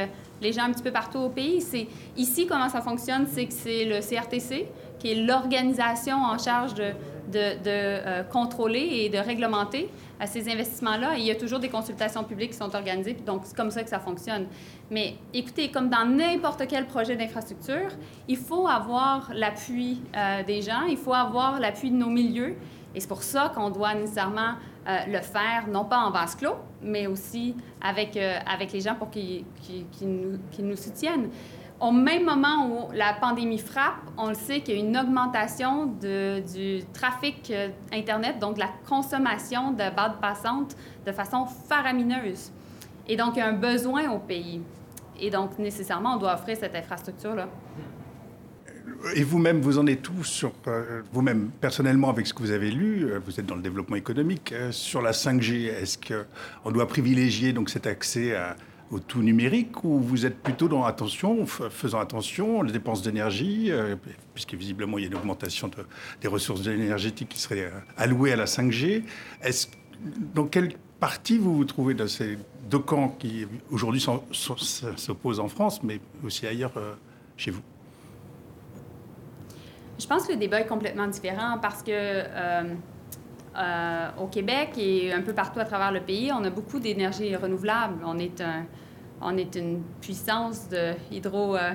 les 0.40 0.52
gens 0.52 0.62
un 0.62 0.72
petit 0.72 0.82
peu 0.82 0.92
partout 0.92 1.18
au 1.18 1.28
pays. 1.28 1.60
C'est 1.60 1.88
ici 2.16 2.46
comment 2.46 2.68
ça 2.68 2.80
fonctionne, 2.80 3.26
c'est 3.26 3.46
que 3.46 3.52
c'est 3.52 3.84
le 3.84 4.00
CRTC 4.00 4.66
qui 4.98 5.12
est 5.12 5.14
l'organisation 5.14 6.16
en 6.16 6.38
charge 6.38 6.74
de, 6.74 6.92
de, 7.32 8.22
contrôler 8.30 8.80
et 8.80 9.08
de 9.08 9.18
réglementer 9.18 9.88
à 10.18 10.26
ces 10.26 10.50
investissements-là. 10.50 11.16
Il 11.16 11.24
y 11.24 11.30
a 11.30 11.34
toujours 11.34 11.58
des 11.58 11.70
consultations 11.70 12.22
publiques 12.22 12.50
qui 12.50 12.58
sont 12.58 12.74
organisées, 12.74 13.14
donc 13.14 13.42
c'est 13.44 13.56
comme 13.56 13.70
ça 13.70 13.82
que 13.82 13.88
ça 13.88 13.98
fonctionne. 13.98 14.46
Mais 14.90 15.14
écoutez, 15.32 15.70
comme 15.70 15.88
dans 15.88 16.04
n'importe 16.04 16.64
quel 16.68 16.86
projet 16.86 17.16
d'infrastructure, 17.16 17.90
il 18.28 18.36
faut 18.36 18.68
avoir 18.68 19.30
l'appui 19.34 20.02
euh, 20.14 20.42
des 20.42 20.60
gens, 20.60 20.82
il 20.88 20.98
faut 20.98 21.14
avoir 21.14 21.58
l'appui 21.60 21.90
de 21.90 21.96
nos 21.96 22.10
milieux. 22.10 22.56
Et 22.94 23.00
c'est 23.00 23.08
pour 23.08 23.22
ça 23.22 23.52
qu'on 23.54 23.70
doit 23.70 23.94
nécessairement 23.94 24.54
le 24.86 25.20
faire, 25.20 25.66
non 25.68 25.84
pas 25.84 25.98
en 25.98 26.10
vase 26.10 26.34
clos, 26.34 26.56
mais 26.82 27.06
aussi 27.06 27.54
avec, 27.80 28.16
avec 28.16 28.72
les 28.72 28.80
gens 28.80 28.94
pour 28.94 29.10
qu'ils 29.10 29.44
nous, 30.02 30.38
nous, 30.58 30.76
soutiennent. 30.76 31.30
Au 31.78 31.92
même 31.92 32.24
moment 32.24 32.66
où 32.66 32.92
la 32.92 33.14
pandémie 33.14 33.58
frappe, 33.58 34.02
on 34.18 34.28
le 34.28 34.34
sait 34.34 34.60
qu'il 34.60 34.74
y 34.74 34.78
a 34.78 34.80
une 34.80 34.96
augmentation 34.96 35.86
de, 35.86 36.42
du 36.52 36.84
trafic 36.92 37.52
Internet, 37.92 38.38
donc 38.38 38.54
de 38.54 38.60
la 38.60 38.70
consommation 38.88 39.70
de 39.70 39.94
bandes 39.94 40.20
passantes 40.20 40.76
de 41.06 41.12
façon 41.12 41.46
faramineuse. 41.46 42.50
Et 43.06 43.16
donc, 43.16 43.36
il 43.36 43.38
y 43.38 43.42
a 43.42 43.48
un 43.48 43.54
besoin 43.54 44.10
au 44.10 44.18
pays. 44.18 44.62
Et 45.18 45.30
donc, 45.30 45.58
nécessairement, 45.58 46.14
on 46.14 46.16
doit 46.16 46.34
offrir 46.34 46.56
cette 46.56 46.74
infrastructure-là. 46.74 47.48
Et 49.14 49.22
vous-même, 49.22 49.60
vous 49.60 49.78
en 49.78 49.86
êtes 49.86 50.08
où 50.08 50.24
sur, 50.24 50.52
euh, 50.66 51.02
vous-même, 51.12 51.50
personnellement, 51.60 52.10
avec 52.10 52.26
ce 52.26 52.34
que 52.34 52.40
vous 52.40 52.50
avez 52.50 52.70
lu, 52.70 53.04
euh, 53.04 53.18
vous 53.24 53.40
êtes 53.40 53.46
dans 53.46 53.54
le 53.54 53.62
développement 53.62 53.96
économique, 53.96 54.52
euh, 54.52 54.72
sur 54.72 55.02
la 55.02 55.12
5G, 55.12 55.66
est-ce 55.66 55.98
qu'on 55.98 56.70
doit 56.70 56.86
privilégier 56.86 57.52
donc 57.52 57.70
cet 57.70 57.86
accès 57.86 58.34
au 58.90 58.98
tout 58.98 59.22
numérique 59.22 59.84
ou 59.84 60.00
vous 60.00 60.26
êtes 60.26 60.42
plutôt 60.42 60.68
dans 60.68 60.84
attention, 60.84 61.46
faisant 61.46 62.00
attention 62.00 62.60
aux 62.60 62.64
dépenses 62.64 63.02
d'énergie, 63.02 63.70
puisque 64.34 64.54
visiblement 64.54 64.98
il 64.98 65.02
y 65.02 65.04
a 65.04 65.08
une 65.08 65.16
augmentation 65.16 65.70
des 66.20 66.28
ressources 66.28 66.66
énergétiques 66.66 67.28
qui 67.28 67.38
seraient 67.38 67.70
allouées 67.96 68.32
à 68.32 68.36
la 68.36 68.46
5G. 68.46 69.04
Est-ce, 69.42 69.68
dans 70.34 70.46
quelle 70.46 70.72
partie 70.98 71.38
vous 71.38 71.56
vous 71.56 71.64
trouvez 71.64 71.94
dans 71.94 72.08
ces 72.08 72.36
deux 72.68 72.80
camps 72.80 73.14
qui 73.18 73.46
aujourd'hui 73.70 74.04
s'opposent 74.32 75.40
en 75.40 75.48
France, 75.48 75.82
mais 75.84 76.00
aussi 76.24 76.46
ailleurs 76.46 76.72
chez 77.36 77.52
vous? 77.52 77.62
Je 80.00 80.06
pense 80.06 80.26
que 80.26 80.32
le 80.32 80.38
débat 80.38 80.60
est 80.60 80.66
complètement 80.66 81.06
différent 81.06 81.58
parce 81.60 81.82
que 81.82 81.90
euh, 81.92 82.62
euh, 83.56 84.08
au 84.20 84.26
Québec 84.26 84.70
et 84.78 85.12
un 85.12 85.20
peu 85.20 85.34
partout 85.34 85.60
à 85.60 85.64
travers 85.64 85.92
le 85.92 86.00
pays, 86.00 86.32
on 86.32 86.42
a 86.44 86.50
beaucoup 86.50 86.78
d'énergie 86.78 87.36
renouvelable. 87.36 88.02
On 88.04 88.18
est, 88.18 88.40
un, 88.40 88.64
on 89.20 89.36
est 89.36 89.54
une 89.56 89.82
puissance 90.00 90.68
de 90.70 90.92
hydro, 91.10 91.56
euh, 91.56 91.72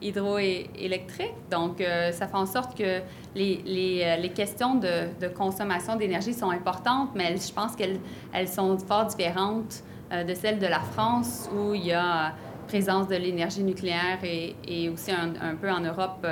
hydroélectrique. 0.00 1.34
Donc, 1.50 1.82
ça 2.12 2.28
fait 2.28 2.36
en 2.36 2.46
sorte 2.46 2.76
que 2.76 3.00
les, 3.34 3.62
les, 3.64 4.16
les 4.20 4.28
questions 4.30 4.74
de, 4.74 5.26
consommation 5.28 5.96
d'énergie 5.96 6.34
sont 6.34 6.50
importantes, 6.50 7.10
mais 7.14 7.36
je 7.36 7.52
pense 7.52 7.74
qu'elles 7.74 7.98
elles 8.32 8.48
sont 8.48 8.76
fort 8.78 9.06
différentes 9.06 9.82
de 10.12 10.34
celles 10.34 10.58
de 10.58 10.66
la 10.66 10.80
France 10.80 11.48
où 11.56 11.72
il 11.74 11.86
y 11.86 11.92
a 11.92 12.34
présence 12.68 13.08
de 13.08 13.16
l'énergie 13.16 13.62
nucléaire 13.62 14.18
et, 14.22 14.54
et 14.68 14.90
aussi 14.90 15.12
un, 15.12 15.54
peu 15.54 15.70
en 15.70 15.80
Europe 15.80 16.26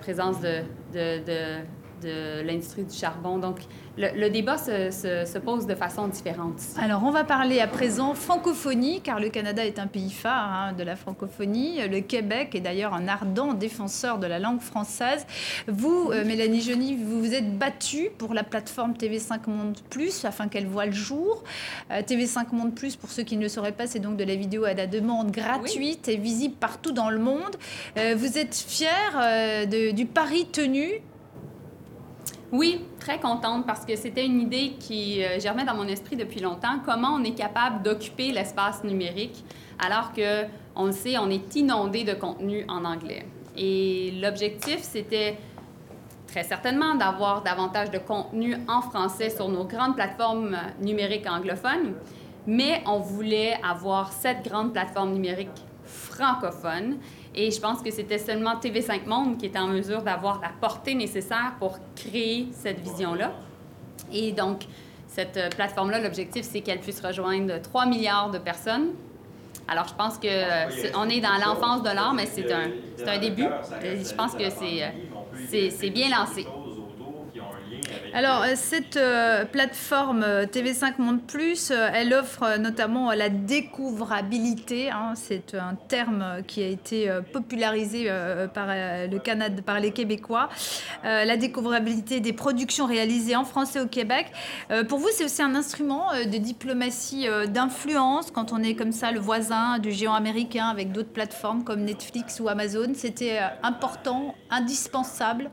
présence 0.00 0.40
de, 0.40 0.62
de, 0.92 1.18
de, 1.24 1.40
de 2.02 2.42
l'industrie 2.46 2.84
du 2.84 2.94
charbon. 2.94 3.38
Donc, 3.38 3.60
le, 3.96 4.28
débat 4.28 4.58
se, 4.58 4.90
se, 4.90 5.38
pose 5.38 5.66
de 5.66 5.74
façon 5.74 6.08
différente. 6.08 6.60
Alors, 6.78 7.02
on 7.04 7.10
va 7.10 7.24
parler 7.24 7.60
à 7.60 7.66
présent 7.66 8.14
francophonie, 8.14 9.00
car 9.00 9.20
le 9.20 9.28
Canada 9.28 9.64
est 9.64 9.78
un 9.78 9.86
pays 9.86 10.10
phare 10.10 10.52
hein, 10.52 10.72
de 10.72 10.82
la 10.82 10.96
francophonie. 10.96 11.78
Le 11.88 12.00
Québec 12.00 12.54
est 12.54 12.60
d'ailleurs 12.60 12.94
un 12.94 13.08
ardent 13.08 13.54
défenseur 13.54 14.18
de 14.18 14.26
la 14.26 14.38
langue 14.38 14.60
française. 14.60 15.26
Vous, 15.68 16.10
euh, 16.12 16.24
Mélanie 16.24 16.60
Joly, 16.60 16.96
vous 16.96 17.20
vous 17.20 17.34
êtes 17.34 17.56
battue 17.56 18.10
pour 18.18 18.34
la 18.34 18.42
plateforme 18.42 18.92
TV5 18.92 19.48
Monde 19.48 19.78
Plus 19.90 20.24
afin 20.24 20.48
qu'elle 20.48 20.66
voit 20.66 20.86
le 20.86 20.92
jour. 20.92 21.44
Euh, 21.90 22.02
TV5 22.02 22.52
Monde 22.52 22.74
Plus, 22.74 22.96
pour 22.96 23.10
ceux 23.10 23.22
qui 23.22 23.36
ne 23.36 23.42
le 23.42 23.48
sauraient 23.48 23.72
pas, 23.72 23.86
c'est 23.86 24.00
donc 24.00 24.16
de 24.16 24.24
la 24.24 24.34
vidéo 24.34 24.64
à 24.64 24.74
la 24.74 24.86
demande 24.86 25.30
gratuite 25.30 26.08
et 26.08 26.16
visible 26.16 26.54
partout 26.54 26.92
dans 26.92 27.10
le 27.10 27.18
monde. 27.18 27.56
Euh, 27.96 28.14
vous 28.16 28.38
êtes 28.38 28.54
fière 28.54 29.66
du 29.66 30.06
pari 30.06 30.46
tenu 30.46 31.00
oui, 32.54 32.84
très 33.00 33.18
contente 33.18 33.66
parce 33.66 33.84
que 33.84 33.96
c'était 33.96 34.24
une 34.24 34.40
idée 34.40 34.74
qui 34.78 35.24
euh, 35.24 35.40
germait 35.40 35.64
dans 35.64 35.74
mon 35.74 35.88
esprit 35.88 36.14
depuis 36.14 36.38
longtemps. 36.38 36.78
Comment 36.84 37.08
on 37.08 37.24
est 37.24 37.34
capable 37.34 37.82
d'occuper 37.82 38.30
l'espace 38.30 38.84
numérique 38.84 39.44
alors 39.84 40.12
que, 40.12 40.44
on 40.76 40.86
le 40.86 40.92
sait, 40.92 41.18
on 41.18 41.30
est 41.30 41.56
inondé 41.56 42.04
de 42.04 42.14
contenu 42.14 42.64
en 42.68 42.84
anglais? 42.84 43.26
Et 43.56 44.12
l'objectif, 44.22 44.78
c'était 44.82 45.36
très 46.28 46.44
certainement 46.44 46.94
d'avoir 46.94 47.42
davantage 47.42 47.90
de 47.90 47.98
contenu 47.98 48.56
en 48.68 48.82
français 48.82 49.30
sur 49.30 49.48
nos 49.48 49.64
grandes 49.64 49.96
plateformes 49.96 50.56
numériques 50.80 51.26
anglophones, 51.28 51.94
mais 52.46 52.84
on 52.86 53.00
voulait 53.00 53.58
avoir 53.68 54.12
cette 54.12 54.48
grande 54.48 54.72
plateforme 54.72 55.12
numérique 55.12 55.50
francophone 55.94 56.98
et 57.34 57.50
je 57.50 57.60
pense 57.60 57.82
que 57.82 57.90
c'était 57.90 58.18
seulement 58.18 58.56
TV5 58.56 59.06
Monde 59.06 59.38
qui 59.38 59.46
était 59.46 59.58
en 59.58 59.66
mesure 59.66 60.02
d'avoir 60.02 60.40
la 60.40 60.50
portée 60.60 60.94
nécessaire 60.94 61.54
pour 61.58 61.78
créer 61.96 62.48
cette 62.52 62.80
vision-là. 62.80 63.32
Et 64.12 64.32
donc, 64.32 64.66
cette 65.08 65.36
euh, 65.36 65.48
plateforme-là, 65.48 66.00
l'objectif, 66.00 66.44
c'est 66.44 66.60
qu'elle 66.60 66.80
puisse 66.80 67.00
rejoindre 67.00 67.60
3 67.60 67.86
milliards 67.86 68.30
de 68.30 68.38
personnes. 68.38 68.90
Alors, 69.66 69.88
je 69.88 69.94
pense 69.94 70.18
que 70.18 70.28
euh, 70.28 70.90
on 70.96 71.08
est 71.08 71.20
dans 71.20 71.34
l'enfance 71.44 71.82
de 71.82 71.90
l'art, 71.90 72.14
mais 72.14 72.26
c'est 72.26 72.52
un, 72.52 72.70
un 73.06 73.18
début. 73.18 73.46
Je 73.82 74.14
pense 74.14 74.34
que 74.34 74.50
c'est 74.50 74.82
euh, 74.82 75.90
bien 75.90 76.10
lancé. 76.10 76.46
Alors, 78.16 78.42
euh, 78.42 78.52
cette 78.54 78.96
euh, 78.96 79.44
plateforme 79.44 80.22
euh, 80.22 80.46
TV5 80.46 80.98
Monde 80.98 81.26
Plus, 81.26 81.72
elle 81.72 82.14
offre 82.14 82.58
notamment 82.60 83.10
la 83.10 83.28
découvrabilité. 83.28 84.88
Hein. 84.88 85.14
c'est 85.16 85.56
un 85.56 85.74
terme 85.74 86.42
qui 86.46 86.62
a 86.62 86.68
été 86.68 87.10
popularisé 87.32 88.08
par, 88.54 88.68
le 88.68 89.18
Canada, 89.18 89.60
par 89.66 89.80
les 89.80 89.90
Québécois. 89.90 90.48
la 91.02 91.36
découvrabilité 91.36 92.20
des 92.20 92.32
productions 92.32 92.86
réalisées 92.86 93.34
en 93.34 93.44
français 93.44 93.80
au 93.80 93.86
Québec. 93.86 94.26
pour 94.88 94.98
vous, 94.98 95.08
c'est 95.12 95.24
aussi 95.24 95.42
un 95.42 95.54
instrument 95.54 96.10
de 96.12 96.38
diplomatie 96.38 97.26
d'influence 97.48 98.30
quand 98.30 98.52
on 98.52 98.62
est 98.62 98.74
comme 98.74 98.92
ça 98.92 99.10
le 99.10 99.20
voisin 99.20 99.78
du 99.78 99.90
géant 99.90 100.14
américain 100.14 100.66
avec 100.66 100.92
d'autres 100.92 101.12
plateformes 101.12 101.64
comme 101.64 101.80
Netflix 101.80 102.38
ou 102.40 102.48
Amazon. 102.48 102.92
C'était 102.94 103.40
important, 103.62 104.34
indispensable 104.50 105.50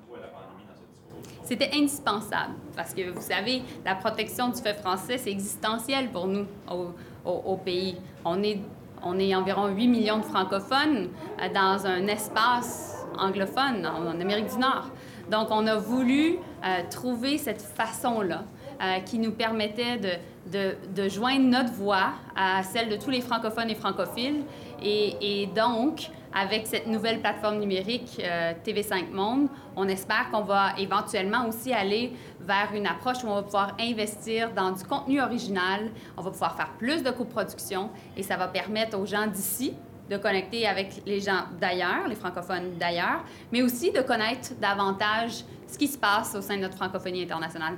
c'était 1.51 1.71
indispensable 1.75 2.53
parce 2.77 2.93
que 2.93 3.09
vous 3.09 3.19
savez, 3.19 3.61
la 3.83 3.93
protection 3.95 4.47
du 4.47 4.61
fait 4.61 4.73
français, 4.73 5.17
c'est 5.17 5.31
existentiel 5.31 6.09
pour 6.09 6.25
nous 6.25 6.45
au, 7.25 7.57
pays. 7.57 7.97
On 8.23 8.41
est, 8.41 8.61
on 9.03 9.19
est 9.19 9.35
environ 9.35 9.67
8 9.67 9.87
millions 9.89 10.19
de 10.19 10.23
francophones 10.23 11.09
euh, 11.41 11.49
dans 11.53 11.85
un 11.85 12.07
espace 12.07 13.05
anglophone 13.17 13.85
en, 13.85 14.07
Amérique 14.21 14.49
du 14.49 14.59
Nord. 14.59 14.91
Donc, 15.29 15.49
on 15.51 15.67
a 15.67 15.75
voulu 15.75 16.37
euh, 16.63 16.83
trouver 16.89 17.37
cette 17.37 17.61
façon-là 17.61 18.45
euh, 18.81 18.99
qui 18.99 19.19
nous 19.19 19.31
permettait 19.31 19.97
de, 19.97 21.09
joindre 21.09 21.45
notre 21.45 21.73
voix 21.73 22.13
à 22.35 22.63
celle 22.63 22.89
de 22.89 22.95
tous 22.95 23.09
les 23.09 23.21
francophones 23.21 23.69
et 23.69 23.75
francophiles. 23.75 24.43
Et, 24.81 25.41
et 25.41 25.45
donc, 25.47 26.09
avec 26.33 26.67
cette 26.67 26.87
nouvelle 26.87 27.19
plateforme 27.19 27.59
numérique 27.59 28.21
euh, 28.23 28.53
TV5 28.65 29.11
Monde, 29.11 29.47
on 29.75 29.87
espère 29.87 30.29
qu'on 30.31 30.41
va 30.41 30.73
éventuellement 30.77 31.47
aussi 31.47 31.73
aller 31.73 32.13
vers 32.39 32.69
une 32.73 32.87
approche 32.87 33.23
où 33.23 33.27
on 33.27 33.35
va 33.35 33.43
pouvoir 33.43 33.75
investir 33.79 34.51
dans 34.53 34.71
du 34.71 34.83
contenu 34.83 35.21
original, 35.21 35.91
on 36.17 36.21
va 36.21 36.31
pouvoir 36.31 36.55
faire 36.55 36.71
plus 36.77 37.03
de 37.03 37.11
coproduction 37.11 37.89
et 38.17 38.23
ça 38.23 38.37
va 38.37 38.47
permettre 38.47 38.97
aux 38.97 39.05
gens 39.05 39.27
d'ici 39.27 39.73
de 40.11 40.17
connecter 40.17 40.67
avec 40.67 41.01
les 41.05 41.21
gens 41.21 41.45
d'ailleurs, 41.59 42.07
les 42.07 42.15
francophones 42.15 42.77
d'ailleurs, 42.79 43.23
mais 43.51 43.61
aussi 43.61 43.91
de 43.91 44.01
connaître 44.01 44.51
davantage 44.61 45.45
ce 45.67 45.77
qui 45.77 45.87
se 45.87 45.97
passe 45.97 46.35
au 46.35 46.41
sein 46.41 46.57
de 46.57 46.61
notre 46.61 46.75
francophonie 46.75 47.23
internationale. 47.23 47.75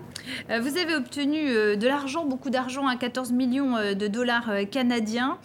Euh, 0.49 0.59
vous 0.59 0.77
avez 0.77 0.95
obtenu 0.95 1.47
euh, 1.49 1.75
de 1.75 1.87
l'argent, 1.87 2.25
beaucoup 2.25 2.49
d'argent, 2.49 2.83
14 2.97 3.31
millions 3.31 3.75
de 3.93 4.07
dollars 4.07 4.49
canadiens. 4.71 5.37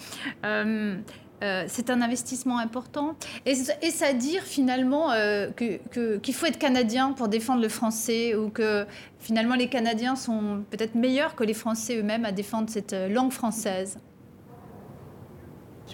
Euh, 1.42 1.64
c'est 1.68 1.90
un 1.90 2.02
investissement 2.02 2.58
important. 2.58 3.14
Est-ce 3.46 4.04
à 4.04 4.12
dire 4.12 4.42
finalement 4.42 5.12
euh, 5.12 5.50
qu'il 5.52 6.34
faut 6.34 6.46
être 6.46 6.58
canadien 6.58 7.12
pour 7.12 7.28
défendre 7.28 7.62
le 7.62 7.68
français 7.68 8.34
ou 8.34 8.50
que 8.50 8.86
finalement 9.20 9.54
les 9.54 9.68
Canadiens 9.68 10.16
sont 10.16 10.64
peut-être 10.70 10.94
meilleurs 10.94 11.34
que 11.34 11.44
les 11.44 11.54
Français 11.54 11.96
eux-mêmes 11.98 12.24
à 12.24 12.32
défendre 12.32 12.68
cette 12.70 12.92
euh, 12.92 13.08
langue 13.08 13.32
française 13.32 13.98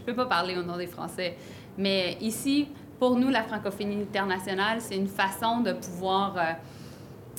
peux 0.04 0.14
pas 0.14 0.26
parler 0.26 0.56
au 0.56 0.62
nom 0.62 0.76
des 0.76 0.86
Français, 0.86 1.36
mais 1.78 2.16
ici, 2.20 2.68
pour 2.98 3.16
nous, 3.16 3.28
la 3.28 3.42
francophonie 3.42 4.02
internationale, 4.02 4.80
c'est 4.80 4.96
une 4.96 5.08
façon 5.08 5.60
de 5.60 5.72
pouvoir... 5.72 6.36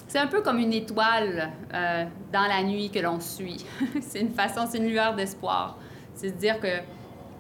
c'est 0.08 0.20
un 0.20 0.28
peu 0.28 0.42
comme 0.42 0.60
une 0.60 0.74
étoile 0.74 1.52
dans 1.72 2.48
la 2.48 2.64
nuit 2.64 2.90
que 2.90 3.00
l'on 3.00 3.20
suit. 3.20 3.66
c'est 4.02 4.20
une 4.20 4.34
façon, 4.34 4.68
c'est 4.70 4.78
une 4.80 4.90
lueur 4.90 5.16
d'espoir. 5.16 5.78
C'est 6.14 6.32
de 6.32 6.38
dire 6.38 6.60
que 6.60 6.82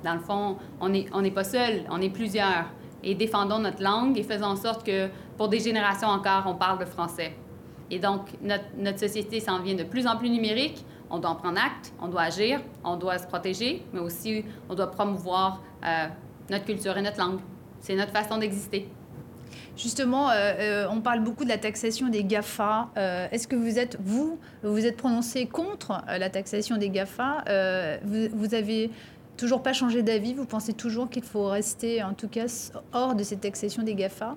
dans 0.05 0.13
le 0.13 0.19
fond, 0.19 0.57
on 0.79 0.89
n'est 0.89 1.31
pas 1.31 1.43
seul, 1.43 1.83
on 1.89 1.99
est 1.99 2.09
plusieurs. 2.09 2.65
Et 3.03 3.15
défendons 3.15 3.59
notre 3.59 3.83
langue 3.83 4.17
et 4.17 4.23
faisons 4.23 4.45
en 4.45 4.55
sorte 4.55 4.85
que 4.85 5.09
pour 5.37 5.49
des 5.49 5.59
générations 5.59 6.07
encore, 6.07 6.43
on 6.47 6.55
parle 6.55 6.79
le 6.79 6.85
français. 6.85 7.35
Et 7.91 7.99
donc, 7.99 8.21
notre 8.41 8.99
société 8.99 9.39
s'en 9.39 9.59
vient 9.61 9.75
de 9.75 9.83
plus 9.83 10.07
en 10.07 10.17
plus 10.17 10.29
numérique. 10.29 10.83
On 11.15 11.19
doit 11.19 11.29
en 11.29 11.35
prendre 11.35 11.57
acte, 11.57 11.93
on 12.01 12.09
doit 12.09 12.23
agir, 12.23 12.59
on 12.83 12.97
doit 12.97 13.17
se 13.17 13.25
protéger, 13.25 13.85
mais 13.93 14.01
aussi 14.01 14.43
on 14.69 14.75
doit 14.75 14.91
promouvoir 14.91 15.61
euh, 15.85 16.07
notre 16.49 16.65
culture 16.65 16.97
et 16.97 17.01
notre 17.01 17.19
langue. 17.19 17.39
C'est 17.79 17.95
notre 17.95 18.11
façon 18.11 18.37
d'exister. 18.37 18.89
Justement, 19.77 20.29
on 20.89 21.01
parle 21.01 21.21
beaucoup 21.21 21.43
de 21.43 21.49
la 21.49 21.57
taxation 21.57 22.09
des 22.09 22.23
GAFA. 22.23 22.89
Est-ce 23.31 23.47
que 23.47 23.55
vous 23.55 23.77
êtes, 23.77 23.97
vous, 24.01 24.39
vous 24.63 24.85
êtes 24.85 24.97
prononcé 24.97 25.45
contre 25.45 26.01
la 26.07 26.29
taxation 26.29 26.77
des 26.77 26.89
GAFA? 26.89 27.43
Vous, 28.03 28.27
vous, 28.33 28.55
avez 28.55 28.89
toujours 29.37 29.61
pas 29.61 29.73
changé 29.73 30.01
d'avis? 30.01 30.33
Vous 30.33 30.45
pensez 30.45 30.73
toujours 30.73 31.09
qu'il 31.09 31.23
faut 31.23 31.47
rester, 31.47 32.03
en 32.03 32.13
tout 32.13 32.29
cas, 32.29 32.45
hors 32.93 33.15
de 33.15 33.23
cette 33.23 33.41
taxation 33.41 33.83
des 33.83 33.95
GAFA? 33.95 34.35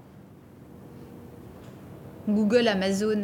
Google, 2.29 2.69
Amazon 2.69 3.23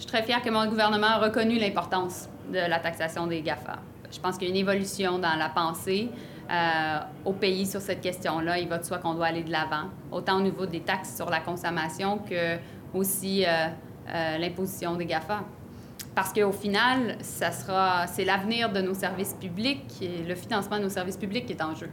Je 0.00 0.04
suis 0.04 0.12
très 0.12 0.22
fière 0.22 0.40
que 0.40 0.48
mon 0.48 0.66
gouvernement 0.66 1.08
a 1.08 1.18
reconnu 1.18 1.58
l'importance 1.58 2.26
de 2.50 2.56
la 2.56 2.78
taxation 2.78 3.26
des 3.26 3.42
GAFA. 3.42 3.76
Je 4.10 4.18
pense 4.18 4.38
qu'il 4.38 4.48
y 4.48 4.50
a 4.50 4.54
une 4.54 4.60
évolution 4.60 5.18
dans 5.18 5.36
la 5.36 5.50
pensée 5.50 6.08
euh, 6.50 6.98
au 7.26 7.34
pays 7.34 7.66
sur 7.66 7.82
cette 7.82 8.00
question-là. 8.00 8.58
Il 8.58 8.66
va 8.66 8.78
de 8.78 8.84
soi 8.86 8.96
qu'on 8.96 9.12
doit 9.12 9.26
aller 9.26 9.42
de 9.42 9.52
l'avant, 9.52 9.90
autant 10.10 10.38
au 10.38 10.40
niveau 10.40 10.64
des 10.64 10.80
taxes 10.80 11.16
sur 11.16 11.28
la 11.28 11.40
consommation 11.40 12.16
que 12.16 12.56
aussi 12.94 13.44
euh, 13.44 13.66
euh, 14.08 14.38
l'imposition 14.38 14.96
des 14.96 15.04
GAFA. 15.04 15.42
Parce 16.14 16.32
qu'au 16.32 16.52
final, 16.52 17.18
ça 17.20 17.52
sera, 17.52 18.06
c'est 18.06 18.24
l'avenir 18.24 18.72
de 18.72 18.80
nos 18.80 18.94
services 18.94 19.36
publics 19.38 20.00
et 20.00 20.26
le 20.26 20.34
financement 20.34 20.78
de 20.78 20.84
nos 20.84 20.88
services 20.88 21.18
publics 21.18 21.44
qui 21.44 21.52
est 21.52 21.62
en 21.62 21.74
jeu. 21.74 21.90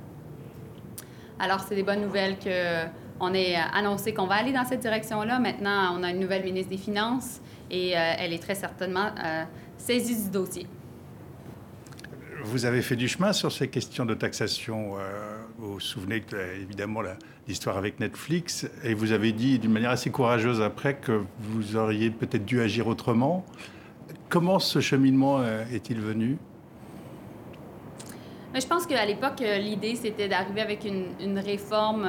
Alors, 1.40 1.60
c'est 1.60 1.76
des 1.76 1.84
bonnes 1.84 2.04
nouvelles 2.04 2.38
qu'on 2.40 3.34
ait 3.34 3.58
annoncé 3.74 4.14
qu'on 4.14 4.28
va 4.28 4.36
aller 4.36 4.54
dans 4.54 4.64
cette 4.64 4.80
direction-là. 4.80 5.40
Maintenant, 5.40 5.94
on 6.00 6.04
a 6.04 6.12
une 6.12 6.22
nouvelle 6.22 6.46
ministre 6.46 6.70
des 6.70 6.78
Finances 6.78 7.42
et 7.70 7.92
elle 7.92 8.34
est 8.34 8.42
très 8.42 8.56
certainement 8.56 9.12
saisie 9.78 10.24
du 10.24 10.30
dossier. 10.30 10.68
Vous 12.44 12.66
avez 12.66 12.82
fait 12.82 12.96
du 12.96 13.08
chemin 13.08 13.34
sur 13.34 13.52
ces 13.52 13.68
questions 13.68 14.06
de 14.06 14.14
taxation. 14.14 14.98
Euh, 14.98 15.38
vous 15.58 15.74
vous 15.74 15.80
souvenez 15.80 16.24
évidemment, 16.62 17.02
l'histoire 17.48 17.78
avec 17.78 18.00
Netflix, 18.00 18.68
et 18.84 18.94
vous 18.94 19.12
avez 19.12 19.32
dit 19.32 19.60
d'une 19.60 19.72
manière 19.72 19.90
assez 19.90 20.12
courageuse 20.12 20.62
après 20.62 20.96
que 20.96 21.24
vous 21.40 21.76
auriez 21.76 22.10
peut-être 22.10 22.46
dû 22.46 22.62
agir 22.62 22.88
autrement. 22.88 23.44
Comment 24.30 24.60
ce 24.60 24.80
cheminement 24.80 25.40
euh, 25.40 25.66
est-il 25.74 26.00
venu? 26.00 26.38
Je 28.54 28.66
pense 28.66 28.86
qu'à 28.86 29.06
l'époque, 29.06 29.42
euh, 29.42 29.58
l'idée, 29.58 29.96
c'était 29.96 30.28
d'arriver 30.28 30.62
avec 30.62 30.86
une, 30.86 31.40
réforme 31.40 32.08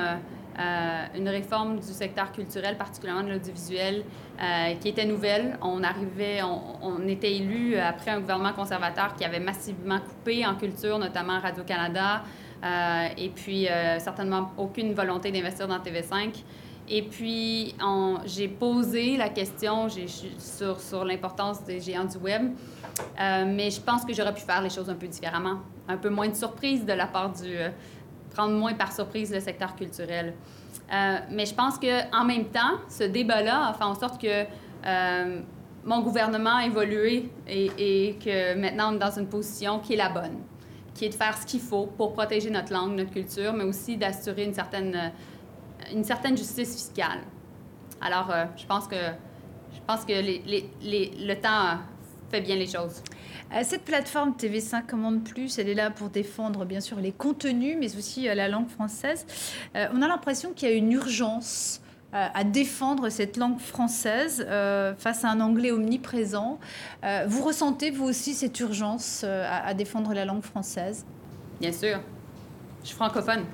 euh, 0.58 1.06
une 1.14 1.28
réforme 1.28 1.78
du 1.78 1.86
secteur 1.86 2.32
culturel, 2.32 2.76
particulièrement 2.76 3.22
de 3.22 3.30
l'audiovisuel, 3.30 4.02
euh, 4.42 4.74
qui 4.80 4.88
était 4.88 5.04
nouvelle. 5.04 5.56
On 5.62 5.84
arrivait, 5.84 6.40
on, 6.42 7.06
était 7.06 7.32
élu 7.32 7.76
après 7.76 8.10
un 8.10 8.20
gouvernement 8.20 8.52
conservateur 8.52 9.14
qui 9.14 9.24
avait 9.24 9.38
massivement 9.38 10.00
coupé 10.00 10.44
en 10.44 10.56
culture, 10.56 10.98
notamment 10.98 11.38
Radio-Canada, 11.38 12.24
euh, 12.64 13.06
et 13.16 13.28
puis 13.28 13.68
certainement 13.98 14.50
aucune 14.58 14.94
volonté 14.94 15.30
d'investir 15.30 15.68
dans 15.68 15.78
TV5. 15.78 16.42
Et 16.90 17.02
puis, 17.02 17.74
j'ai 18.24 18.48
posé 18.48 19.16
la 19.16 19.28
question 19.28 19.88
sur, 19.88 20.80
sur 20.80 21.04
l'importance 21.04 21.62
des 21.64 21.80
géants 21.80 22.06
du 22.06 22.16
web, 22.16 22.50
mais 23.18 23.70
je 23.70 23.80
pense 23.80 24.04
que 24.04 24.12
j'aurais 24.12 24.34
pu 24.34 24.40
faire 24.40 24.62
les 24.62 24.70
choses 24.70 24.88
un 24.90 24.94
peu 24.94 25.06
différemment, 25.06 25.58
un 25.86 25.98
peu 25.98 26.08
moins 26.08 26.28
de 26.28 26.34
surprise 26.34 26.84
de 26.84 26.94
la 26.94 27.06
part 27.06 27.30
du 27.32 27.58
prendre 28.30 28.54
moins 28.54 28.74
par 28.74 28.92
surprise 28.92 29.32
le 29.32 29.40
secteur 29.40 29.74
culturel. 29.74 30.34
Euh, 30.92 31.18
mais 31.30 31.46
je 31.46 31.54
pense 31.54 31.78
qu'en 31.78 32.24
même 32.24 32.46
temps, 32.46 32.78
ce 32.88 33.04
débat-là 33.04 33.68
a 33.68 33.74
fait 33.74 33.84
en 33.84 33.94
sorte 33.94 34.20
que 34.20 34.44
euh, 34.86 35.40
mon 35.84 36.00
gouvernement 36.00 36.56
a 36.56 36.66
évolué 36.66 37.30
et, 37.46 38.16
que 38.22 38.54
maintenant 38.54 38.92
on 38.92 38.96
est 38.96 38.98
dans 38.98 39.18
une 39.18 39.28
position 39.28 39.80
qui 39.80 39.94
est 39.94 39.96
la 39.96 40.08
bonne, 40.08 40.38
qui 40.94 41.06
est 41.06 41.10
de 41.10 41.14
faire 41.14 41.36
ce 41.36 41.46
qu'il 41.46 41.60
faut 41.60 41.86
pour 41.86 42.12
protéger 42.12 42.50
notre 42.50 42.72
langue, 42.72 42.96
notre 42.96 43.10
culture, 43.10 43.52
mais 43.52 43.64
aussi 43.64 43.96
d'assurer 43.96 44.44
une 44.44 44.54
certaine, 44.54 45.12
une 45.92 46.04
certaine 46.04 46.36
justice 46.36 46.74
fiscale. 46.74 47.20
Alors, 48.00 48.30
euh, 48.30 48.44
je 48.56 48.64
pense 48.64 48.86
que, 48.86 48.96
je 48.96 49.80
pense 49.86 50.04
que 50.04 50.12
les, 50.12 50.70
le 50.82 51.34
temps 51.34 51.80
fait 52.30 52.40
bien 52.40 52.56
les 52.56 52.66
choses. 52.66 53.02
Euh, 53.52 53.60
cette 53.62 53.84
plateforme 53.84 54.34
TV5 54.38 54.86
Commande 54.86 55.24
Plus, 55.24 55.58
elle 55.58 55.68
est 55.68 55.74
là 55.74 55.90
pour 55.90 56.10
défendre 56.10 56.64
bien 56.64 56.80
sûr 56.80 56.98
les 57.00 57.12
contenus, 57.12 57.76
mais 57.78 57.96
aussi 57.96 58.28
euh, 58.28 58.34
la 58.34 58.48
langue 58.48 58.68
française. 58.68 59.26
Euh, 59.76 59.86
on 59.94 60.02
a 60.02 60.08
l'impression 60.08 60.52
qu'il 60.52 60.68
y 60.68 60.72
a 60.72 60.74
une 60.74 60.92
urgence 60.92 61.80
à 62.10 62.42
défendre 62.42 63.10
cette 63.10 63.36
langue 63.36 63.60
française 63.60 64.46
face 64.96 65.24
à 65.26 65.28
un 65.28 65.40
anglais 65.42 65.72
omniprésent. 65.72 66.58
vous 67.26 67.42
ressentez, 67.44 67.90
vous 67.90 68.06
aussi, 68.06 68.32
cette 68.32 68.58
urgence 68.60 69.24
à 69.24 69.74
défendre 69.74 70.14
la 70.14 70.24
langue 70.24 70.42
française? 70.42 71.04
Bien 71.60 71.70
sûr. 71.70 72.00
Je 72.82 72.88
suis 72.88 72.96
francophone. 72.96 73.44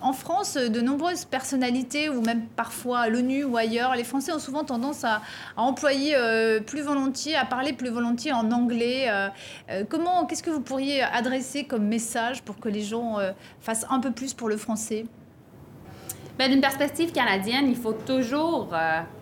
En 0.00 0.12
France, 0.12 0.56
de 0.56 0.80
nombreuses 0.80 1.24
personnalités, 1.24 2.08
ou 2.08 2.20
même 2.20 2.46
parfois 2.56 3.00
à 3.00 3.08
l'ONU 3.08 3.44
ou 3.44 3.56
ailleurs, 3.56 3.94
les 3.94 4.04
Français 4.04 4.32
ont 4.32 4.38
souvent 4.38 4.64
tendance 4.64 5.04
à, 5.04 5.22
employer 5.56 6.14
euh, 6.16 6.60
plus 6.60 6.82
volontiers, 6.82 7.36
à 7.36 7.44
parler 7.44 7.72
plus 7.72 7.90
volontiers 7.90 8.32
en 8.32 8.50
anglais. 8.50 9.06
Euh, 9.08 9.28
euh, 9.70 9.84
comment, 9.88 10.26
qu'est-ce 10.26 10.42
que 10.42 10.50
vous 10.50 10.60
pourriez 10.60 11.02
adresser 11.02 11.64
comme 11.64 11.86
message 11.86 12.42
pour 12.42 12.58
que 12.58 12.68
les 12.68 12.82
gens 12.82 13.18
fassent 13.60 13.86
un 13.88 14.00
peu 14.00 14.10
plus 14.10 14.34
pour 14.34 14.48
le 14.48 14.56
français? 14.56 15.06
Ben, 16.38 16.50
D'une 16.50 16.60
perspective 16.60 17.12
canadienne, 17.12 17.68
il 17.68 17.76
faut 17.76 17.92
toujours 17.92 18.74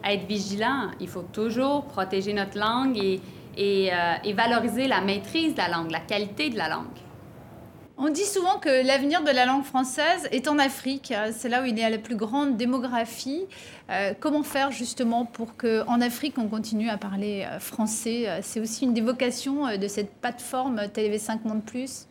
être 0.04 0.26
vigilant, 0.26 0.90
il 1.00 1.08
faut 1.08 1.26
toujours 1.32 1.84
protéger 1.84 2.32
notre 2.32 2.58
langue 2.58 2.98
et, 2.98 3.20
et 3.56 4.32
valoriser 4.32 4.88
la 4.88 5.00
maîtrise 5.00 5.52
de 5.52 5.58
la 5.58 5.68
langue, 5.68 5.90
la 5.90 6.00
qualité 6.00 6.48
de 6.48 6.56
la 6.56 6.68
langue. 6.68 7.09
On 8.02 8.08
dit 8.08 8.24
souvent 8.24 8.58
que 8.58 8.86
l'avenir 8.86 9.22
de 9.24 9.30
la 9.30 9.44
langue 9.44 9.62
française 9.62 10.26
est 10.32 10.48
en 10.48 10.58
Afrique. 10.58 11.12
C'est 11.32 11.50
là 11.50 11.60
où 11.60 11.66
il 11.66 11.78
y 11.78 11.82
a 11.82 11.90
la 11.90 11.98
plus 11.98 12.16
grande 12.16 12.56
démographie. 12.56 13.44
Euh, 13.90 14.14
comment 14.18 14.42
faire 14.42 14.70
justement 14.70 15.26
pour 15.26 15.54
qu'en 15.58 16.00
Afrique, 16.00 16.38
on 16.38 16.48
continue 16.48 16.88
à 16.88 16.96
parler 16.96 17.46
euh, 17.46 17.60
français? 17.60 18.40
C'est 18.40 18.58
aussi 18.58 18.86
une 18.86 18.94
des 18.94 19.02
vocations 19.02 19.66
euh, 19.66 19.76
de 19.76 19.86
cette 19.86 20.14
plateforme 20.14 20.80
TV5 20.80 21.40
Monde 21.44 21.62
Plus? 21.62 22.06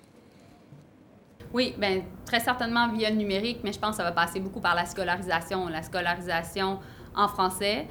Oui, 1.56 1.74
bien, 1.80 2.04
très 2.24 2.40
certainement 2.40 2.90
via 2.94 3.10
le 3.10 3.16
numérique, 3.16 3.62
mais 3.64 3.74
je 3.74 3.80
pense 3.80 3.92
que 3.92 3.98
ça 3.98 4.04
va 4.04 4.12
passer 4.12 4.40
beaucoup 4.40 4.60
par 4.60 4.76
la 4.76 4.86
scolarisation. 4.86 5.70
La 5.70 5.82
scolarisation 5.82 6.78
en 7.20 7.28
français. 7.28 7.88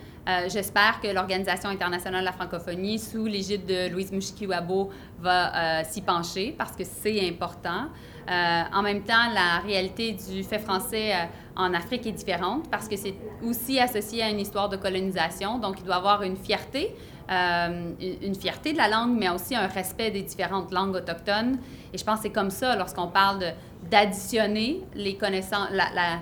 J'espère 0.48 1.00
que 1.00 1.08
l'Organisation 1.08 1.70
internationale 1.70 2.20
de 2.20 2.26
la 2.26 2.32
francophonie, 2.32 2.98
sous 2.98 3.24
l'égide 3.24 3.64
de 3.64 3.88
Louise 3.88 4.12
Mushikiwabo, 4.12 4.90
va 5.20 5.82
s'y 5.84 6.02
pencher 6.02 6.54
parce 6.58 6.72
que 6.72 6.84
c'est 6.84 7.26
important. 7.26 7.88
Euh, 8.28 8.62
en 8.74 8.82
même 8.82 9.02
temps, 9.04 9.30
la 9.32 9.60
réalité 9.60 10.12
du 10.12 10.42
fait 10.42 10.58
français 10.58 11.12
euh, 11.12 11.24
en 11.56 11.72
Afrique 11.72 12.06
est 12.06 12.12
différente 12.12 12.68
parce 12.70 12.86
que 12.86 12.96
c'est 12.96 13.14
aussi 13.42 13.80
associé 13.80 14.22
à 14.22 14.28
une 14.28 14.40
histoire 14.40 14.68
de 14.68 14.76
colonisation. 14.76 15.58
Donc, 15.58 15.76
il 15.78 15.84
doit 15.84 15.94
y 15.94 15.98
avoir 15.98 16.22
une 16.22 16.36
fierté, 16.36 16.94
euh, 17.30 17.92
une 18.00 18.34
fierté 18.34 18.72
de 18.72 18.76
la 18.76 18.88
langue, 18.88 19.16
mais 19.18 19.30
aussi 19.30 19.54
un 19.54 19.66
respect 19.66 20.10
des 20.10 20.22
différentes 20.22 20.72
langues 20.72 20.96
autochtones. 20.96 21.58
Et 21.94 21.96
je 21.96 22.04
pense 22.04 22.16
que 22.16 22.24
c'est 22.24 22.32
comme 22.32 22.50
ça 22.50 22.76
lorsqu'on 22.76 23.08
parle 23.08 23.54
d'additionner 23.90 24.82
les 24.94 25.16
connaissances, 25.16 25.68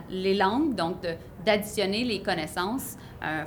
les 0.09 0.35
langues, 0.35 0.77
donc 0.77 0.99
d'additionner 1.47 2.05
les 2.05 2.21
connaissances. 2.23 2.97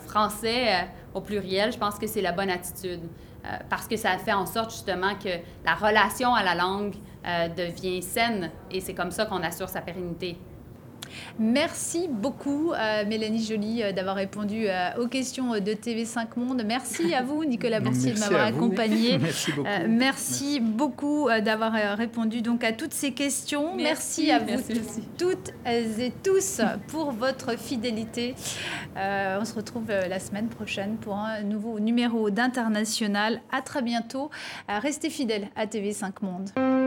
français 0.07 0.87
au 1.13 1.21
pluriel, 1.21 1.71
je 1.71 1.77
pense 1.77 1.99
que 1.99 2.07
c'est 2.07 2.21
la 2.21 2.31
bonne 2.31 2.49
attitude. 2.49 3.01
Euh, 3.45 3.57
parce 3.69 3.87
que 3.87 3.95
ça 3.95 4.17
fait 4.17 4.33
en 4.33 4.45
sorte 4.45 4.71
justement 4.71 5.15
que 5.15 5.29
la 5.65 5.73
relation 5.73 6.33
à 6.33 6.43
la 6.43 6.55
langue 6.55 6.95
euh, 7.25 7.47
devient 7.47 8.01
saine 8.01 8.51
et 8.69 8.81
c'est 8.81 8.93
comme 8.93 9.11
ça 9.11 9.25
qu'on 9.25 9.41
assure 9.43 9.69
sa 9.69 9.81
pérennité. 9.81 10.37
Merci 11.39 12.07
beaucoup, 12.09 12.73
euh, 12.73 13.05
Mélanie 13.07 13.43
Joly, 13.43 13.83
euh, 13.83 13.91
d'avoir 13.91 14.15
répondu 14.15 14.65
euh, 14.67 14.89
aux 15.01 15.07
questions 15.07 15.51
de 15.53 15.71
TV5 15.71 16.27
Monde. 16.35 16.63
Merci 16.65 17.13
à 17.13 17.23
vous, 17.23 17.45
Nicolas 17.45 17.79
Boursier, 17.79 18.13
de 18.13 18.19
m'avoir 18.19 18.45
accompagné. 18.45 19.17
Merci 19.29 19.51
beaucoup. 19.51 19.69
merci 19.87 20.59
beaucoup 20.59 21.29
d'avoir 21.43 21.73
répondu 21.97 22.41
donc 22.41 22.63
à 22.63 22.73
toutes 22.73 22.93
ces 22.93 23.11
questions. 23.11 23.75
Merci, 23.75 24.31
à 24.31 24.39
vous 24.39 24.61
toutes 25.17 25.51
et 25.65 26.11
tous 26.23 26.61
pour 26.87 27.11
votre 27.11 27.57
fidélité. 27.57 28.35
on 28.95 29.45
se 29.45 29.53
retrouve 29.53 29.87
la 29.87 30.19
semaine 30.19 30.47
prochaine 30.47 30.97
pour 30.97 31.15
un 31.15 31.41
nouveau 31.43 31.79
numéro 31.79 32.29
d'International. 32.29 33.41
À 33.51 33.61
très 33.61 33.81
bientôt. 33.81 34.29
restez 34.67 35.09
fidèles 35.09 35.49
à 35.55 35.65
TV5 35.65 36.11
Monde. 36.21 36.78